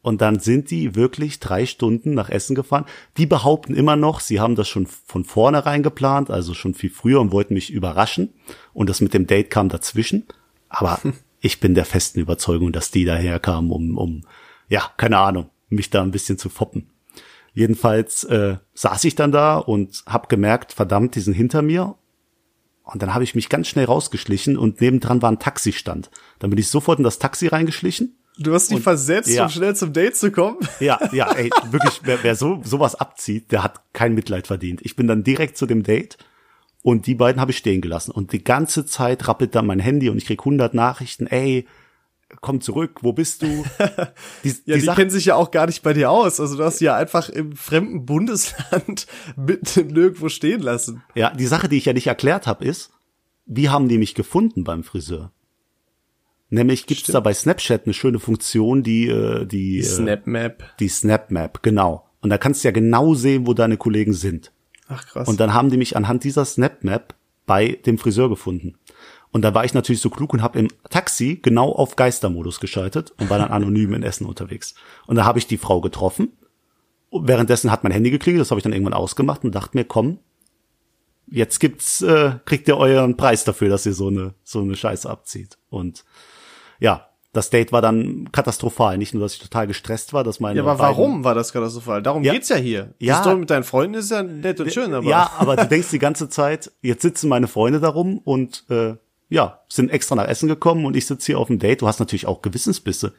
Und 0.00 0.22
dann 0.22 0.38
sind 0.38 0.70
die 0.70 0.94
wirklich 0.94 1.40
drei 1.40 1.66
Stunden 1.66 2.14
nach 2.14 2.30
Essen 2.30 2.54
gefahren. 2.54 2.86
Die 3.16 3.26
behaupten 3.26 3.74
immer 3.74 3.96
noch, 3.96 4.20
sie 4.20 4.40
haben 4.40 4.54
das 4.54 4.68
schon 4.68 4.86
von 4.86 5.24
vornherein 5.24 5.82
geplant, 5.82 6.30
also 6.30 6.54
schon 6.54 6.74
viel 6.74 6.90
früher 6.90 7.20
und 7.20 7.32
wollten 7.32 7.54
mich 7.54 7.70
überraschen. 7.70 8.32
Und 8.72 8.88
das 8.88 9.00
mit 9.00 9.12
dem 9.12 9.26
Date 9.26 9.50
kam 9.50 9.68
dazwischen. 9.68 10.26
Aber 10.68 11.00
ich 11.40 11.58
bin 11.58 11.74
der 11.74 11.84
festen 11.84 12.20
Überzeugung, 12.20 12.72
dass 12.72 12.92
die 12.92 13.04
daherkamen, 13.04 13.72
um, 13.72 13.98
um, 13.98 14.22
ja, 14.68 14.90
keine 14.96 15.18
Ahnung, 15.18 15.50
mich 15.68 15.90
da 15.90 16.02
ein 16.02 16.12
bisschen 16.12 16.38
zu 16.38 16.48
foppen. 16.48 16.88
Jedenfalls 17.58 18.22
äh, 18.22 18.58
saß 18.74 19.02
ich 19.02 19.16
dann 19.16 19.32
da 19.32 19.58
und 19.58 20.04
hab 20.06 20.28
gemerkt, 20.28 20.72
verdammt, 20.72 21.16
die 21.16 21.20
sind 21.20 21.34
hinter 21.34 21.60
mir. 21.60 21.96
Und 22.84 23.02
dann 23.02 23.14
habe 23.14 23.24
ich 23.24 23.34
mich 23.34 23.48
ganz 23.48 23.66
schnell 23.66 23.86
rausgeschlichen 23.86 24.56
und 24.56 24.80
nebendran 24.80 25.22
war 25.22 25.32
ein 25.32 25.40
Taxistand. 25.40 26.08
Dann 26.38 26.50
bin 26.50 26.58
ich 26.60 26.68
sofort 26.68 26.98
in 26.98 27.04
das 27.04 27.18
Taxi 27.18 27.48
reingeschlichen. 27.48 28.16
Du 28.38 28.54
hast 28.54 28.68
dich 28.68 28.76
und, 28.76 28.82
versetzt, 28.84 29.30
ja. 29.30 29.42
um 29.42 29.50
schnell 29.50 29.74
zum 29.74 29.92
Date 29.92 30.16
zu 30.16 30.30
kommen? 30.30 30.58
Ja, 30.78 31.00
ja, 31.10 31.32
ey, 31.36 31.50
wirklich, 31.72 32.00
wer, 32.04 32.22
wer 32.22 32.36
so 32.36 32.60
sowas 32.62 32.94
abzieht, 32.94 33.50
der 33.50 33.64
hat 33.64 33.80
kein 33.92 34.14
Mitleid 34.14 34.46
verdient. 34.46 34.80
Ich 34.84 34.94
bin 34.94 35.08
dann 35.08 35.24
direkt 35.24 35.58
zu 35.58 35.66
dem 35.66 35.82
Date 35.82 36.16
und 36.82 37.08
die 37.08 37.16
beiden 37.16 37.40
habe 37.40 37.50
ich 37.50 37.58
stehen 37.58 37.80
gelassen. 37.80 38.12
Und 38.12 38.32
die 38.32 38.44
ganze 38.44 38.86
Zeit 38.86 39.26
rappelt 39.26 39.56
dann 39.56 39.66
mein 39.66 39.80
Handy 39.80 40.10
und 40.10 40.18
ich 40.18 40.26
krieg 40.26 40.42
100 40.42 40.74
Nachrichten, 40.74 41.26
ey, 41.26 41.66
komm 42.40 42.60
zurück, 42.60 43.02
wo 43.02 43.12
bist 43.12 43.42
du? 43.42 43.46
Die, 44.44 44.54
ja, 44.66 44.76
die, 44.76 44.80
die 44.82 44.86
kennen 44.86 45.10
sich 45.10 45.26
ja 45.26 45.34
auch 45.34 45.50
gar 45.50 45.66
nicht 45.66 45.82
bei 45.82 45.92
dir 45.92 46.10
aus. 46.10 46.40
Also 46.40 46.56
du 46.56 46.64
hast 46.64 46.78
sie 46.78 46.86
ja 46.86 46.96
einfach 46.96 47.28
im 47.28 47.56
fremden 47.56 48.04
Bundesland 48.06 49.06
mitten 49.36 49.88
nirgendwo 49.88 50.28
stehen 50.28 50.60
lassen. 50.60 51.02
Ja, 51.14 51.30
die 51.34 51.46
Sache, 51.46 51.68
die 51.68 51.76
ich 51.76 51.86
ja 51.86 51.92
nicht 51.92 52.06
erklärt 52.06 52.46
habe, 52.46 52.64
ist, 52.64 52.90
wie 53.46 53.70
haben 53.70 53.88
die 53.88 53.98
mich 53.98 54.14
gefunden 54.14 54.64
beim 54.64 54.84
Friseur? 54.84 55.32
Nämlich 56.50 56.86
gibt's 56.86 57.04
Stimmt. 57.04 57.16
da 57.16 57.20
bei 57.20 57.34
Snapchat 57.34 57.84
eine 57.84 57.94
schöne 57.94 58.18
Funktion, 58.18 58.82
die 58.82 59.08
äh, 59.08 59.44
die, 59.44 59.76
die 59.76 59.82
Snap 59.82 60.26
Map. 60.26 60.64
Die 60.80 60.88
Snap 60.88 61.30
Map, 61.30 61.62
genau. 61.62 62.06
Und 62.20 62.30
da 62.30 62.38
kannst 62.38 62.64
du 62.64 62.68
ja 62.68 62.72
genau 62.72 63.14
sehen, 63.14 63.46
wo 63.46 63.54
deine 63.54 63.76
Kollegen 63.76 64.12
sind. 64.12 64.52
Ach 64.88 65.06
krass. 65.06 65.28
Und 65.28 65.40
dann 65.40 65.52
haben 65.52 65.70
die 65.70 65.76
mich 65.76 65.96
anhand 65.96 66.24
dieser 66.24 66.44
Snap 66.44 66.82
Map 66.84 67.14
bei 67.46 67.78
dem 67.84 67.98
Friseur 67.98 68.28
gefunden. 68.28 68.76
Und 69.30 69.42
da 69.42 69.54
war 69.54 69.64
ich 69.64 69.74
natürlich 69.74 70.00
so 70.00 70.10
klug 70.10 70.32
und 70.32 70.42
habe 70.42 70.58
im 70.58 70.68
Taxi 70.90 71.38
genau 71.42 71.70
auf 71.72 71.96
Geistermodus 71.96 72.60
geschaltet 72.60 73.12
und 73.18 73.28
war 73.28 73.38
dann 73.38 73.50
anonym 73.50 73.94
in 73.94 74.02
Essen 74.02 74.26
unterwegs. 74.26 74.74
Und 75.06 75.16
da 75.16 75.24
habe 75.24 75.38
ich 75.38 75.46
die 75.46 75.58
Frau 75.58 75.80
getroffen. 75.80 76.32
Währenddessen 77.10 77.70
hat 77.70 77.84
mein 77.84 77.92
Handy 77.92 78.10
geklingelt, 78.10 78.40
das 78.40 78.50
habe 78.50 78.58
ich 78.58 78.64
dann 78.64 78.72
irgendwann 78.72 78.94
ausgemacht 78.94 79.44
und 79.44 79.54
dachte 79.54 79.76
mir, 79.76 79.84
komm, 79.84 80.18
jetzt 81.26 81.58
gibt's, 81.58 82.02
äh, 82.02 82.32
kriegt 82.44 82.68
ihr 82.68 82.76
euren 82.76 83.16
Preis 83.16 83.44
dafür, 83.44 83.68
dass 83.68 83.86
ihr 83.86 83.94
so 83.94 84.08
eine 84.08 84.34
so 84.44 84.60
eine 84.60 84.76
Scheiße 84.76 85.08
abzieht. 85.08 85.58
Und 85.70 86.04
ja, 86.80 87.08
das 87.32 87.50
Date 87.50 87.72
war 87.72 87.82
dann 87.82 88.32
katastrophal. 88.32 88.98
Nicht 88.98 89.14
nur, 89.14 89.22
dass 89.22 89.34
ich 89.34 89.40
total 89.40 89.66
gestresst 89.66 90.12
war, 90.12 90.24
dass 90.24 90.40
meine. 90.40 90.58
Ja, 90.58 90.64
aber 90.64 90.78
warum 90.78 91.24
war 91.24 91.34
das 91.34 91.52
katastrophal? 91.52 92.02
Darum 92.02 92.24
ja, 92.24 92.32
geht's 92.32 92.48
ja 92.48 92.56
hier. 92.56 92.94
Ja. 92.98 93.22
Das 93.22 93.36
mit 93.36 93.50
deinen 93.50 93.64
Freunden 93.64 93.94
ist 93.94 94.10
ja 94.10 94.22
nett 94.22 94.60
und 94.60 94.72
schön, 94.72 94.94
aber. 94.94 95.06
Ja, 95.06 95.30
aber 95.38 95.56
du 95.56 95.66
denkst 95.66 95.90
die 95.90 95.98
ganze 95.98 96.28
Zeit, 96.28 96.72
jetzt 96.80 97.02
sitzen 97.02 97.28
meine 97.28 97.46
Freunde 97.46 97.80
darum 97.80 98.18
und 98.18 98.64
äh, 98.70 98.94
ja, 99.28 99.60
sind 99.68 99.90
extra 99.90 100.14
nach 100.14 100.28
Essen 100.28 100.48
gekommen 100.48 100.84
und 100.84 100.96
ich 100.96 101.06
sitze 101.06 101.26
hier 101.26 101.38
auf 101.38 101.48
dem 101.48 101.58
Date. 101.58 101.82
Du 101.82 101.88
hast 101.88 102.00
natürlich 102.00 102.26
auch 102.26 102.42
Gewissensbisse. 102.42 103.14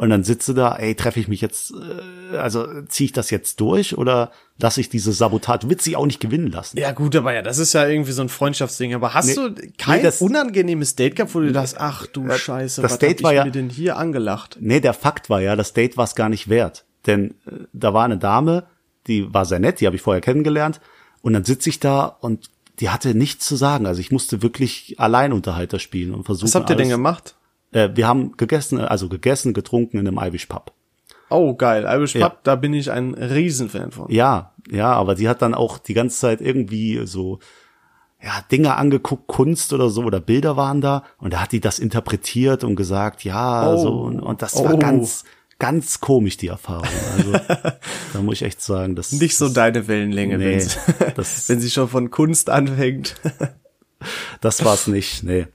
Und 0.00 0.08
dann 0.08 0.24
sitze 0.24 0.54
da, 0.54 0.76
ey, 0.76 0.94
treffe 0.94 1.20
ich 1.20 1.28
mich 1.28 1.42
jetzt, 1.42 1.74
äh, 1.74 2.36
also 2.38 2.66
ziehe 2.84 3.04
ich 3.04 3.12
das 3.12 3.28
jetzt 3.28 3.60
durch 3.60 3.98
oder 3.98 4.32
lasse 4.58 4.80
ich 4.80 4.88
diese 4.88 5.12
Sabotage, 5.12 5.68
wird 5.68 5.82
sie 5.82 5.94
auch 5.94 6.06
nicht 6.06 6.20
gewinnen 6.20 6.46
lassen. 6.46 6.78
Ja 6.78 6.92
gut, 6.92 7.14
aber 7.16 7.34
ja, 7.34 7.42
das 7.42 7.58
ist 7.58 7.74
ja 7.74 7.86
irgendwie 7.86 8.12
so 8.12 8.22
ein 8.22 8.30
Freundschaftsding. 8.30 8.94
Aber 8.94 9.12
hast 9.12 9.26
nee, 9.26 9.34
du 9.34 9.54
kein 9.76 9.98
nee, 9.98 10.04
das, 10.04 10.22
unangenehmes 10.22 10.96
Date 10.96 11.16
gehabt, 11.16 11.34
wo 11.34 11.40
du 11.40 11.52
dachtest, 11.52 11.78
ach 11.78 12.06
du 12.06 12.26
äh, 12.28 12.38
Scheiße, 12.38 12.80
das 12.80 12.92
was 12.92 12.98
Date 12.98 13.22
war 13.22 13.32
ich 13.32 13.36
ja, 13.36 13.44
mir 13.44 13.50
denn 13.50 13.68
hier 13.68 13.98
angelacht? 13.98 14.56
Nee, 14.58 14.80
der 14.80 14.94
Fakt 14.94 15.28
war 15.28 15.42
ja, 15.42 15.54
das 15.54 15.74
Date 15.74 15.98
war 15.98 16.04
es 16.04 16.14
gar 16.14 16.30
nicht 16.30 16.48
wert. 16.48 16.86
Denn 17.06 17.32
äh, 17.44 17.66
da 17.74 17.92
war 17.92 18.06
eine 18.06 18.16
Dame, 18.16 18.64
die 19.06 19.34
war 19.34 19.44
sehr 19.44 19.58
nett, 19.58 19.80
die 19.80 19.86
habe 19.86 19.96
ich 19.96 20.02
vorher 20.02 20.22
kennengelernt. 20.22 20.80
Und 21.20 21.34
dann 21.34 21.44
sitze 21.44 21.68
ich 21.68 21.78
da 21.78 22.06
und 22.06 22.48
die 22.80 22.88
hatte 22.88 23.14
nichts 23.14 23.46
zu 23.46 23.56
sagen. 23.56 23.86
Also 23.86 24.00
ich 24.00 24.10
musste 24.10 24.42
wirklich 24.42 24.96
Alleinunterhalter 24.98 25.78
spielen 25.78 26.14
und 26.14 26.24
versuchen. 26.24 26.48
Was 26.48 26.54
habt 26.54 26.70
ihr 26.70 26.76
alles, 26.76 26.88
denn 26.88 26.96
gemacht? 26.96 27.36
Äh, 27.72 27.90
wir 27.94 28.08
haben 28.08 28.36
gegessen, 28.36 28.80
also 28.80 29.08
gegessen, 29.08 29.52
getrunken 29.54 29.98
in 29.98 30.08
einem 30.08 30.18
Irish 30.18 30.46
Pub. 30.46 30.72
Oh, 31.28 31.54
geil. 31.54 31.84
Irish 31.88 32.14
ja. 32.14 32.28
Pub, 32.28 32.40
da 32.42 32.56
bin 32.56 32.74
ich 32.74 32.90
ein 32.90 33.14
Riesenfan 33.14 33.92
von. 33.92 34.10
Ja, 34.10 34.52
ja, 34.70 34.92
aber 34.92 35.14
die 35.14 35.28
hat 35.28 35.42
dann 35.42 35.54
auch 35.54 35.78
die 35.78 35.94
ganze 35.94 36.18
Zeit 36.18 36.40
irgendwie 36.40 37.06
so, 37.06 37.38
ja, 38.20 38.32
Dinge 38.50 38.76
angeguckt, 38.76 39.28
Kunst 39.28 39.72
oder 39.72 39.90
so, 39.90 40.02
oder 40.02 40.20
Bilder 40.20 40.56
waren 40.56 40.80
da, 40.80 41.04
und 41.18 41.32
da 41.32 41.40
hat 41.40 41.52
die 41.52 41.60
das 41.60 41.78
interpretiert 41.78 42.64
und 42.64 42.74
gesagt, 42.76 43.24
ja, 43.24 43.72
oh. 43.72 43.76
so, 43.76 43.92
und, 44.00 44.20
und 44.20 44.42
das 44.42 44.56
oh. 44.56 44.64
war 44.64 44.76
ganz, 44.76 45.24
ganz 45.60 46.00
komisch, 46.00 46.36
die 46.36 46.48
Erfahrung. 46.48 46.88
Also, 47.16 47.32
da 48.12 48.22
muss 48.22 48.36
ich 48.36 48.42
echt 48.42 48.60
sagen, 48.60 48.96
das 48.96 49.12
Nicht 49.12 49.36
so 49.36 49.48
deine 49.48 49.86
Wellenlänge, 49.86 50.38
nee, 50.38 50.52
wenn, 50.52 50.60
sie, 50.60 50.78
das, 51.14 51.48
wenn 51.48 51.60
sie 51.60 51.70
schon 51.70 51.88
von 51.88 52.10
Kunst 52.10 52.50
anfängt. 52.50 53.14
das 54.40 54.64
war's 54.64 54.88
nicht, 54.88 55.22
nee. 55.22 55.46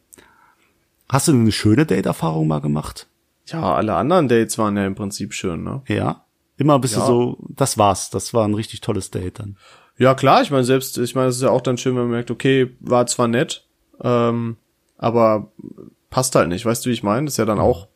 Hast 1.09 1.27
du 1.27 1.33
eine 1.33 1.51
schöne 1.51 1.85
Date-Erfahrung 1.85 2.47
mal 2.47 2.61
gemacht? 2.61 3.07
Ja, 3.47 3.75
alle 3.75 3.95
anderen 3.95 4.27
Dates 4.27 4.57
waren 4.57 4.77
ja 4.77 4.87
im 4.87 4.95
Prinzip 4.95 5.33
schön, 5.33 5.63
ne? 5.63 5.81
Ja. 5.87 6.23
Immer 6.57 6.79
bist 6.79 6.95
ja. 6.95 7.01
du 7.01 7.05
so, 7.05 7.37
das 7.49 7.77
war's, 7.77 8.09
das 8.09 8.33
war 8.33 8.47
ein 8.47 8.53
richtig 8.53 8.81
tolles 8.81 9.11
Date 9.11 9.39
dann. 9.39 9.57
Ja, 9.97 10.13
klar, 10.13 10.41
ich 10.41 10.51
meine, 10.51 10.63
selbst, 10.63 10.97
ich 10.97 11.15
meine, 11.15 11.27
es 11.27 11.37
ist 11.37 11.41
ja 11.41 11.49
auch 11.49 11.61
dann 11.61 11.77
schön, 11.77 11.95
wenn 11.95 12.03
man 12.03 12.11
merkt, 12.11 12.31
okay, 12.31 12.75
war 12.79 13.05
zwar 13.07 13.27
nett, 13.27 13.65
ähm, 14.01 14.57
aber 14.97 15.51
passt 16.09 16.35
halt 16.35 16.49
nicht, 16.49 16.65
weißt 16.65 16.85
du, 16.85 16.89
wie 16.89 16.93
ich 16.93 17.03
meine? 17.03 17.27
ist 17.27 17.37
ja 17.37 17.45
dann 17.45 17.59
auch 17.59 17.87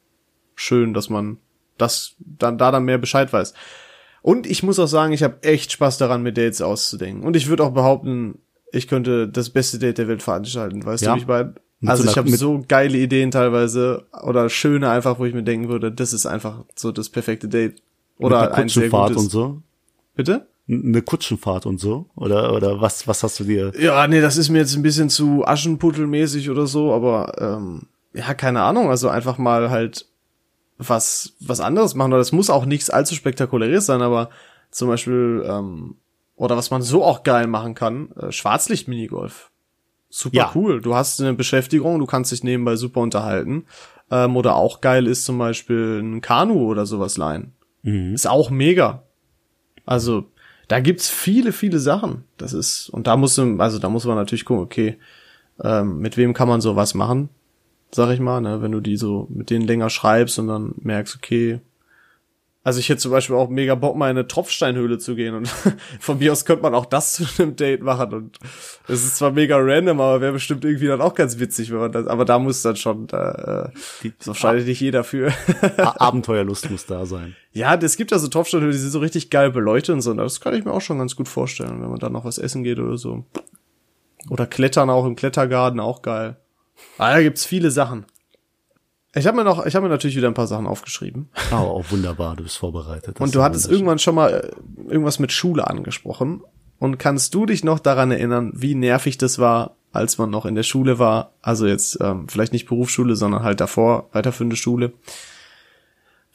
schön, 0.56 0.94
dass 0.94 1.10
man 1.10 1.38
das 1.82 2.16
dann 2.20 2.58
da 2.58 2.72
dann 2.72 2.84
mehr 2.84 2.98
Bescheid 2.98 3.32
weiß. 3.34 3.54
Und 4.22 4.48
ich 4.48 4.64
muss 4.64 4.80
auch 4.80 4.88
sagen, 4.88 5.14
ich 5.14 5.24
habe 5.24 5.42
echt 5.44 5.72
Spaß 5.72 5.98
daran, 5.98 6.24
mir 6.24 6.34
Dates 6.34 6.62
auszudenken. 6.62 7.26
Und 7.26 7.36
ich 7.36 7.48
würde 7.48 7.64
auch 7.64 7.72
behaupten, 7.72 8.40
ich 8.72 8.88
könnte 8.88 9.28
das 9.28 9.50
beste 9.50 9.80
Date 9.80 9.98
der 9.98 10.08
Welt 10.08 10.22
veranstalten, 10.22 10.86
weißt 10.86 11.04
ja. 11.04 11.12
du, 11.12 11.18
wie 11.18 11.22
ich 11.22 11.28
meine? 11.28 11.56
Also 11.86 12.04
so 12.04 12.10
ich 12.10 12.18
habe 12.18 12.30
so 12.30 12.64
geile 12.68 12.98
Ideen 12.98 13.32
teilweise 13.32 14.06
oder 14.24 14.50
schöne 14.50 14.90
einfach, 14.90 15.18
wo 15.18 15.26
ich 15.26 15.34
mir 15.34 15.44
denken 15.44 15.70
würde, 15.70 15.92
das 15.92 16.12
ist 16.12 16.26
einfach 16.26 16.66
so 16.76 16.92
das 16.92 17.10
perfekte 17.10 17.48
Date. 17.48 17.82
Oder 18.18 18.54
ein 18.54 18.68
sehr 18.68 18.90
gutes. 18.90 19.16
und 19.16 19.32
so. 19.32 19.62
Bitte? 20.14 20.48
Eine 20.68 21.02
Kutschenfahrt 21.02 21.66
und 21.66 21.80
so? 21.80 22.08
Oder, 22.16 22.54
oder 22.54 22.82
was, 22.82 23.08
was 23.08 23.24
hast 23.24 23.40
du 23.40 23.46
dir? 23.46 23.72
Ja, 23.80 24.06
nee, 24.08 24.20
das 24.20 24.36
ist 24.36 24.50
mir 24.50 24.60
jetzt 24.60 24.76
ein 24.76 24.82
bisschen 24.82 25.10
zu 25.10 25.46
Aschenputtelmäßig 25.48 26.50
oder 26.50 26.68
so, 26.68 26.94
aber 26.94 27.34
ähm, 27.40 27.84
ja, 28.14 28.34
keine 28.34 28.62
Ahnung. 28.62 28.90
Also 28.90 29.08
einfach 29.08 29.38
mal 29.38 29.70
halt 29.70 30.09
was, 30.80 31.36
was 31.40 31.60
anderes 31.60 31.94
machen. 31.94 32.12
Oder 32.12 32.20
das 32.20 32.32
muss 32.32 32.50
auch 32.50 32.66
nichts 32.66 32.90
allzu 32.90 33.14
spektakuläres 33.14 33.86
sein, 33.86 34.02
aber 34.02 34.30
zum 34.72 34.88
Beispiel, 34.88 35.44
ähm, 35.48 35.98
oder 36.36 36.58
was 36.58 36.72
man 36.72 36.82
so 36.82 37.04
auch 37.04 37.24
geil 37.24 37.46
machen 37.46 37.76
kann, 37.76 38.12
äh, 38.14 38.32
Schwarzlicht-Minigolf 38.32 39.52
super 40.10 40.36
ja. 40.36 40.52
cool. 40.56 40.82
Du 40.82 40.96
hast 40.96 41.22
eine 41.22 41.34
Beschäftigung, 41.34 42.00
du 42.00 42.06
kannst 42.06 42.32
dich 42.32 42.44
nebenbei 42.44 42.76
super 42.76 43.02
unterhalten. 43.02 43.66
Ähm, 44.12 44.36
oder 44.36 44.56
auch 44.56 44.82
geil 44.82 45.08
ist 45.08 45.26
zum 45.26 45.38
Beispiel 45.38 46.00
ein 46.02 46.22
Kanu 46.22 46.66
oder 46.66 46.86
sowas 46.86 47.18
leihen. 47.18 47.54
Mhm. 47.84 48.16
Ist 48.16 48.28
auch 48.28 48.50
mega. 48.50 49.04
Also, 49.86 50.26
da 50.68 50.80
gibt's 50.80 51.10
viele, 51.10 51.52
viele 51.52 51.80
Sachen. 51.80 52.24
Das 52.38 52.54
ist, 52.54 52.90
und 52.90 53.08
da 53.08 53.16
muss, 53.18 53.38
also 53.38 53.80
da 53.80 53.90
muss 53.90 54.06
man 54.06 54.16
natürlich 54.16 54.46
gucken, 54.46 54.64
okay, 54.64 54.98
ähm, 55.62 56.00
mit 56.00 56.18
wem 56.18 56.34
kann 56.34 56.48
man 56.48 56.62
sowas 56.62 56.94
machen? 56.94 57.30
Sag 57.92 58.12
ich 58.12 58.20
mal, 58.20 58.42
ne, 58.42 58.62
wenn 58.62 58.72
du 58.72 58.82
die 58.82 58.98
so 58.98 59.28
mit 59.30 59.50
denen 59.50 59.66
länger 59.66 59.90
schreibst 59.90 60.38
und 60.40 60.48
dann 60.48 60.76
merkst, 60.82 61.16
okay, 61.16 61.60
also 62.62 62.80
ich 62.80 62.90
hätte 62.90 63.00
zum 63.00 63.12
Beispiel 63.12 63.36
auch 63.36 63.50
mega 63.50 63.74
Bock, 63.74 63.96
mal 63.96 64.12
in 64.12 64.18
eine 64.18 64.28
Tropfsteinhöhle 64.28 64.98
zu 64.98 65.16
gehen 65.16 65.34
und 65.34 65.48
von 66.00 66.20
mir 66.20 66.32
aus 66.32 66.44
könnte 66.46 66.62
man 66.62 66.76
auch 66.76 66.86
das 66.86 67.14
zu 67.14 67.24
einem 67.40 67.56
Date 67.56 67.82
machen 67.82 68.14
und 68.14 68.38
es 68.88 69.04
ist 69.04 69.16
zwar 69.16 69.32
mega 69.32 69.58
random, 69.58 70.00
aber 70.02 70.22
wäre 70.22 70.34
bestimmt 70.34 70.66
irgendwie 70.66 70.88
dann 70.88 71.02
auch 71.02 71.16
ganz 71.16 71.40
witzig, 71.40 71.72
wenn 71.72 71.80
man 71.80 71.92
das, 71.92 72.06
aber 72.06 72.26
da 72.26 72.38
muss 72.38 72.62
dann 72.62 72.76
schon, 72.76 73.08
da, 73.08 73.72
äh, 74.04 74.12
so 74.20 74.34
scheidet 74.34 74.68
nicht 74.68 74.82
jeder 74.82 75.04
für. 75.04 75.32
Abenteuerlust 75.78 76.70
muss 76.70 76.86
da 76.86 77.06
sein. 77.06 77.36
Ja, 77.54 77.76
es 77.76 77.96
gibt 77.96 78.12
ja 78.12 78.20
so 78.20 78.28
Tropfsteinhöhle, 78.28 78.74
die 78.74 78.78
sind 78.78 78.92
so 78.92 79.00
richtig 79.00 79.30
geil 79.30 79.52
beleuchtet 79.52 79.96
und 79.96 80.02
so, 80.02 80.12
und 80.12 80.18
das 80.18 80.42
kann 80.42 80.54
ich 80.54 80.66
mir 80.66 80.74
auch 80.74 80.82
schon 80.82 81.00
ganz 81.00 81.16
gut 81.16 81.30
vorstellen, 81.30 81.82
wenn 81.82 81.90
man 81.90 82.00
dann 82.00 82.14
noch 82.14 82.26
was 82.26 82.38
essen 82.38 82.64
geht 82.64 82.78
oder 82.78 82.98
so. 82.98 83.24
Oder 84.30 84.46
Klettern 84.46 84.90
auch 84.90 85.06
im 85.06 85.16
Klettergarten, 85.16 85.80
auch 85.80 86.02
geil. 86.02 86.36
Ah, 86.98 87.14
da 87.14 87.22
gibt's 87.22 87.46
viele 87.46 87.72
Sachen. 87.72 88.06
Ich 89.16 89.26
habe 89.26 89.38
mir 89.38 89.44
noch, 89.44 89.66
ich 89.66 89.76
habe 89.76 89.86
mir 89.88 89.90
natürlich 89.90 90.16
wieder 90.16 90.28
ein 90.28 90.36
paar 90.36 90.48
Sachen 90.48 90.68
aufgeschrieben. 90.68 91.30
Oh, 91.52 91.82
oh 91.82 91.84
wunderbar, 91.90 92.36
du 92.36 92.44
bist 92.44 92.58
vorbereitet. 92.58 93.16
Das 93.16 93.22
und 93.22 93.34
du 93.34 93.42
hattest 93.42 93.70
irgendwann 93.70 93.98
schon 94.00 94.16
mal 94.16 94.30
äh, 94.30 94.92
irgendwas 94.92 95.18
mit 95.18 95.32
Schule 95.32 95.68
angesprochen. 95.68 96.42
Und 96.78 96.98
kannst 96.98 97.34
du 97.34 97.46
dich 97.46 97.64
noch 97.64 97.80
daran 97.80 98.12
erinnern, 98.12 98.52
wie 98.56 98.76
nervig 98.76 99.18
das 99.18 99.40
war, 99.40 99.76
als 99.92 100.18
man 100.18 100.30
noch 100.30 100.46
in 100.46 100.56
der 100.56 100.64
Schule 100.64 101.00
war? 101.00 101.34
Also 101.42 101.66
jetzt 101.66 101.98
ähm, 102.02 102.28
vielleicht 102.30 102.54
nicht 102.54 102.68
Berufsschule, 102.68 103.16
sondern 103.16 103.44
halt 103.44 103.60
davor 103.60 104.10
weiterführende 104.14 104.56
Schule. 104.56 104.94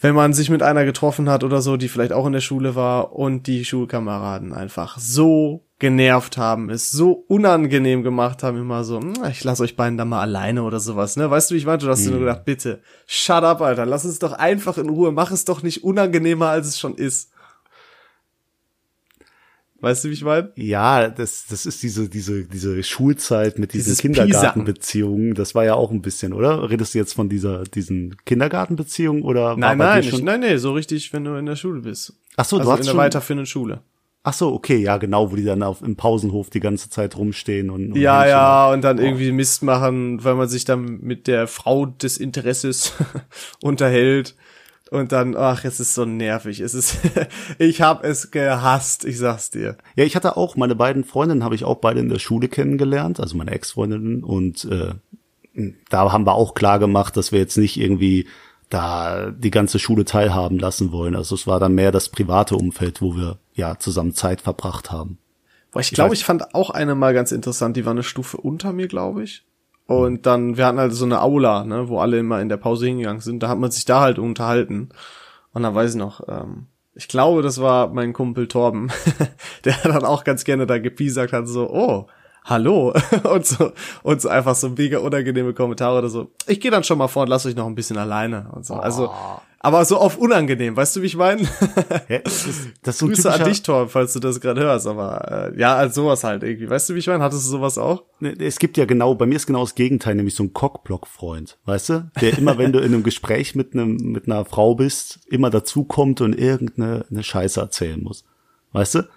wenn 0.01 0.15
man 0.15 0.35
sich 0.35 0.51
mit 0.51 0.63
einer 0.63 0.85
getroffen 0.85 1.31
hat 1.31 1.45
oder 1.45 1.63
so, 1.63 1.77
die 1.79 1.89
vielleicht 1.89 2.13
auch 2.13 2.27
in 2.27 2.35
der 2.35 2.41
Schule 2.41 2.75
war 2.75 3.15
und 3.15 3.47
die 3.47 3.65
Schulkameraden 3.65 4.53
einfach 4.53 4.99
so 4.99 5.63
genervt 5.85 6.39
haben, 6.39 6.71
es 6.71 6.91
so 6.91 7.13
unangenehm 7.29 8.03
gemacht 8.03 8.43
haben, 8.43 8.57
immer 8.57 8.85
so, 8.85 9.03
hm, 9.03 9.17
ich 9.31 9.45
lasse 9.45 9.63
euch 9.63 9.77
beiden 9.77 9.99
da 9.99 10.07
mal 10.07 10.23
alleine 10.23 10.63
oder 10.63 10.81
sowas, 10.81 11.19
ne? 11.19 11.31
Weißt 11.31 11.51
du, 11.51 11.55
wie 11.55 11.59
ich 11.59 11.67
meinte? 11.67 11.85
Du 11.85 11.93
hast 11.93 11.99
hm. 11.99 12.07
dir 12.07 12.11
nur 12.13 12.21
mhm. 12.21 12.25
gedacht, 12.25 12.47
bitte, 12.47 12.81
shut 13.07 13.45
up, 13.45 13.61
Alter, 13.61 13.85
lass 13.85 14.07
uns 14.07 14.19
doch 14.19 14.33
einfach 14.33 14.79
in 14.79 14.89
Ruhe, 14.89 15.13
mach 15.13 15.31
es 15.31 15.45
doch 15.45 15.63
nicht 15.63 15.85
unangenehmer, 15.85 16.49
als 16.49 16.69
es 16.69 16.79
schon 16.79 16.95
ist. 16.95 17.33
Weißt 19.79 20.05
du, 20.05 20.09
wie 20.09 20.15
ich 20.15 20.25
meine? 20.25 20.51
Ja, 20.57 21.11
das, 21.11 21.45
das 21.51 21.67
ist 21.67 21.83
diese, 21.83 22.09
diese, 22.09 22.45
diese 22.45 22.83
Schulzeit 22.83 23.59
mit 23.59 23.75
diesen 23.75 23.95
Kindergartenbeziehungen. 23.95 25.35
Das 25.35 25.55
war 25.55 25.67
ja 25.67 25.75
auch 25.75 25.91
ein 25.91 26.01
bisschen, 26.01 26.33
oder? 26.33 26.71
Redest 26.71 26.95
du 26.95 26.99
jetzt 26.99 27.13
von 27.13 27.29
dieser, 27.29 27.65
diesen 27.65 28.17
Kindergartenbeziehungen 28.25 29.23
oder? 29.23 29.55
Nein, 29.59 29.77
nein, 29.77 30.03
nicht, 30.03 30.23
nein, 30.23 30.41
nee, 30.41 30.57
so 30.57 30.73
richtig, 30.73 31.13
wenn 31.13 31.25
du 31.25 31.35
in 31.35 31.45
der 31.45 31.57
Schule 31.57 31.83
bist. 31.83 32.15
Ach 32.37 32.47
so, 32.47 32.57
also 32.57 32.67
du 32.67 32.73
hast 32.73 32.79
in 32.79 32.85
der 32.87 32.93
schon, 32.93 32.99
weiterführenden 32.99 33.45
Schule. 33.45 33.83
Ach 34.27 34.33
so, 34.33 34.55
okay, 34.55 34.79
ja, 34.79 34.97
genau, 34.97 35.31
wo 35.31 35.37
die 35.37 35.45
dann 35.45 35.63
auf, 35.63 35.83
im 35.83 35.97
Pausenhof 35.97 36.49
die 36.49 36.61
ganze 36.61 36.89
Zeit 36.89 37.17
rumstehen 37.17 37.69
und, 37.69 37.93
und 37.93 37.97
ja, 37.97 38.27
ja, 38.27 38.73
und 38.73 38.83
dann 38.83 38.99
oh. 38.99 39.03
irgendwie 39.03 39.33
Mist 39.33 39.63
machen, 39.63 40.25
weil 40.25 40.35
man 40.35 40.49
sich 40.49 40.65
dann 40.65 41.01
mit 41.03 41.27
der 41.27 41.47
Frau 41.47 41.85
des 41.85 42.17
Interesses 42.17 42.95
unterhält 43.63 44.35
und 44.91 45.13
dann, 45.13 45.37
ach, 45.37 45.65
es 45.65 45.79
ist 45.79 45.95
so 45.95 46.07
nervig. 46.07 46.61
Es 46.61 46.73
ist, 46.73 46.99
ich 47.59 47.83
habe 47.83 48.07
es 48.07 48.31
gehasst, 48.31 49.05
ich 49.05 49.19
sag's 49.19 49.51
dir. 49.51 49.77
Ja, 49.95 50.05
ich 50.05 50.17
hatte 50.17 50.39
auch, 50.39 50.57
meine 50.57 50.75
beiden 50.75 51.05
Freundinnen 51.05 51.45
habe 51.45 51.55
ich 51.55 51.65
auch 51.65 51.77
beide 51.77 52.01
in 52.01 52.09
der 52.09 52.19
Schule 52.19 52.49
kennengelernt, 52.49 53.21
also 53.21 53.37
meine 53.37 53.51
Ex-Freundinnen. 53.51 54.25
Und 54.25 54.65
äh, 54.65 55.75
da 55.91 56.13
haben 56.13 56.27
wir 56.27 56.35
auch 56.35 56.55
klar 56.55 56.79
gemacht, 56.79 57.17
dass 57.17 57.31
wir 57.31 57.41
jetzt 57.41 57.59
nicht 57.59 57.79
irgendwie 57.79 58.27
da 58.71 59.31
die 59.31 59.51
ganze 59.51 59.79
Schule 59.79 60.05
teilhaben 60.05 60.59
lassen 60.59 60.93
wollen. 60.93 61.15
Also 61.15 61.35
es 61.35 61.47
war 61.47 61.61
dann 61.61 61.75
mehr 61.75 61.93
das 61.93 62.09
private 62.09 62.57
Umfeld, 62.57 63.03
wo 63.03 63.17
wir 63.17 63.39
ja 63.55 63.79
zusammen 63.79 64.15
Zeit 64.15 64.41
verbracht 64.41 64.91
haben. 64.91 65.19
Boah, 65.73 65.81
ich 65.81 65.91
glaube, 65.91 66.15
ich, 66.15 66.21
ich 66.21 66.27
fand 66.27 66.55
auch 66.55 66.71
eine 66.71 66.95
mal 66.95 67.15
ganz 67.15 67.33
interessant, 67.33 67.77
die 67.77 67.85
war 67.85 67.93
eine 67.93 68.03
Stufe 68.03 68.37
unter 68.37 68.73
mir, 68.73 68.89
glaube 68.89 69.25
ich. 69.25 69.45
Und 69.87 70.25
dann, 70.25 70.57
wir 70.57 70.67
hatten 70.67 70.79
halt 70.79 70.95
so 70.95 71.05
eine 71.05 71.21
Aula, 71.21 71.65
ne, 71.65 71.89
wo 71.89 71.99
alle 71.99 72.19
immer 72.19 72.41
in 72.41 72.49
der 72.49 72.57
Pause 72.57 72.87
hingegangen 72.87 73.21
sind. 73.21 73.43
Da 73.43 73.49
hat 73.49 73.59
man 73.59 73.71
sich 73.71 73.85
da 73.85 74.01
halt 74.01 74.19
unterhalten. 74.19 74.89
Und 75.53 75.63
dann 75.63 75.75
weiß 75.75 75.91
ich 75.91 75.97
noch, 75.97 76.23
ähm, 76.27 76.67
ich 76.95 77.09
glaube, 77.09 77.43
das 77.43 77.61
war 77.61 77.89
mein 77.89 78.13
Kumpel 78.13 78.49
Torben, 78.49 78.91
der 79.65 79.77
dann 79.83 80.05
auch 80.05 80.25
ganz 80.25 80.45
gerne 80.45 80.67
da 80.67 80.79
gepiesackt 80.79 81.33
hat, 81.33 81.49
so, 81.49 81.69
oh, 81.69 82.07
hallo 82.45 82.95
und 83.25 83.47
so 83.47 83.73
und 84.03 84.21
so 84.21 84.29
einfach 84.29 84.55
so 84.55 84.71
mega 84.71 84.99
unangenehme 84.99 85.55
Kommentare 85.55 85.99
oder 85.99 86.09
so. 86.09 86.31
Ich 86.47 86.61
gehe 86.61 86.71
dann 86.71 86.85
schon 86.85 86.99
mal 86.99 87.09
vor 87.09 87.23
und 87.23 87.29
lass 87.29 87.47
euch 87.47 87.57
noch 87.57 87.67
ein 87.67 87.75
bisschen 87.75 87.99
alleine 87.99 88.51
und 88.53 88.65
so. 88.65 88.75
Also, 88.75 89.11
oh. 89.11 89.41
Aber 89.65 89.83
so 89.87 89.97
auf 89.97 90.19
unangenehm, 90.19 90.77
weißt 90.77 90.97
du, 90.97 91.01
wie 91.01 91.07
ich 91.07 91.17
meine? 91.17 91.41
Ja, 92.11 92.19
das, 92.25 92.69
das 92.83 92.99
so 92.99 93.07
Grüße 93.07 93.33
an 93.33 93.45
dich, 93.45 93.63
Tor, 93.63 93.89
falls 93.89 94.13
du 94.13 94.21
das 94.21 94.39
gerade 94.39 94.61
hörst, 94.61 94.87
aber 94.87 95.53
äh, 95.55 95.59
ja, 95.59 95.75
als 95.75 95.95
sowas 95.95 96.23
halt 96.23 96.43
irgendwie. 96.43 96.69
Weißt 96.69 96.91
du, 96.91 96.95
wie 96.95 96.99
ich 96.99 97.07
meine? 97.07 97.25
Hattest 97.25 97.47
du 97.47 97.53
sowas 97.53 97.79
auch? 97.79 98.03
Es 98.21 98.59
gibt 98.59 98.77
ja 98.77 98.85
genau, 98.85 99.15
bei 99.15 99.25
mir 99.25 99.37
ist 99.37 99.47
genau 99.47 99.63
das 99.63 99.75
Gegenteil, 99.75 100.17
nämlich 100.17 100.35
so 100.35 100.43
ein 100.45 100.53
Cockblock-Freund, 100.53 101.57
weißt 101.65 101.89
du? 101.89 102.11
Der 102.21 102.37
immer, 102.37 102.59
wenn 102.59 102.73
du 102.73 102.79
in 102.81 102.93
einem 102.93 103.05
Gespräch 103.05 103.55
mit 103.55 103.73
einem 103.73 103.97
mit 103.97 104.27
einer 104.27 104.45
Frau 104.45 104.75
bist, 104.75 105.21
immer 105.29 105.49
dazukommt 105.49 106.21
und 106.21 106.39
irgendeine 106.39 107.07
eine 107.11 107.23
Scheiße 107.23 107.59
erzählen 107.59 108.03
muss. 108.03 108.27
Weißt 108.73 108.97
du? 108.97 109.09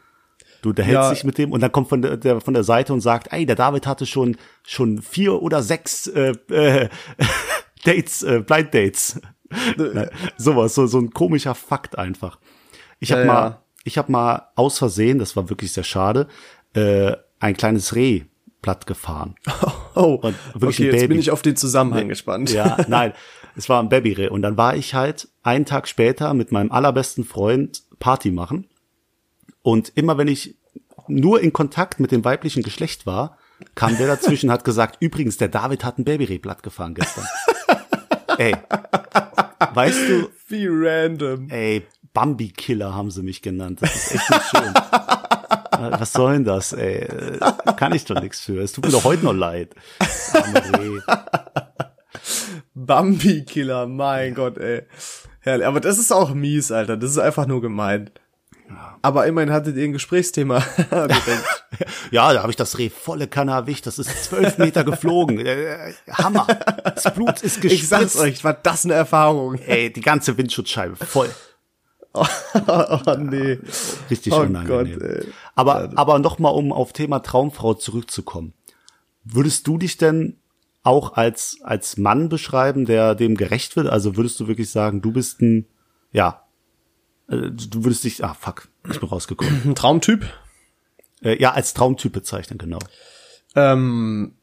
Du 0.61 0.71
der 0.71 0.87
ja. 0.87 1.09
dich 1.09 1.25
mit 1.25 1.37
dem 1.39 1.51
und 1.51 1.59
dann 1.59 1.73
kommt 1.73 1.89
von 1.89 2.01
der, 2.01 2.15
der 2.15 2.39
von 2.39 2.53
der 2.53 2.63
Seite 2.63 2.93
und 2.93 3.01
sagt, 3.01 3.33
ey, 3.33 3.45
der 3.45 3.57
David 3.57 3.85
hatte 3.85 4.05
schon 4.05 4.37
schon 4.63 5.01
vier 5.01 5.41
oder 5.41 5.61
sechs 5.61 6.07
äh, 6.07 6.31
äh, 6.49 6.87
Dates, 7.83 8.23
äh, 8.23 8.39
Blind 8.39 8.73
Dates. 8.73 9.19
Sowas, 10.37 10.75
so, 10.75 10.87
so 10.87 10.99
ein 10.99 11.11
komischer 11.11 11.55
Fakt 11.55 11.97
einfach. 11.97 12.39
Ich 12.99 13.11
habe 13.11 13.21
ja, 13.21 13.27
mal, 13.27 13.49
ja. 13.49 13.61
ich 13.83 13.97
habe 13.97 14.11
mal 14.11 14.49
aus 14.55 14.77
Versehen, 14.77 15.19
das 15.19 15.35
war 15.35 15.49
wirklich 15.49 15.71
sehr 15.71 15.83
schade, 15.83 16.27
äh, 16.73 17.13
ein 17.39 17.55
kleines 17.55 17.95
Reh 17.95 18.23
platt 18.61 18.87
gefahren. 18.87 19.35
Oh, 19.99 20.19
und 20.21 20.35
wirklich 20.53 20.79
okay, 20.79 20.91
jetzt 20.91 21.09
bin 21.09 21.17
ich 21.17 21.31
auf 21.31 21.41
den 21.41 21.55
Zusammenhang 21.55 22.07
gespannt. 22.07 22.51
Ja, 22.51 22.77
nein, 22.87 23.13
es 23.55 23.67
war 23.67 23.81
ein 23.81 23.89
Babyreh 23.89 24.27
und 24.27 24.43
dann 24.43 24.55
war 24.55 24.75
ich 24.75 24.93
halt 24.93 25.27
einen 25.41 25.65
Tag 25.65 25.87
später 25.87 26.35
mit 26.35 26.51
meinem 26.51 26.71
allerbesten 26.71 27.23
Freund 27.23 27.81
Party 27.97 28.29
machen 28.29 28.67
und 29.63 29.91
immer 29.95 30.19
wenn 30.19 30.27
ich 30.27 30.55
nur 31.07 31.41
in 31.41 31.51
Kontakt 31.51 31.99
mit 31.99 32.11
dem 32.11 32.23
weiblichen 32.23 32.61
Geschlecht 32.61 33.07
war, 33.07 33.37
kam 33.75 33.97
der 33.97 34.07
dazwischen 34.07 34.51
hat 34.51 34.63
gesagt, 34.63 34.97
übrigens, 34.99 35.37
der 35.37 35.47
David 35.47 35.83
hat 35.83 35.97
ein 35.97 36.05
Babyreh 36.05 36.39
platt 36.39 36.63
gefahren 36.63 36.93
gestern. 36.93 37.25
Ey, 38.37 38.55
weißt 39.73 40.09
du? 40.09 40.29
Wie 40.47 40.67
random. 40.69 41.49
Ey, 41.49 41.85
Bambi-Killer 42.13 42.95
haben 42.95 43.11
sie 43.11 43.23
mich 43.23 43.41
genannt. 43.41 43.81
Das 43.81 43.95
ist 43.95 44.15
echt 44.15 44.29
nicht 44.29 44.49
schön. 44.49 44.73
Was 45.99 46.13
soll 46.13 46.33
denn 46.33 46.43
das, 46.45 46.73
ey? 46.73 47.07
Kann 47.77 47.93
ich 47.93 48.05
doch 48.05 48.19
nichts 48.19 48.41
für. 48.41 48.59
Es 48.61 48.71
tut 48.71 48.85
mir 48.85 48.91
doch 48.91 49.03
heute 49.03 49.25
noch 49.25 49.33
leid. 49.33 49.75
Bambi-Killer, 52.73 53.85
mein 53.87 54.33
Gott, 54.33 54.57
ey. 54.57 54.83
Herrlich. 55.41 55.67
Aber 55.67 55.79
das 55.79 55.97
ist 55.97 56.11
auch 56.11 56.33
mies, 56.33 56.71
Alter. 56.71 56.97
Das 56.97 57.11
ist 57.11 57.19
einfach 57.19 57.45
nur 57.45 57.61
gemein. 57.61 58.09
Aber 59.01 59.25
immerhin 59.27 59.51
hattet 59.51 59.77
ihr 59.77 59.85
ein 59.85 59.93
Gesprächsthema. 59.93 60.63
ja, 62.11 62.33
da 62.33 62.41
habe 62.41 62.49
ich 62.51 62.55
das 62.55 62.77
Reh 62.77 62.89
volle 62.89 63.27
Kanne 63.27 63.51
erwischt. 63.51 63.87
Das 63.87 63.99
ist 63.99 64.25
zwölf 64.25 64.57
Meter 64.57 64.83
geflogen. 64.83 65.39
Äh, 65.45 65.93
Hammer. 66.11 66.47
Das 66.83 67.13
Blut 67.13 67.41
ist 67.41 67.61
gespritzt. 67.61 67.73
Ich 67.73 67.87
sag's 67.87 68.17
euch, 68.17 68.43
war 68.43 68.53
das 68.53 68.85
eine 68.85 68.93
Erfahrung. 68.95 69.55
Ey, 69.55 69.91
die 69.91 70.01
ganze 70.01 70.37
Windschutzscheibe 70.37 70.95
voll. 70.95 71.29
Oh, 72.13 72.25
oh 72.67 73.15
nee. 73.19 73.59
Richtig 74.09 74.33
oh 74.33 74.41
unangenehm. 74.41 74.99
Gott, 74.99 75.27
aber, 75.55 75.91
aber 75.95 76.19
noch 76.19 76.39
mal, 76.39 76.49
um 76.49 76.73
auf 76.73 76.93
Thema 76.93 77.19
Traumfrau 77.19 77.75
zurückzukommen. 77.75 78.53
Würdest 79.23 79.67
du 79.67 79.77
dich 79.77 79.97
denn 79.97 80.37
auch 80.83 81.13
als, 81.13 81.57
als 81.63 81.97
Mann 81.97 82.29
beschreiben, 82.29 82.85
der 82.85 83.13
dem 83.13 83.35
gerecht 83.35 83.75
wird? 83.75 83.87
Also 83.87 84.15
würdest 84.15 84.39
du 84.39 84.47
wirklich 84.47 84.71
sagen, 84.71 85.01
du 85.01 85.11
bist 85.11 85.41
ein, 85.41 85.67
ja, 86.11 86.46
äh, 87.29 87.51
du 87.51 87.83
würdest 87.83 88.03
dich, 88.03 88.23
ah 88.23 88.33
fuck, 88.33 88.69
ich 88.89 88.99
bin 88.99 89.09
rausgekommen. 89.09 89.61
Ein 89.65 89.75
Traumtyp? 89.75 90.25
Äh, 91.21 91.41
ja, 91.41 91.51
als 91.51 91.73
Traumtyp 91.73 92.13
bezeichnen, 92.13 92.57
genau. 92.57 92.79
Ähm, 93.55 94.33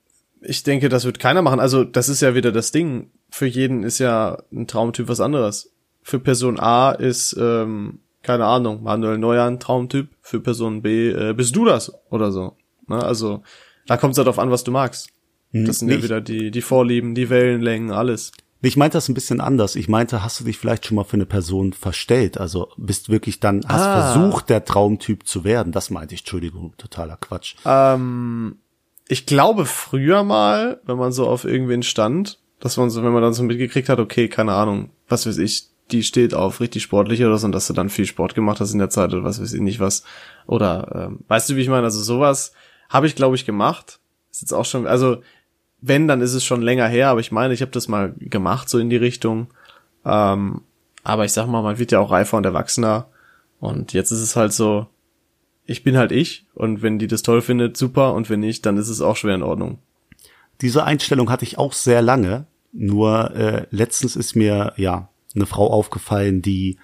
ich 0.41 0.63
denke, 0.63 0.89
das 0.89 1.05
wird 1.05 1.19
keiner 1.19 1.43
machen. 1.43 1.61
Also, 1.61 1.85
das 1.85 2.09
ist 2.09 2.21
ja 2.21 2.35
wieder 2.35 2.53
das 2.53 2.73
Ding. 2.73 3.11
Für 3.31 3.47
jeden 3.47 3.83
ist 3.83 3.99
ja 3.99 4.43
ein 4.53 4.67
Traumtyp 4.67 5.09
was 5.09 5.21
anderes. 5.21 5.73
Für 6.03 6.19
Person 6.19 6.61
A 6.61 6.93
ist, 6.93 7.37
ähm, 7.39 8.01
keine 8.23 8.45
Ahnung, 8.45 8.83
Manuel 8.83 9.19
Neuer 9.19 9.45
ein 9.45 9.61
Traumtyp. 9.61 10.09
Für 10.21 10.41
Person 10.41 10.83
B 10.83 11.11
äh, 11.11 11.33
bist 11.33 11.57
du 11.57 11.65
das 11.65 11.93
oder 12.11 12.33
so. 12.33 12.57
Ne? 12.89 13.03
Also, 13.03 13.43
da 13.87 13.97
kommt 13.97 14.13
es 14.13 14.19
halt 14.19 14.27
darauf 14.27 14.39
an, 14.39 14.51
was 14.51 14.65
du 14.65 14.71
magst. 14.71 15.09
Das 15.53 15.79
sind 15.79 15.89
ja 15.89 16.03
wieder 16.03 16.21
die, 16.21 16.51
die 16.51 16.63
Vorlieben, 16.63 17.15
die 17.15 17.31
Wellenlängen, 17.31 17.93
alles. 17.93 18.33
Ich 18.65 18.77
meinte 18.77 18.97
das 18.97 19.09
ein 19.09 19.15
bisschen 19.15 19.41
anders. 19.41 19.77
Ich 19.77 19.89
meinte, 19.89 20.23
hast 20.23 20.41
du 20.41 20.45
dich 20.45 20.59
vielleicht 20.59 20.87
schon 20.87 20.97
mal 20.97 21.05
für 21.05 21.15
eine 21.15 21.27
Person 21.27 21.73
verstellt? 21.73 22.39
Also 22.39 22.69
bist 22.77 23.09
wirklich 23.11 23.41
dann, 23.41 23.65
hast 23.69 23.83
ah. 23.83 24.13
versucht, 24.13 24.49
der 24.49 24.65
Traumtyp 24.65 25.27
zu 25.27 25.45
werden. 25.45 25.73
Das 25.73 25.91
meinte 25.91 26.15
ich, 26.15 26.23
Entschuldigung, 26.23 26.75
totaler 26.79 27.17
Quatsch. 27.17 27.57
Ähm, 27.65 28.57
ich 29.09 29.27
glaube 29.27 29.67
früher 29.67 30.23
mal, 30.25 30.81
wenn 30.85 30.97
man 30.97 31.13
so 31.13 31.29
auf 31.29 31.45
irgendwen 31.45 31.83
stand, 31.83 32.39
dass 32.61 32.77
man 32.77 32.89
so, 32.91 33.03
wenn 33.05 33.13
man 33.13 33.23
dann 33.23 33.35
so 33.35 33.43
mitgekriegt 33.43 33.89
hat, 33.89 33.99
okay, 33.99 34.29
keine 34.29 34.55
Ahnung, 34.55 34.91
was 35.09 35.27
weiß 35.27 35.39
ich, 35.39 35.69
die 35.91 36.03
steht 36.03 36.33
auf 36.33 36.61
richtig 36.61 36.83
sportlich 36.83 37.23
oder 37.23 37.37
so 37.37 37.47
und 37.47 37.53
dass 37.53 37.67
du 37.67 37.75
dann 37.75 37.91
viel 37.91 38.07
Sport 38.07 38.35
gemacht 38.35 38.61
hast 38.61 38.73
in 38.73 38.79
der 38.79 38.89
Zeit 38.89 39.13
oder 39.13 39.25
was 39.25 39.41
weiß 39.41 39.53
ich 39.53 39.61
nicht 39.61 39.81
was. 39.81 40.03
Oder 40.47 41.09
ähm, 41.11 41.21
weißt 41.29 41.51
du, 41.51 41.57
wie 41.57 41.61
ich 41.61 41.69
meine? 41.69 41.85
Also 41.85 42.03
sowas 42.03 42.53
habe 42.89 43.07
ich, 43.07 43.15
glaube 43.15 43.37
ich, 43.37 43.45
gemacht. 43.45 44.01
Ist 44.31 44.41
jetzt 44.41 44.55
auch 44.55 44.65
schon, 44.65 44.87
also 44.87 45.19
wenn, 45.87 46.09
dann 46.09 46.23
ist 46.23 46.33
es 46.33 46.45
schon 46.45 46.63
länger 46.63 46.89
her, 46.89 47.09
aber 47.11 47.21
ich 47.21 47.31
meine, 47.31 47.53
ich 47.53 47.61
habe 47.61 47.71
das 47.71 47.89
mal 47.89 48.15
gemacht, 48.19 48.71
so 48.71 48.79
in 48.79 48.89
die 48.89 48.97
Richtung. 48.97 49.49
Ähm, 50.05 50.63
aber 51.03 51.27
ich 51.27 51.33
sag 51.33 51.47
mal, 51.47 51.63
man 51.63 51.79
wird 51.79 51.93
ja 51.93 52.01
auch 52.01 52.11
reifer 52.11 52.39
und 52.39 52.47
erwachsener. 52.47 53.09
Und 53.61 53.93
jetzt 53.93 54.11
ist 54.11 54.21
es 54.21 54.35
halt 54.35 54.55
so, 54.55 54.87
ich 55.67 55.85
bin 55.85 55.97
halt 55.99 56.11
ich 56.11 56.47
und 56.55 56.83
wenn 56.83 56.99
die 56.99 57.07
das 57.07 57.23
toll 57.23 57.43
findet, 57.43 57.77
super. 57.77 58.15
Und 58.15 58.31
wenn 58.31 58.41
nicht, 58.41 58.65
dann 58.65 58.79
ist 58.79 58.89
es 58.89 59.03
auch 59.03 59.17
schwer 59.17 59.35
in 59.35 59.43
Ordnung. 59.43 59.79
Diese 60.63 60.85
Einstellung 60.85 61.31
hatte 61.31 61.45
ich 61.45 61.59
auch 61.59 61.75
sehr 61.75 62.01
lange. 62.01 62.47
Nur 62.73 63.35
äh, 63.35 63.67
letztens 63.71 64.17
ist 64.17 64.35
mir 64.35 64.73
ja 64.77 65.11
eine 65.35 65.47
Frau 65.47 65.71
aufgefallen, 65.71 66.41
die 66.41 66.79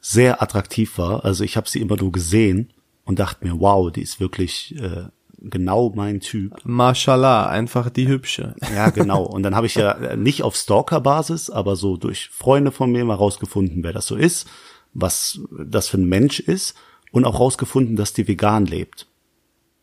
sehr 0.00 0.42
attraktiv 0.42 0.96
war. 0.96 1.24
Also 1.24 1.42
ich 1.42 1.56
habe 1.56 1.68
sie 1.68 1.80
immer 1.80 1.96
nur 1.96 2.12
gesehen 2.12 2.72
und 3.04 3.18
dachte 3.18 3.44
mir, 3.44 3.58
wow, 3.58 3.90
die 3.90 4.02
ist 4.02 4.20
wirklich 4.20 4.76
äh, 4.80 5.06
genau 5.42 5.92
mein 5.94 6.20
Typ. 6.20 6.64
Mashallah, 6.64 7.48
einfach 7.48 7.90
die 7.90 8.08
hübsche. 8.08 8.54
Ja, 8.74 8.90
genau. 8.90 9.24
Und 9.24 9.42
dann 9.42 9.54
habe 9.54 9.66
ich 9.66 9.74
ja 9.74 10.16
nicht 10.16 10.42
auf 10.42 10.56
Stalker-Basis, 10.56 11.50
aber 11.50 11.76
so 11.76 11.96
durch 11.96 12.28
Freunde 12.30 12.70
von 12.70 12.92
mir 12.92 13.04
mal 13.04 13.14
rausgefunden, 13.14 13.82
wer 13.82 13.92
das 13.92 14.06
so 14.06 14.16
ist, 14.16 14.48
was 14.94 15.40
das 15.50 15.88
für 15.88 15.98
ein 15.98 16.06
Mensch 16.06 16.40
ist 16.40 16.74
und 17.10 17.24
auch 17.24 17.38
rausgefunden, 17.38 17.96
dass 17.96 18.12
die 18.12 18.28
vegan 18.28 18.66
lebt. 18.66 19.06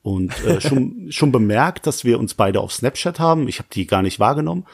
Und 0.01 0.43
äh, 0.45 0.62
schon, 0.62 1.07
schon 1.10 1.32
bemerkt, 1.32 1.86
dass 1.88 2.03
wir 2.03 2.20
uns 2.20 2.34
beide 2.34 2.62
auf 2.62 2.72
Snapchat 2.72 3.20
haben. 3.20 3.47
Ich 3.47 3.60
habe 3.60 3.70
die 3.72 3.86
gar 3.86 4.01
nicht 4.01 4.20
wahrgenommen. 4.20 4.66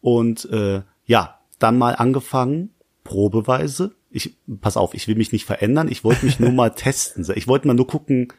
Und 0.00 0.44
äh, 0.50 0.82
ja, 1.06 1.40
dann 1.58 1.78
mal 1.78 1.94
angefangen, 1.94 2.70
probeweise. 3.04 3.94
Ich, 4.10 4.36
pass 4.60 4.76
auf, 4.76 4.94
ich 4.94 5.08
will 5.08 5.16
mich 5.16 5.32
nicht 5.32 5.44
verändern. 5.44 5.88
Ich 5.90 6.04
wollte 6.04 6.26
mich 6.26 6.38
nur 6.38 6.52
mal 6.52 6.70
testen. 6.74 7.26
Ich 7.34 7.48
wollte 7.48 7.66
mal 7.66 7.74
nur 7.74 7.86
gucken, 7.86 8.32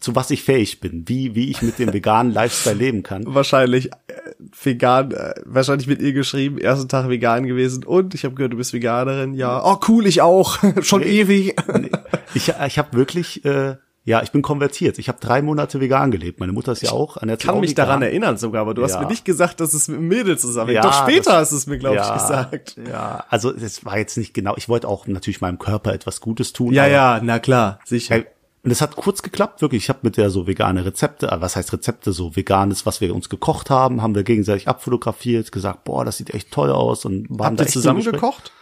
zu 0.00 0.14
was 0.14 0.30
ich 0.30 0.42
fähig 0.42 0.80
bin, 0.80 1.08
wie, 1.08 1.34
wie 1.34 1.50
ich 1.50 1.60
mit 1.60 1.78
dem 1.78 1.92
veganen 1.92 2.32
Lifestyle 2.32 2.76
leben 2.76 3.02
kann. 3.02 3.24
Wahrscheinlich 3.34 3.92
äh, 3.92 4.14
vegan, 4.62 5.12
äh, 5.12 5.34
wahrscheinlich 5.44 5.86
mit 5.86 6.00
ihr 6.00 6.12
geschrieben, 6.12 6.58
ersten 6.58 6.88
Tag 6.88 7.08
vegan 7.08 7.46
gewesen 7.46 7.84
und 7.84 8.14
ich 8.14 8.24
habe 8.24 8.34
gehört, 8.34 8.52
du 8.52 8.56
bist 8.56 8.72
Veganerin, 8.72 9.34
ja. 9.34 9.62
Oh 9.62 9.78
cool, 9.88 10.06
ich 10.06 10.22
auch, 10.22 10.58
schon 10.82 11.00
nee, 11.00 11.20
ewig. 11.20 11.56
Nee. 11.78 11.90
Ich, 12.34 12.48
ich 12.48 12.78
habe 12.78 12.96
wirklich, 12.96 13.44
äh, 13.44 13.76
ja, 14.06 14.22
ich 14.22 14.32
bin 14.32 14.42
konvertiert. 14.42 14.98
Ich 14.98 15.08
habe 15.08 15.18
drei 15.18 15.40
Monate 15.40 15.80
vegan 15.80 16.10
gelebt. 16.10 16.38
Meine 16.38 16.52
Mutter 16.52 16.72
ist 16.72 16.82
ja 16.82 16.92
auch 16.92 17.16
an 17.16 17.28
der 17.28 17.38
Ich 17.38 17.44
kann 17.44 17.58
mich 17.60 17.70
vegan. 17.70 17.86
daran 17.86 18.02
erinnern 18.02 18.36
sogar, 18.36 18.62
aber 18.62 18.74
du 18.74 18.82
ja. 18.82 18.88
hast 18.88 19.00
mir 19.00 19.06
nicht 19.06 19.24
gesagt, 19.24 19.60
dass 19.60 19.72
es 19.72 19.88
mit 19.88 19.98
dem 19.98 20.08
Mädel 20.08 20.38
zusammen. 20.38 20.72
Ja, 20.72 20.82
Doch 20.82 20.92
später 20.92 21.30
das, 21.30 21.40
hast 21.40 21.52
du 21.52 21.56
es 21.56 21.66
mir, 21.66 21.78
glaube 21.78 21.96
ja, 21.96 22.14
ich, 22.14 22.20
gesagt. 22.20 22.76
Ja, 22.86 23.24
also 23.30 23.54
es 23.54 23.84
war 23.84 23.96
jetzt 23.96 24.18
nicht 24.18 24.34
genau. 24.34 24.54
Ich 24.56 24.68
wollte 24.68 24.88
auch 24.88 25.06
natürlich 25.06 25.40
meinem 25.40 25.58
Körper 25.58 25.94
etwas 25.94 26.20
Gutes 26.20 26.52
tun. 26.52 26.74
Ja, 26.74 26.86
ja, 26.86 27.20
na 27.22 27.38
klar, 27.38 27.78
sicher. 27.84 28.24
Und 28.64 28.70
es 28.70 28.80
hat 28.80 28.96
kurz 28.96 29.22
geklappt, 29.22 29.60
wirklich. 29.60 29.84
Ich 29.84 29.88
habe 29.90 30.00
mit 30.02 30.16
der 30.16 30.30
so 30.30 30.46
vegane 30.46 30.86
Rezepte, 30.86 31.30
äh, 31.30 31.40
was 31.40 31.54
heißt 31.54 31.72
Rezepte, 31.72 32.12
so 32.12 32.34
veganes, 32.34 32.86
was 32.86 33.02
wir 33.02 33.14
uns 33.14 33.28
gekocht 33.28 33.68
haben, 33.68 34.00
haben 34.00 34.14
wir 34.14 34.24
gegenseitig 34.24 34.68
abfotografiert, 34.68 35.52
gesagt, 35.52 35.84
boah, 35.84 36.04
das 36.04 36.16
sieht 36.16 36.32
echt 36.32 36.50
toll 36.50 36.70
aus 36.70 37.04
und 37.04 37.28
waren 37.28 37.48
Habt 37.48 37.60
da 37.60 37.64
ihr 37.64 37.70
zusammen 37.70 38.02
gekocht? 38.02 38.52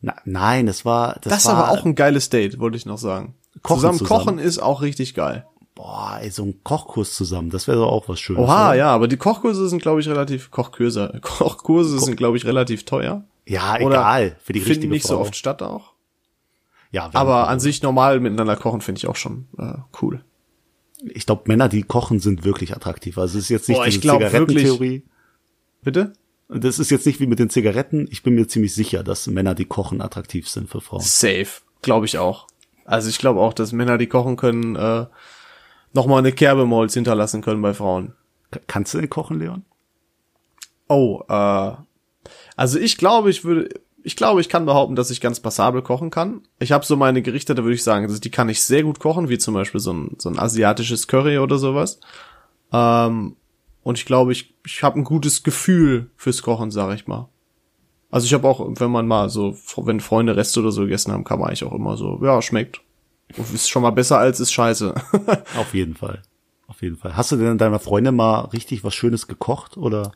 Na, 0.00 0.16
nein, 0.24 0.66
das 0.66 0.84
war 0.84 1.16
das, 1.20 1.32
das 1.32 1.46
war 1.46 1.54
aber 1.54 1.70
auch 1.70 1.84
ein 1.84 1.94
geiles 1.94 2.28
Date, 2.28 2.58
wollte 2.58 2.76
ich 2.76 2.86
noch 2.86 2.98
sagen. 2.98 3.34
Kochen 3.62 3.78
zusammen, 3.78 3.98
zusammen 3.98 4.24
kochen 4.24 4.38
ist 4.40 4.58
auch 4.58 4.82
richtig 4.82 5.14
geil. 5.14 5.46
Boah, 5.76 6.18
ey, 6.20 6.30
so 6.30 6.42
ein 6.42 6.60
Kochkurs 6.64 7.14
zusammen, 7.14 7.50
das 7.50 7.68
wäre 7.68 7.78
doch 7.78 7.92
auch 7.92 8.08
was 8.08 8.18
Schönes. 8.18 8.42
Oha, 8.42 8.70
oder? 8.70 8.78
ja, 8.78 8.88
aber 8.88 9.06
die 9.06 9.16
Kochkurse 9.16 9.68
sind, 9.68 9.80
glaube 9.80 10.00
ich, 10.00 10.08
relativ 10.08 10.50
Kochkurse. 10.50 11.18
Kochkurse 11.22 11.98
Ko 11.98 12.04
sind, 12.04 12.16
glaube 12.16 12.36
ich, 12.36 12.44
relativ 12.44 12.84
teuer. 12.84 13.22
Ja, 13.46 13.76
oder 13.76 13.96
egal. 13.96 14.36
Für 14.42 14.52
die 14.52 14.60
finden 14.60 14.88
nicht 14.88 15.06
Frau. 15.06 15.14
so 15.14 15.20
oft 15.20 15.36
statt 15.36 15.62
auch. 15.62 15.91
Ja, 16.92 17.10
aber 17.12 17.48
an 17.48 17.58
sich 17.58 17.82
normal 17.82 18.20
miteinander 18.20 18.54
kochen 18.56 18.80
finde 18.80 19.00
ich 19.00 19.06
auch 19.08 19.16
schon 19.16 19.48
äh, 19.58 19.78
cool 20.00 20.22
ich 21.02 21.26
glaube, 21.26 21.42
Männer, 21.46 21.68
die 21.68 21.82
kochen, 21.82 22.20
sind 22.20 22.44
wirklich 22.44 22.74
attraktiv. 22.74 23.18
Also 23.18 23.38
es 23.38 23.44
ist 23.44 23.50
jetzt 23.50 23.68
nicht 23.68 23.78
Boah, 23.78 23.86
diese 23.86 24.00
Zigarettentheorie. 24.00 25.02
Bitte? 25.82 26.12
Das 26.48 26.78
ist 26.78 26.90
jetzt 26.90 27.06
nicht 27.06 27.18
wie 27.18 27.26
mit 27.26 27.38
den 27.38 27.50
Zigaretten. 27.50 28.06
Ich 28.10 28.22
bin 28.22 28.34
mir 28.34 28.46
ziemlich 28.46 28.74
sicher, 28.74 29.02
dass 29.02 29.26
Männer, 29.26 29.54
die 29.54 29.64
kochen, 29.64 30.00
attraktiv 30.00 30.48
sind 30.48 30.68
für 30.68 30.80
Frauen. 30.80 31.00
Safe, 31.00 31.48
glaube 31.80 32.06
ich 32.06 32.18
auch. 32.18 32.46
Also 32.84 33.08
ich 33.08 33.18
glaube 33.18 33.40
auch, 33.40 33.52
dass 33.52 33.72
Männer, 33.72 33.98
die 33.98 34.06
kochen 34.06 34.36
können, 34.36 34.76
äh, 34.76 35.06
nochmal 35.92 36.18
eine 36.18 36.32
Kerbe 36.32 36.62
im 36.62 36.72
Holz 36.72 36.94
hinterlassen 36.94 37.42
können 37.42 37.62
bei 37.62 37.74
Frauen. 37.74 38.14
Kannst 38.66 38.92
du 38.92 38.98
denn 38.98 39.08
kochen, 39.08 39.38
Leon? 39.38 39.64
Oh, 40.88 41.22
äh, 41.28 41.72
also 42.56 42.78
ich 42.78 42.98
glaube, 42.98 43.30
ich 43.30 43.44
würde, 43.44 43.70
ich 44.02 44.16
glaube, 44.16 44.40
ich 44.40 44.48
kann 44.48 44.66
behaupten, 44.66 44.96
dass 44.96 45.10
ich 45.10 45.20
ganz 45.20 45.40
passabel 45.40 45.82
kochen 45.82 46.10
kann. 46.10 46.42
Ich 46.58 46.72
habe 46.72 46.84
so 46.84 46.96
meine 46.96 47.22
Gerichte, 47.22 47.54
da 47.54 47.62
würde 47.62 47.74
ich 47.74 47.84
sagen, 47.84 48.12
die 48.20 48.30
kann 48.30 48.48
ich 48.48 48.62
sehr 48.62 48.82
gut 48.82 48.98
kochen, 48.98 49.28
wie 49.28 49.38
zum 49.38 49.54
Beispiel 49.54 49.80
so 49.80 49.92
ein, 49.92 50.16
so 50.18 50.28
ein 50.28 50.38
asiatisches 50.38 51.08
Curry 51.08 51.38
oder 51.38 51.58
sowas. 51.58 52.00
Ähm, 52.72 53.36
und 53.82 53.98
ich 53.98 54.04
glaube, 54.04 54.32
ich, 54.32 54.54
ich 54.66 54.82
habe 54.82 54.98
ein 54.98 55.04
gutes 55.04 55.42
Gefühl 55.42 56.10
fürs 56.16 56.42
Kochen, 56.42 56.70
sage 56.70 56.94
ich 56.94 57.06
mal. 57.06 57.28
Also 58.10 58.26
ich 58.26 58.34
habe 58.34 58.46
auch, 58.46 58.60
wenn 58.68 58.90
man 58.90 59.06
mal 59.06 59.30
so, 59.30 59.56
wenn 59.76 60.00
Freunde 60.00 60.36
Reste 60.36 60.60
oder 60.60 60.70
so 60.70 60.82
gegessen 60.82 61.12
haben, 61.12 61.24
kann 61.24 61.38
man 61.38 61.48
eigentlich 61.48 61.64
auch 61.64 61.72
immer 61.72 61.96
so, 61.96 62.20
ja, 62.22 62.42
schmeckt. 62.42 62.80
Ist 63.54 63.70
schon 63.70 63.82
mal 63.82 63.90
besser 63.90 64.18
als 64.18 64.40
ist 64.40 64.52
scheiße. 64.52 64.94
Auf 65.56 65.72
jeden 65.72 65.94
Fall. 65.94 66.22
Auf 66.66 66.82
jeden 66.82 66.96
Fall. 66.96 67.16
Hast 67.16 67.32
du 67.32 67.36
denn 67.36 67.56
deiner 67.56 67.78
Freundin 67.78 68.14
mal 68.14 68.40
richtig 68.46 68.84
was 68.84 68.94
Schönes 68.94 69.28
gekocht 69.28 69.76
oder? 69.76 70.12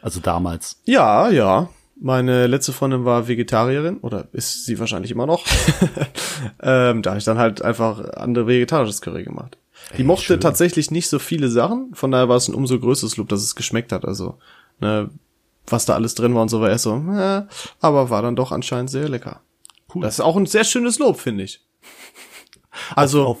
Also 0.00 0.20
damals? 0.20 0.80
Ja, 0.84 1.28
ja. 1.30 1.68
Meine 2.00 2.46
letzte 2.46 2.72
Freundin 2.72 3.04
war 3.04 3.28
Vegetarierin 3.28 3.98
oder 3.98 4.28
ist 4.32 4.66
sie 4.66 4.78
wahrscheinlich 4.78 5.10
immer 5.10 5.26
noch. 5.26 5.44
ähm, 6.62 7.02
da 7.02 7.10
habe 7.10 7.18
ich 7.18 7.24
dann 7.24 7.38
halt 7.38 7.62
einfach 7.62 8.12
andere 8.14 8.46
vegetarisches 8.46 9.00
Curry 9.00 9.24
gemacht. 9.24 9.58
Die 9.92 9.98
Ey, 9.98 10.04
mochte 10.04 10.24
schön. 10.24 10.40
tatsächlich 10.40 10.90
nicht 10.90 11.08
so 11.08 11.18
viele 11.18 11.48
Sachen, 11.48 11.94
von 11.94 12.10
daher 12.10 12.28
war 12.28 12.36
es 12.36 12.48
ein 12.48 12.54
umso 12.54 12.78
größeres 12.78 13.16
Lob, 13.16 13.28
dass 13.28 13.42
es 13.42 13.54
geschmeckt 13.54 13.92
hat. 13.92 14.04
Also, 14.04 14.38
ne, 14.80 15.10
was 15.66 15.84
da 15.84 15.94
alles 15.94 16.14
drin 16.14 16.34
war 16.34 16.42
und 16.42 16.48
so 16.48 16.60
war 16.60 16.70
erst 16.70 16.84
so, 16.84 16.96
äh, 16.96 17.42
aber 17.80 18.10
war 18.10 18.22
dann 18.22 18.36
doch 18.36 18.52
anscheinend 18.52 18.90
sehr 18.90 19.08
lecker. 19.08 19.40
Cool. 19.94 20.02
Das 20.02 20.14
ist 20.14 20.20
auch 20.20 20.36
ein 20.36 20.46
sehr 20.46 20.64
schönes 20.64 20.98
Lob, 20.98 21.18
finde 21.20 21.44
ich. 21.44 21.60
Also 22.96 23.24
auf, 23.26 23.38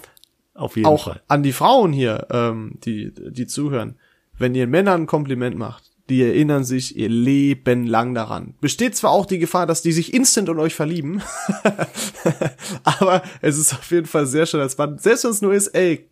auf 0.54 0.76
jeden 0.76 0.86
auch 0.86 1.04
Fall. 1.04 1.22
an 1.26 1.42
die 1.42 1.52
Frauen 1.52 1.92
hier, 1.92 2.28
ähm, 2.30 2.78
die 2.84 3.12
die 3.12 3.46
zuhören, 3.46 3.98
wenn 4.38 4.54
ihr 4.54 4.66
Männern 4.66 5.02
ein 5.02 5.06
Kompliment 5.06 5.56
macht, 5.56 5.90
die 6.10 6.22
erinnern 6.22 6.64
sich 6.64 6.96
ihr 6.96 7.08
Leben 7.08 7.86
lang 7.86 8.14
daran. 8.14 8.54
Besteht 8.60 8.94
zwar 8.94 9.12
auch 9.12 9.26
die 9.26 9.38
Gefahr, 9.38 9.66
dass 9.66 9.82
die 9.82 9.92
sich 9.92 10.12
instant 10.12 10.48
in 10.48 10.58
euch 10.58 10.74
verlieben, 10.74 11.22
aber 12.84 13.22
es 13.40 13.58
ist 13.58 13.72
auf 13.72 13.90
jeden 13.90 14.06
Fall 14.06 14.26
sehr 14.26 14.46
schön 14.46 14.60
als 14.60 14.76
Mann. 14.76 14.98
Selbst 14.98 15.24
wenn 15.24 15.30
es 15.30 15.42
nur 15.42 15.54
ist, 15.54 15.68
ey, 15.68 16.08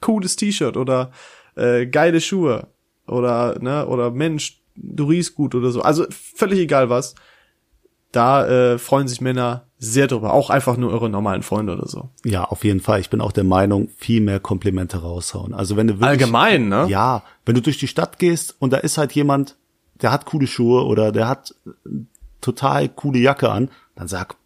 cooles 0.00 0.36
T-Shirt 0.36 0.76
oder 0.76 1.12
äh, 1.54 1.86
geile 1.86 2.20
Schuhe 2.20 2.68
oder 3.06 3.58
ne 3.60 3.86
oder 3.86 4.10
Mensch, 4.10 4.60
du 4.74 5.04
riechst 5.04 5.34
gut 5.34 5.54
oder 5.54 5.70
so. 5.70 5.82
Also 5.82 6.06
völlig 6.10 6.58
egal 6.58 6.90
was. 6.90 7.14
Da 8.10 8.46
äh, 8.46 8.78
freuen 8.78 9.06
sich 9.06 9.20
Männer 9.20 9.67
sehr 9.78 10.08
drüber. 10.08 10.32
Auch 10.32 10.50
einfach 10.50 10.76
nur 10.76 10.90
eure 10.90 11.08
normalen 11.08 11.42
Freunde 11.42 11.72
oder 11.72 11.86
so. 11.86 12.08
Ja, 12.24 12.44
auf 12.44 12.64
jeden 12.64 12.80
Fall. 12.80 13.00
Ich 13.00 13.10
bin 13.10 13.20
auch 13.20 13.32
der 13.32 13.44
Meinung, 13.44 13.88
viel 13.96 14.20
mehr 14.20 14.40
Komplimente 14.40 14.98
raushauen. 14.98 15.54
Also 15.54 15.76
wenn 15.76 15.86
du 15.86 15.94
wirklich, 15.94 16.08
allgemein, 16.08 16.68
ne? 16.68 16.86
Ja, 16.88 17.22
wenn 17.46 17.54
du 17.54 17.62
durch 17.62 17.78
die 17.78 17.88
Stadt 17.88 18.18
gehst 18.18 18.56
und 18.58 18.72
da 18.72 18.78
ist 18.78 18.98
halt 18.98 19.12
jemand, 19.12 19.56
der 20.02 20.10
hat 20.10 20.26
coole 20.26 20.46
Schuhe 20.46 20.84
oder 20.84 21.12
der 21.12 21.28
hat 21.28 21.54
total 22.40 22.88
coole 22.88 23.18
Jacke 23.18 23.50
an, 23.50 23.70
dann 23.94 24.08
sag 24.08 24.36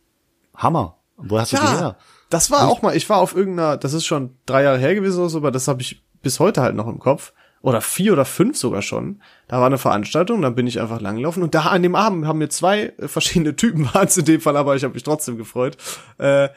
Hammer. 0.54 0.96
Wo 1.16 1.38
hast 1.38 1.52
ja, 1.52 1.60
du 1.60 1.66
die 1.66 1.78
her? 1.78 1.96
Das 2.30 2.50
war 2.50 2.68
auch 2.68 2.82
mal. 2.82 2.96
Ich 2.96 3.08
war 3.08 3.18
auf 3.18 3.34
irgendeiner, 3.34 3.76
das 3.76 3.92
ist 3.92 4.06
schon 4.06 4.36
drei 4.46 4.62
Jahre 4.62 4.78
her 4.78 4.94
gewesen 4.94 5.20
oder 5.20 5.28
so, 5.28 5.38
aber 5.38 5.50
das 5.50 5.68
habe 5.68 5.82
ich 5.82 6.02
bis 6.22 6.40
heute 6.40 6.62
halt 6.62 6.76
noch 6.76 6.86
im 6.86 6.98
Kopf 6.98 7.32
oder 7.62 7.80
vier 7.80 8.12
oder 8.12 8.24
fünf 8.24 8.56
sogar 8.56 8.82
schon. 8.82 9.22
Da 9.48 9.58
war 9.58 9.66
eine 9.66 9.78
Veranstaltung, 9.78 10.42
dann 10.42 10.54
bin 10.54 10.66
ich 10.66 10.80
einfach 10.80 11.00
langgelaufen 11.00 11.42
und 11.42 11.54
da 11.54 11.62
an 11.62 11.82
dem 11.82 11.94
Abend 11.94 12.26
haben 12.26 12.38
mir 12.38 12.48
zwei 12.48 12.92
äh, 12.98 13.08
verschiedene 13.08 13.56
Typen 13.56 13.92
waren 13.94 14.06
es 14.06 14.16
in 14.16 14.24
dem 14.24 14.40
Fall, 14.40 14.56
aber 14.56 14.76
ich 14.76 14.84
habe 14.84 14.94
mich 14.94 15.04
trotzdem 15.04 15.38
gefreut, 15.38 15.76
äh, 16.18 16.48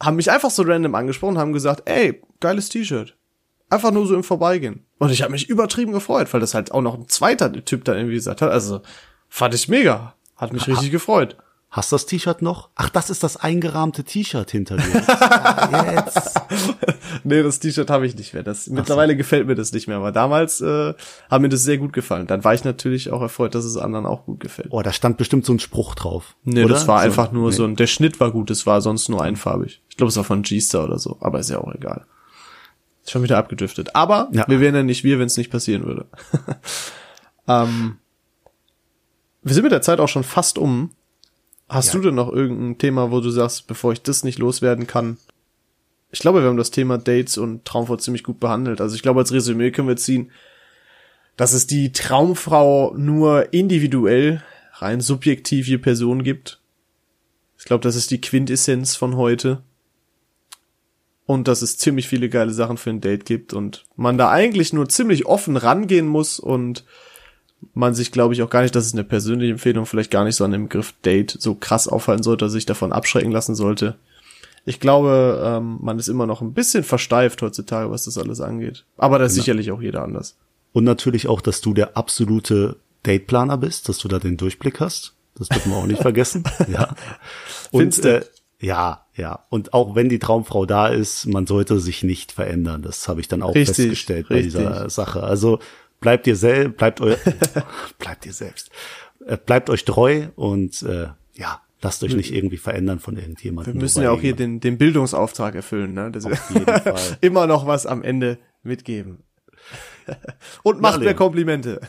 haben 0.00 0.16
mich 0.16 0.30
einfach 0.30 0.50
so 0.50 0.62
random 0.62 0.94
angesprochen, 0.94 1.38
haben 1.38 1.52
gesagt, 1.52 1.82
ey, 1.86 2.22
geiles 2.40 2.68
T-Shirt. 2.68 3.16
Einfach 3.68 3.92
nur 3.92 4.06
so 4.06 4.14
im 4.14 4.24
Vorbeigehen. 4.24 4.84
Und 4.98 5.10
ich 5.10 5.22
habe 5.22 5.32
mich 5.32 5.48
übertrieben 5.48 5.92
gefreut, 5.92 6.32
weil 6.32 6.40
das 6.40 6.54
halt 6.54 6.72
auch 6.72 6.80
noch 6.80 6.94
ein 6.94 7.08
zweiter 7.08 7.52
Typ 7.64 7.84
da 7.84 7.94
irgendwie 7.94 8.14
gesagt 8.14 8.42
hat. 8.42 8.50
Also 8.50 8.80
fand 9.28 9.54
ich 9.54 9.68
mega. 9.68 10.14
Hat 10.36 10.52
mich 10.52 10.66
richtig 10.66 10.90
gefreut. 10.90 11.36
Hast 11.70 11.92
du 11.92 11.94
das 11.94 12.06
T-Shirt 12.06 12.42
noch? 12.42 12.70
Ach, 12.74 12.88
das 12.88 13.10
ist 13.10 13.22
das 13.22 13.36
eingerahmte 13.36 14.02
T-Shirt 14.02 14.50
hinter 14.50 14.76
dir. 14.76 14.82
Jetzt. 15.94 16.40
nee, 17.22 17.44
das 17.44 17.60
T-Shirt 17.60 17.88
habe 17.90 18.06
ich 18.06 18.16
nicht 18.16 18.34
mehr. 18.34 18.42
Das, 18.42 18.66
mittlerweile 18.66 19.12
so. 19.12 19.18
gefällt 19.18 19.46
mir 19.46 19.54
das 19.54 19.70
nicht 19.72 19.86
mehr, 19.86 19.98
aber 19.98 20.10
damals 20.10 20.60
äh, 20.60 20.94
hat 21.30 21.40
mir 21.40 21.48
das 21.48 21.62
sehr 21.62 21.78
gut 21.78 21.92
gefallen. 21.92 22.26
Dann 22.26 22.42
war 22.42 22.54
ich 22.54 22.64
natürlich 22.64 23.12
auch 23.12 23.22
erfreut, 23.22 23.54
dass 23.54 23.64
es 23.64 23.76
anderen 23.76 24.04
auch 24.04 24.24
gut 24.24 24.40
gefällt. 24.40 24.68
Oh, 24.72 24.82
da 24.82 24.92
stand 24.92 25.16
bestimmt 25.16 25.46
so 25.46 25.52
ein 25.52 25.60
Spruch 25.60 25.94
drauf. 25.94 26.34
Nee, 26.42 26.64
oder? 26.64 26.74
das 26.74 26.88
war 26.88 26.98
so, 26.98 27.04
einfach 27.04 27.30
nur 27.30 27.50
nee. 27.50 27.56
so 27.56 27.64
ein, 27.64 27.76
der 27.76 27.86
Schnitt 27.86 28.18
war 28.18 28.32
gut, 28.32 28.50
es 28.50 28.66
war 28.66 28.80
sonst 28.80 29.08
nur 29.08 29.22
einfarbig. 29.22 29.80
Ich 29.88 29.96
glaube, 29.96 30.08
es 30.08 30.16
war 30.16 30.24
von 30.24 30.42
G-Star 30.42 30.84
oder 30.84 30.98
so, 30.98 31.18
aber 31.20 31.38
ist 31.38 31.50
ja 31.50 31.58
auch 31.58 31.72
egal. 31.72 32.04
Schon 33.06 33.22
wieder 33.22 33.38
abgedüftet. 33.38 33.94
Aber 33.94 34.28
ja. 34.32 34.44
wir 34.48 34.58
wären 34.58 34.74
ja 34.74 34.82
nicht 34.82 35.04
wir, 35.04 35.20
wenn 35.20 35.26
es 35.26 35.36
nicht 35.36 35.50
passieren 35.50 35.84
würde. 35.84 36.06
ähm, 37.48 37.98
wir 39.42 39.54
sind 39.54 39.62
mit 39.62 39.72
der 39.72 39.82
Zeit 39.82 40.00
auch 40.00 40.08
schon 40.08 40.24
fast 40.24 40.58
um. 40.58 40.90
Hast 41.70 41.94
ja. 41.94 42.00
du 42.00 42.06
denn 42.06 42.16
noch 42.16 42.32
irgendein 42.32 42.78
Thema, 42.78 43.12
wo 43.12 43.20
du 43.20 43.30
sagst, 43.30 43.68
bevor 43.68 43.92
ich 43.92 44.02
das 44.02 44.24
nicht 44.24 44.40
loswerden 44.40 44.88
kann? 44.88 45.18
Ich 46.10 46.18
glaube, 46.18 46.42
wir 46.42 46.48
haben 46.48 46.56
das 46.56 46.72
Thema 46.72 46.98
Dates 46.98 47.38
und 47.38 47.64
Traumfrau 47.64 47.96
ziemlich 47.96 48.24
gut 48.24 48.40
behandelt. 48.40 48.80
Also 48.80 48.96
ich 48.96 49.02
glaube, 49.02 49.20
als 49.20 49.32
Resümee 49.32 49.70
können 49.70 49.86
wir 49.86 49.96
ziehen, 49.96 50.32
dass 51.36 51.52
es 51.52 51.68
die 51.68 51.92
Traumfrau 51.92 52.92
nur 52.96 53.52
individuell, 53.54 54.42
rein 54.74 55.00
subjektiv 55.00 55.68
je 55.68 55.78
Person 55.78 56.24
gibt. 56.24 56.60
Ich 57.56 57.66
glaube, 57.66 57.82
das 57.82 57.94
ist 57.94 58.10
die 58.10 58.20
Quintessenz 58.20 58.96
von 58.96 59.16
heute. 59.16 59.62
Und 61.24 61.46
dass 61.46 61.62
es 61.62 61.78
ziemlich 61.78 62.08
viele 62.08 62.28
geile 62.28 62.52
Sachen 62.52 62.78
für 62.78 62.90
ein 62.90 63.00
Date 63.00 63.24
gibt 63.24 63.52
und 63.52 63.84
man 63.94 64.18
da 64.18 64.28
eigentlich 64.28 64.72
nur 64.72 64.88
ziemlich 64.88 65.26
offen 65.26 65.56
rangehen 65.56 66.08
muss 66.08 66.40
und 66.40 66.84
man 67.74 67.94
sich, 67.94 68.12
glaube 68.12 68.34
ich, 68.34 68.42
auch 68.42 68.50
gar 68.50 68.62
nicht, 68.62 68.74
das 68.74 68.86
ist 68.86 68.94
eine 68.94 69.04
persönliche 69.04 69.52
Empfehlung, 69.52 69.86
vielleicht 69.86 70.10
gar 70.10 70.24
nicht 70.24 70.36
so 70.36 70.44
an 70.44 70.52
dem 70.52 70.64
Begriff 70.64 70.94
Date 71.04 71.36
so 71.38 71.54
krass 71.54 71.88
aufhalten 71.88 72.22
sollte, 72.22 72.48
sich 72.48 72.66
davon 72.66 72.92
abschrecken 72.92 73.30
lassen 73.30 73.54
sollte. 73.54 73.96
Ich 74.64 74.80
glaube, 74.80 75.42
ähm, 75.44 75.78
man 75.80 75.98
ist 75.98 76.08
immer 76.08 76.26
noch 76.26 76.42
ein 76.42 76.52
bisschen 76.52 76.84
versteift 76.84 77.40
heutzutage, 77.42 77.90
was 77.90 78.04
das 78.04 78.18
alles 78.18 78.40
angeht. 78.40 78.84
Aber 78.98 79.18
da 79.18 79.24
ist 79.24 79.36
ja. 79.36 79.42
sicherlich 79.42 79.70
auch 79.72 79.80
jeder 79.80 80.02
anders. 80.02 80.36
Und 80.72 80.84
natürlich 80.84 81.26
auch, 81.28 81.40
dass 81.40 81.60
du 81.60 81.74
der 81.74 81.96
absolute 81.96 82.76
Dateplaner 83.02 83.56
bist, 83.56 83.88
dass 83.88 83.98
du 83.98 84.08
da 84.08 84.18
den 84.18 84.36
Durchblick 84.36 84.80
hast. 84.80 85.14
Das 85.34 85.48
dürfen 85.48 85.72
wir 85.72 85.78
auch 85.78 85.86
nicht 85.86 86.02
vergessen. 86.02 86.44
Ja. 86.68 86.94
Und 87.70 88.04
äh, 88.04 88.22
ja, 88.60 89.06
ja. 89.16 89.46
Und 89.48 89.72
auch 89.72 89.94
wenn 89.94 90.08
die 90.08 90.18
Traumfrau 90.18 90.66
da 90.66 90.88
ist, 90.88 91.26
man 91.26 91.46
sollte 91.46 91.80
sich 91.80 92.02
nicht 92.02 92.30
verändern. 92.30 92.82
Das 92.82 93.08
habe 93.08 93.20
ich 93.20 93.28
dann 93.28 93.42
auch 93.42 93.54
richtig, 93.54 93.76
festgestellt 93.76 94.28
bei 94.28 94.36
richtig. 94.36 94.54
dieser 94.54 94.90
Sache. 94.90 95.22
Also 95.22 95.60
bleibt 96.00 96.26
ihr 96.26 96.36
selbst, 96.36 96.76
bleibt 96.76 97.00
euer, 97.00 97.16
bleibt 97.98 98.26
ihr 98.26 98.32
selbst, 98.32 98.70
äh, 99.26 99.36
bleibt 99.36 99.70
euch 99.70 99.84
treu 99.84 100.28
und 100.36 100.82
äh, 100.82 101.08
ja, 101.34 101.60
Lasst 101.82 102.04
euch 102.04 102.14
nicht 102.14 102.34
irgendwie 102.34 102.58
verändern 102.58 102.98
von 103.00 103.16
irgendjemandem. 103.16 103.72
Wir 103.72 103.80
müssen 103.80 104.02
ja 104.02 104.10
auch 104.10 104.20
hier 104.20 104.36
den, 104.36 104.60
den 104.60 104.76
Bildungsauftrag 104.76 105.54
erfüllen, 105.54 105.94
ne? 105.94 106.10
Dass 106.10 106.26
wir 106.28 106.36
jeden 106.50 106.66
Fall. 106.82 107.16
immer 107.22 107.46
noch 107.46 107.66
was 107.66 107.86
am 107.86 108.02
Ende 108.02 108.36
mitgeben. 108.62 109.22
Und 110.62 110.82
macht 110.82 111.00
Ja, 111.00 111.06
mir. 111.08 111.14
Komplimente. 111.14 111.80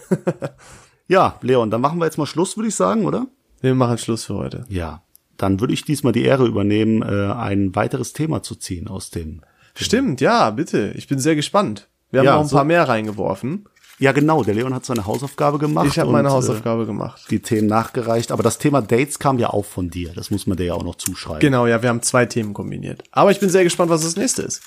Ja, 1.09 1.37
Leon, 1.41 1.69
dann 1.71 1.81
machen 1.81 1.99
wir 1.99 2.05
jetzt 2.05 2.17
mal 2.17 2.25
Schluss, 2.25 2.55
würde 2.55 2.69
ich 2.69 2.75
sagen, 2.75 3.05
oder? 3.05 3.27
Wir 3.59 3.75
machen 3.75 3.97
Schluss 3.97 4.23
für 4.23 4.35
heute. 4.35 4.65
Ja. 4.69 5.03
Dann 5.35 5.59
würde 5.59 5.73
ich 5.73 5.83
diesmal 5.83 6.13
die 6.13 6.23
Ehre 6.23 6.45
übernehmen, 6.47 7.01
äh, 7.01 7.33
ein 7.33 7.75
weiteres 7.75 8.13
Thema 8.13 8.41
zu 8.43 8.55
ziehen 8.55 8.87
aus 8.87 9.09
dem. 9.09 9.41
Stimmt, 9.75 10.21
ja, 10.21 10.51
bitte. 10.51 10.93
Ich 10.95 11.09
bin 11.09 11.19
sehr 11.19 11.35
gespannt. 11.35 11.89
Wir 12.11 12.21
haben 12.21 12.27
Ja, 12.27 12.35
noch 12.35 12.41
ein 12.43 12.47
so- 12.47 12.55
paar 12.55 12.63
mehr 12.65 12.87
reingeworfen. 12.87 13.65
Ja, 14.01 14.13
genau. 14.13 14.43
Der 14.43 14.55
Leon 14.55 14.73
hat 14.73 14.83
seine 14.83 15.05
Hausaufgabe 15.05 15.59
gemacht. 15.59 15.85
Ich 15.85 15.99
habe 15.99 16.09
meine 16.11 16.29
und, 16.29 16.33
Hausaufgabe 16.33 16.87
gemacht. 16.87 17.21
Äh, 17.27 17.29
die 17.29 17.39
Themen 17.43 17.67
nachgereicht. 17.67 18.31
Aber 18.31 18.41
das 18.41 18.57
Thema 18.57 18.81
Dates 18.81 19.19
kam 19.19 19.37
ja 19.37 19.51
auch 19.51 19.63
von 19.63 19.91
dir. 19.91 20.11
Das 20.15 20.31
muss 20.31 20.47
man 20.47 20.57
dir 20.57 20.65
ja 20.65 20.73
auch 20.73 20.83
noch 20.83 20.95
zuschreiben. 20.95 21.39
Genau, 21.39 21.67
ja, 21.67 21.83
wir 21.83 21.89
haben 21.89 22.01
zwei 22.01 22.25
Themen 22.25 22.55
kombiniert. 22.55 23.03
Aber 23.11 23.29
ich 23.29 23.39
bin 23.39 23.51
sehr 23.51 23.63
gespannt, 23.63 23.91
was 23.91 24.01
das 24.01 24.15
nächste 24.15 24.41
ist. 24.41 24.63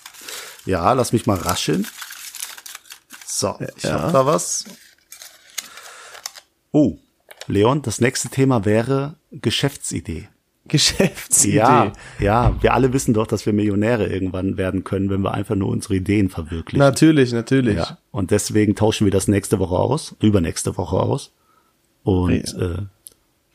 Ja, 0.66 0.92
lass 0.92 1.12
mich 1.12 1.26
mal 1.26 1.36
rascheln. 1.36 1.84
So, 3.26 3.58
ich 3.76 3.82
Ja. 3.82 4.02
hab 4.04 4.12
da 4.12 4.24
was. 4.24 4.66
Oh, 6.70 6.98
Leon, 7.48 7.82
das 7.82 8.00
nächste 8.00 8.28
Thema 8.28 8.64
wäre 8.64 9.16
Geschäftsidee. 9.32 10.28
Geschäftsidee. 10.68 11.56
Ja, 11.58 11.92
ja, 12.18 12.56
wir 12.62 12.72
alle 12.74 12.92
wissen 12.92 13.12
doch, 13.14 13.26
dass 13.26 13.44
wir 13.46 13.52
Millionäre 13.52 14.06
irgendwann 14.06 14.56
werden 14.56 14.82
können, 14.84 15.10
wenn 15.10 15.20
wir 15.22 15.32
einfach 15.34 15.54
nur 15.56 15.68
unsere 15.68 15.96
Ideen 15.96 16.30
verwirklichen. 16.30 16.78
Natürlich, 16.78 17.32
natürlich. 17.32 17.76
Ja, 17.76 17.98
und 18.10 18.30
deswegen 18.30 18.74
tauschen 18.74 19.04
wir 19.04 19.10
das 19.12 19.28
nächste 19.28 19.58
Woche 19.58 19.76
aus, 19.76 20.16
übernächste 20.20 20.76
Woche 20.76 20.96
aus. 20.96 21.32
Und 22.02 22.52
Ja. 22.54 22.62
äh, 22.62 22.78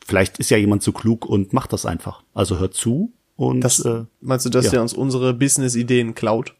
vielleicht 0.06 0.38
ist 0.38 0.50
ja 0.50 0.56
jemand 0.56 0.82
so 0.82 0.92
klug 0.92 1.26
und 1.26 1.52
macht 1.52 1.72
das 1.72 1.84
einfach. 1.86 2.22
Also 2.34 2.58
hört 2.58 2.74
zu 2.74 3.12
und 3.36 3.60
Das, 3.62 3.80
äh, 3.80 4.04
meinst 4.20 4.46
du, 4.46 4.50
dass 4.50 4.66
ja. 4.66 4.70
der 4.72 4.82
uns 4.82 4.92
unsere 4.92 5.34
Business-Ideen 5.34 6.14
klaut? 6.14 6.54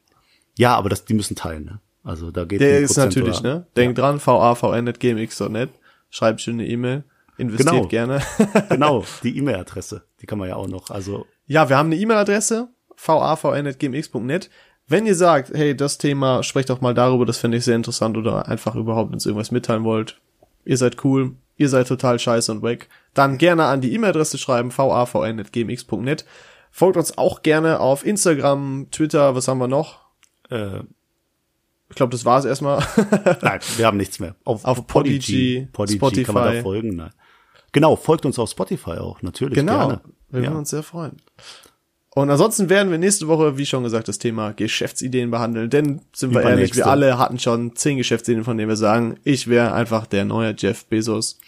ja, 0.59 0.76
aber 0.76 0.88
das, 0.88 1.05
die 1.05 1.14
müssen 1.14 1.36
teilen. 1.36 1.64
Ne? 1.64 1.80
Also 2.05 2.30
da 2.30 2.44
geht 2.44 2.61
Der 2.61 2.80
ist 2.80 2.88
Prozent 2.94 3.14
natürlich, 3.14 3.40
oder- 3.40 3.55
ne? 3.55 3.66
Denk 3.76 3.94
dran, 3.96 4.20
vavn.gmx.net. 4.20 5.70
Schreibt 6.11 6.40
schön 6.40 6.55
eine 6.55 6.66
E-Mail. 6.66 7.05
Investiert 7.41 7.74
Genau. 7.74 7.88
gerne. 7.88 8.20
Genau, 8.68 9.05
die 9.22 9.36
E-Mail-Adresse, 9.38 10.03
die 10.20 10.26
kann 10.26 10.38
man 10.38 10.49
ja 10.49 10.57
auch 10.57 10.68
noch. 10.68 10.91
Also 10.91 11.26
ja, 11.47 11.68
wir 11.68 11.76
haben 11.76 11.86
eine 11.86 11.97
E-Mail-Adresse, 11.97 12.68
vavn.gmx.net. 12.97 14.51
Wenn 14.86 15.07
ihr 15.07 15.14
sagt, 15.14 15.51
hey, 15.55 15.76
das 15.76 15.99
Thema, 15.99 16.43
sprecht 16.43 16.70
doch 16.70 16.80
mal 16.80 16.95
darüber, 16.95 17.24
das 17.24 17.38
fände 17.38 17.57
ich 17.57 17.64
sehr 17.64 17.76
interessant 17.76 18.16
oder 18.16 18.49
einfach 18.49 18.74
überhaupt 18.74 19.12
uns 19.12 19.24
irgendwas 19.26 19.51
mitteilen 19.53 19.84
wollt. 19.84 20.20
Ihr 20.64 20.76
seid 20.76 21.05
cool, 21.05 21.36
ihr 21.57 21.68
seid 21.68 21.86
total 21.88 22.18
scheiße 22.18 22.51
und 22.53 22.62
weg. 22.62 22.88
Dann 23.14 23.38
gerne 23.38 23.64
an 23.64 23.80
die 23.80 23.93
E-Mail-Adresse 23.95 24.36
schreiben, 24.38 24.70
vavn.gmx.net. 24.70 26.24
Folgt 26.72 26.97
uns 26.97 27.18
auch 27.18 27.43
gerne 27.43 27.80
auf 27.80 28.05
Instagram, 28.05 28.88
Twitter, 28.91 29.34
was 29.34 29.49
haben 29.49 29.59
wir 29.59 29.68
noch? 29.68 30.01
äh, 30.51 30.80
Ich 31.88 31.97
glaube, 31.97 32.11
das 32.12 32.24
war's 32.24 32.45
erstmal. 32.45 32.84
nein, 33.43 33.61
wir 33.76 33.86
haben 33.86 33.97
nichts 33.97 34.18
mehr. 34.20 34.34
Auf, 34.45 34.64
Auf 34.64 34.86
Podigy, 34.86 35.68
Podigy 35.72 36.22
kann 36.24 36.34
man 36.34 36.45
da 36.45 36.51
Spotify. 36.51 36.62
folgen. 36.62 36.97
Nein. 36.97 37.11
Genau, 37.73 37.97
folgt 37.97 38.27
uns 38.27 38.39
auf 38.39 38.51
Spotify 38.51 38.93
auch, 38.93 39.23
natürlich. 39.23 39.55
Genau. 39.55 39.89
Gerne. 39.89 40.01
Wir 40.31 40.43
ja. 40.43 40.49
würden 40.49 40.59
uns 40.59 40.71
sehr 40.71 40.83
freuen. 40.83 41.16
Und 42.12 42.29
ansonsten 42.29 42.68
werden 42.68 42.91
wir 42.91 42.99
nächste 42.99 43.29
Woche, 43.29 43.57
wie 43.57 43.66
schon 43.66 43.85
gesagt, 43.85 44.09
das 44.09 44.18
Thema 44.18 44.53
Geschäftsideen 44.53 45.31
behandeln. 45.31 45.71
Denn, 45.71 46.01
sind 46.12 46.35
wir 46.35 46.41
ehrlich, 46.41 46.53
Übernächste. 46.53 46.77
wir 46.79 46.87
alle 46.89 47.18
hatten 47.18 47.39
schon 47.39 47.77
zehn 47.77 47.99
Geschäftsideen, 47.99 48.45
von 48.45 48.57
denen 48.57 48.68
wir 48.68 48.77
sagen, 48.77 49.18
ich 49.23 49.47
wäre 49.47 49.73
einfach 49.73 50.07
der 50.07 50.25
neue 50.25 50.55
Jeff 50.57 50.87
Bezos. 50.87 51.39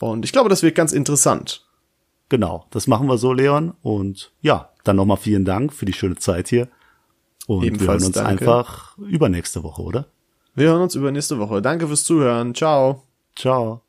Und 0.00 0.24
ich 0.24 0.32
glaube, 0.32 0.48
das 0.48 0.62
wird 0.62 0.76
ganz 0.76 0.92
interessant. 0.92 1.66
Genau, 2.28 2.66
das 2.70 2.86
machen 2.86 3.08
wir 3.08 3.18
so, 3.18 3.32
Leon. 3.32 3.74
Und 3.82 4.32
ja, 4.40 4.70
dann 4.84 4.96
nochmal 4.96 5.16
vielen 5.16 5.44
Dank 5.44 5.72
für 5.72 5.86
die 5.86 5.92
schöne 5.92 6.16
Zeit 6.16 6.48
hier. 6.48 6.68
Und 7.46 7.62
wir 7.62 7.68
Ebenfalls 7.68 8.02
hören 8.02 8.06
uns 8.06 8.14
danke. 8.14 8.30
einfach 8.30 8.96
übernächste 8.98 9.62
Woche, 9.62 9.82
oder? 9.82 10.06
Wir 10.54 10.68
hören 10.68 10.82
uns 10.82 10.94
über 10.94 11.10
nächste 11.10 11.38
Woche. 11.38 11.60
Danke 11.60 11.88
fürs 11.88 12.04
Zuhören. 12.04 12.54
Ciao. 12.54 13.02
Ciao. 13.36 13.83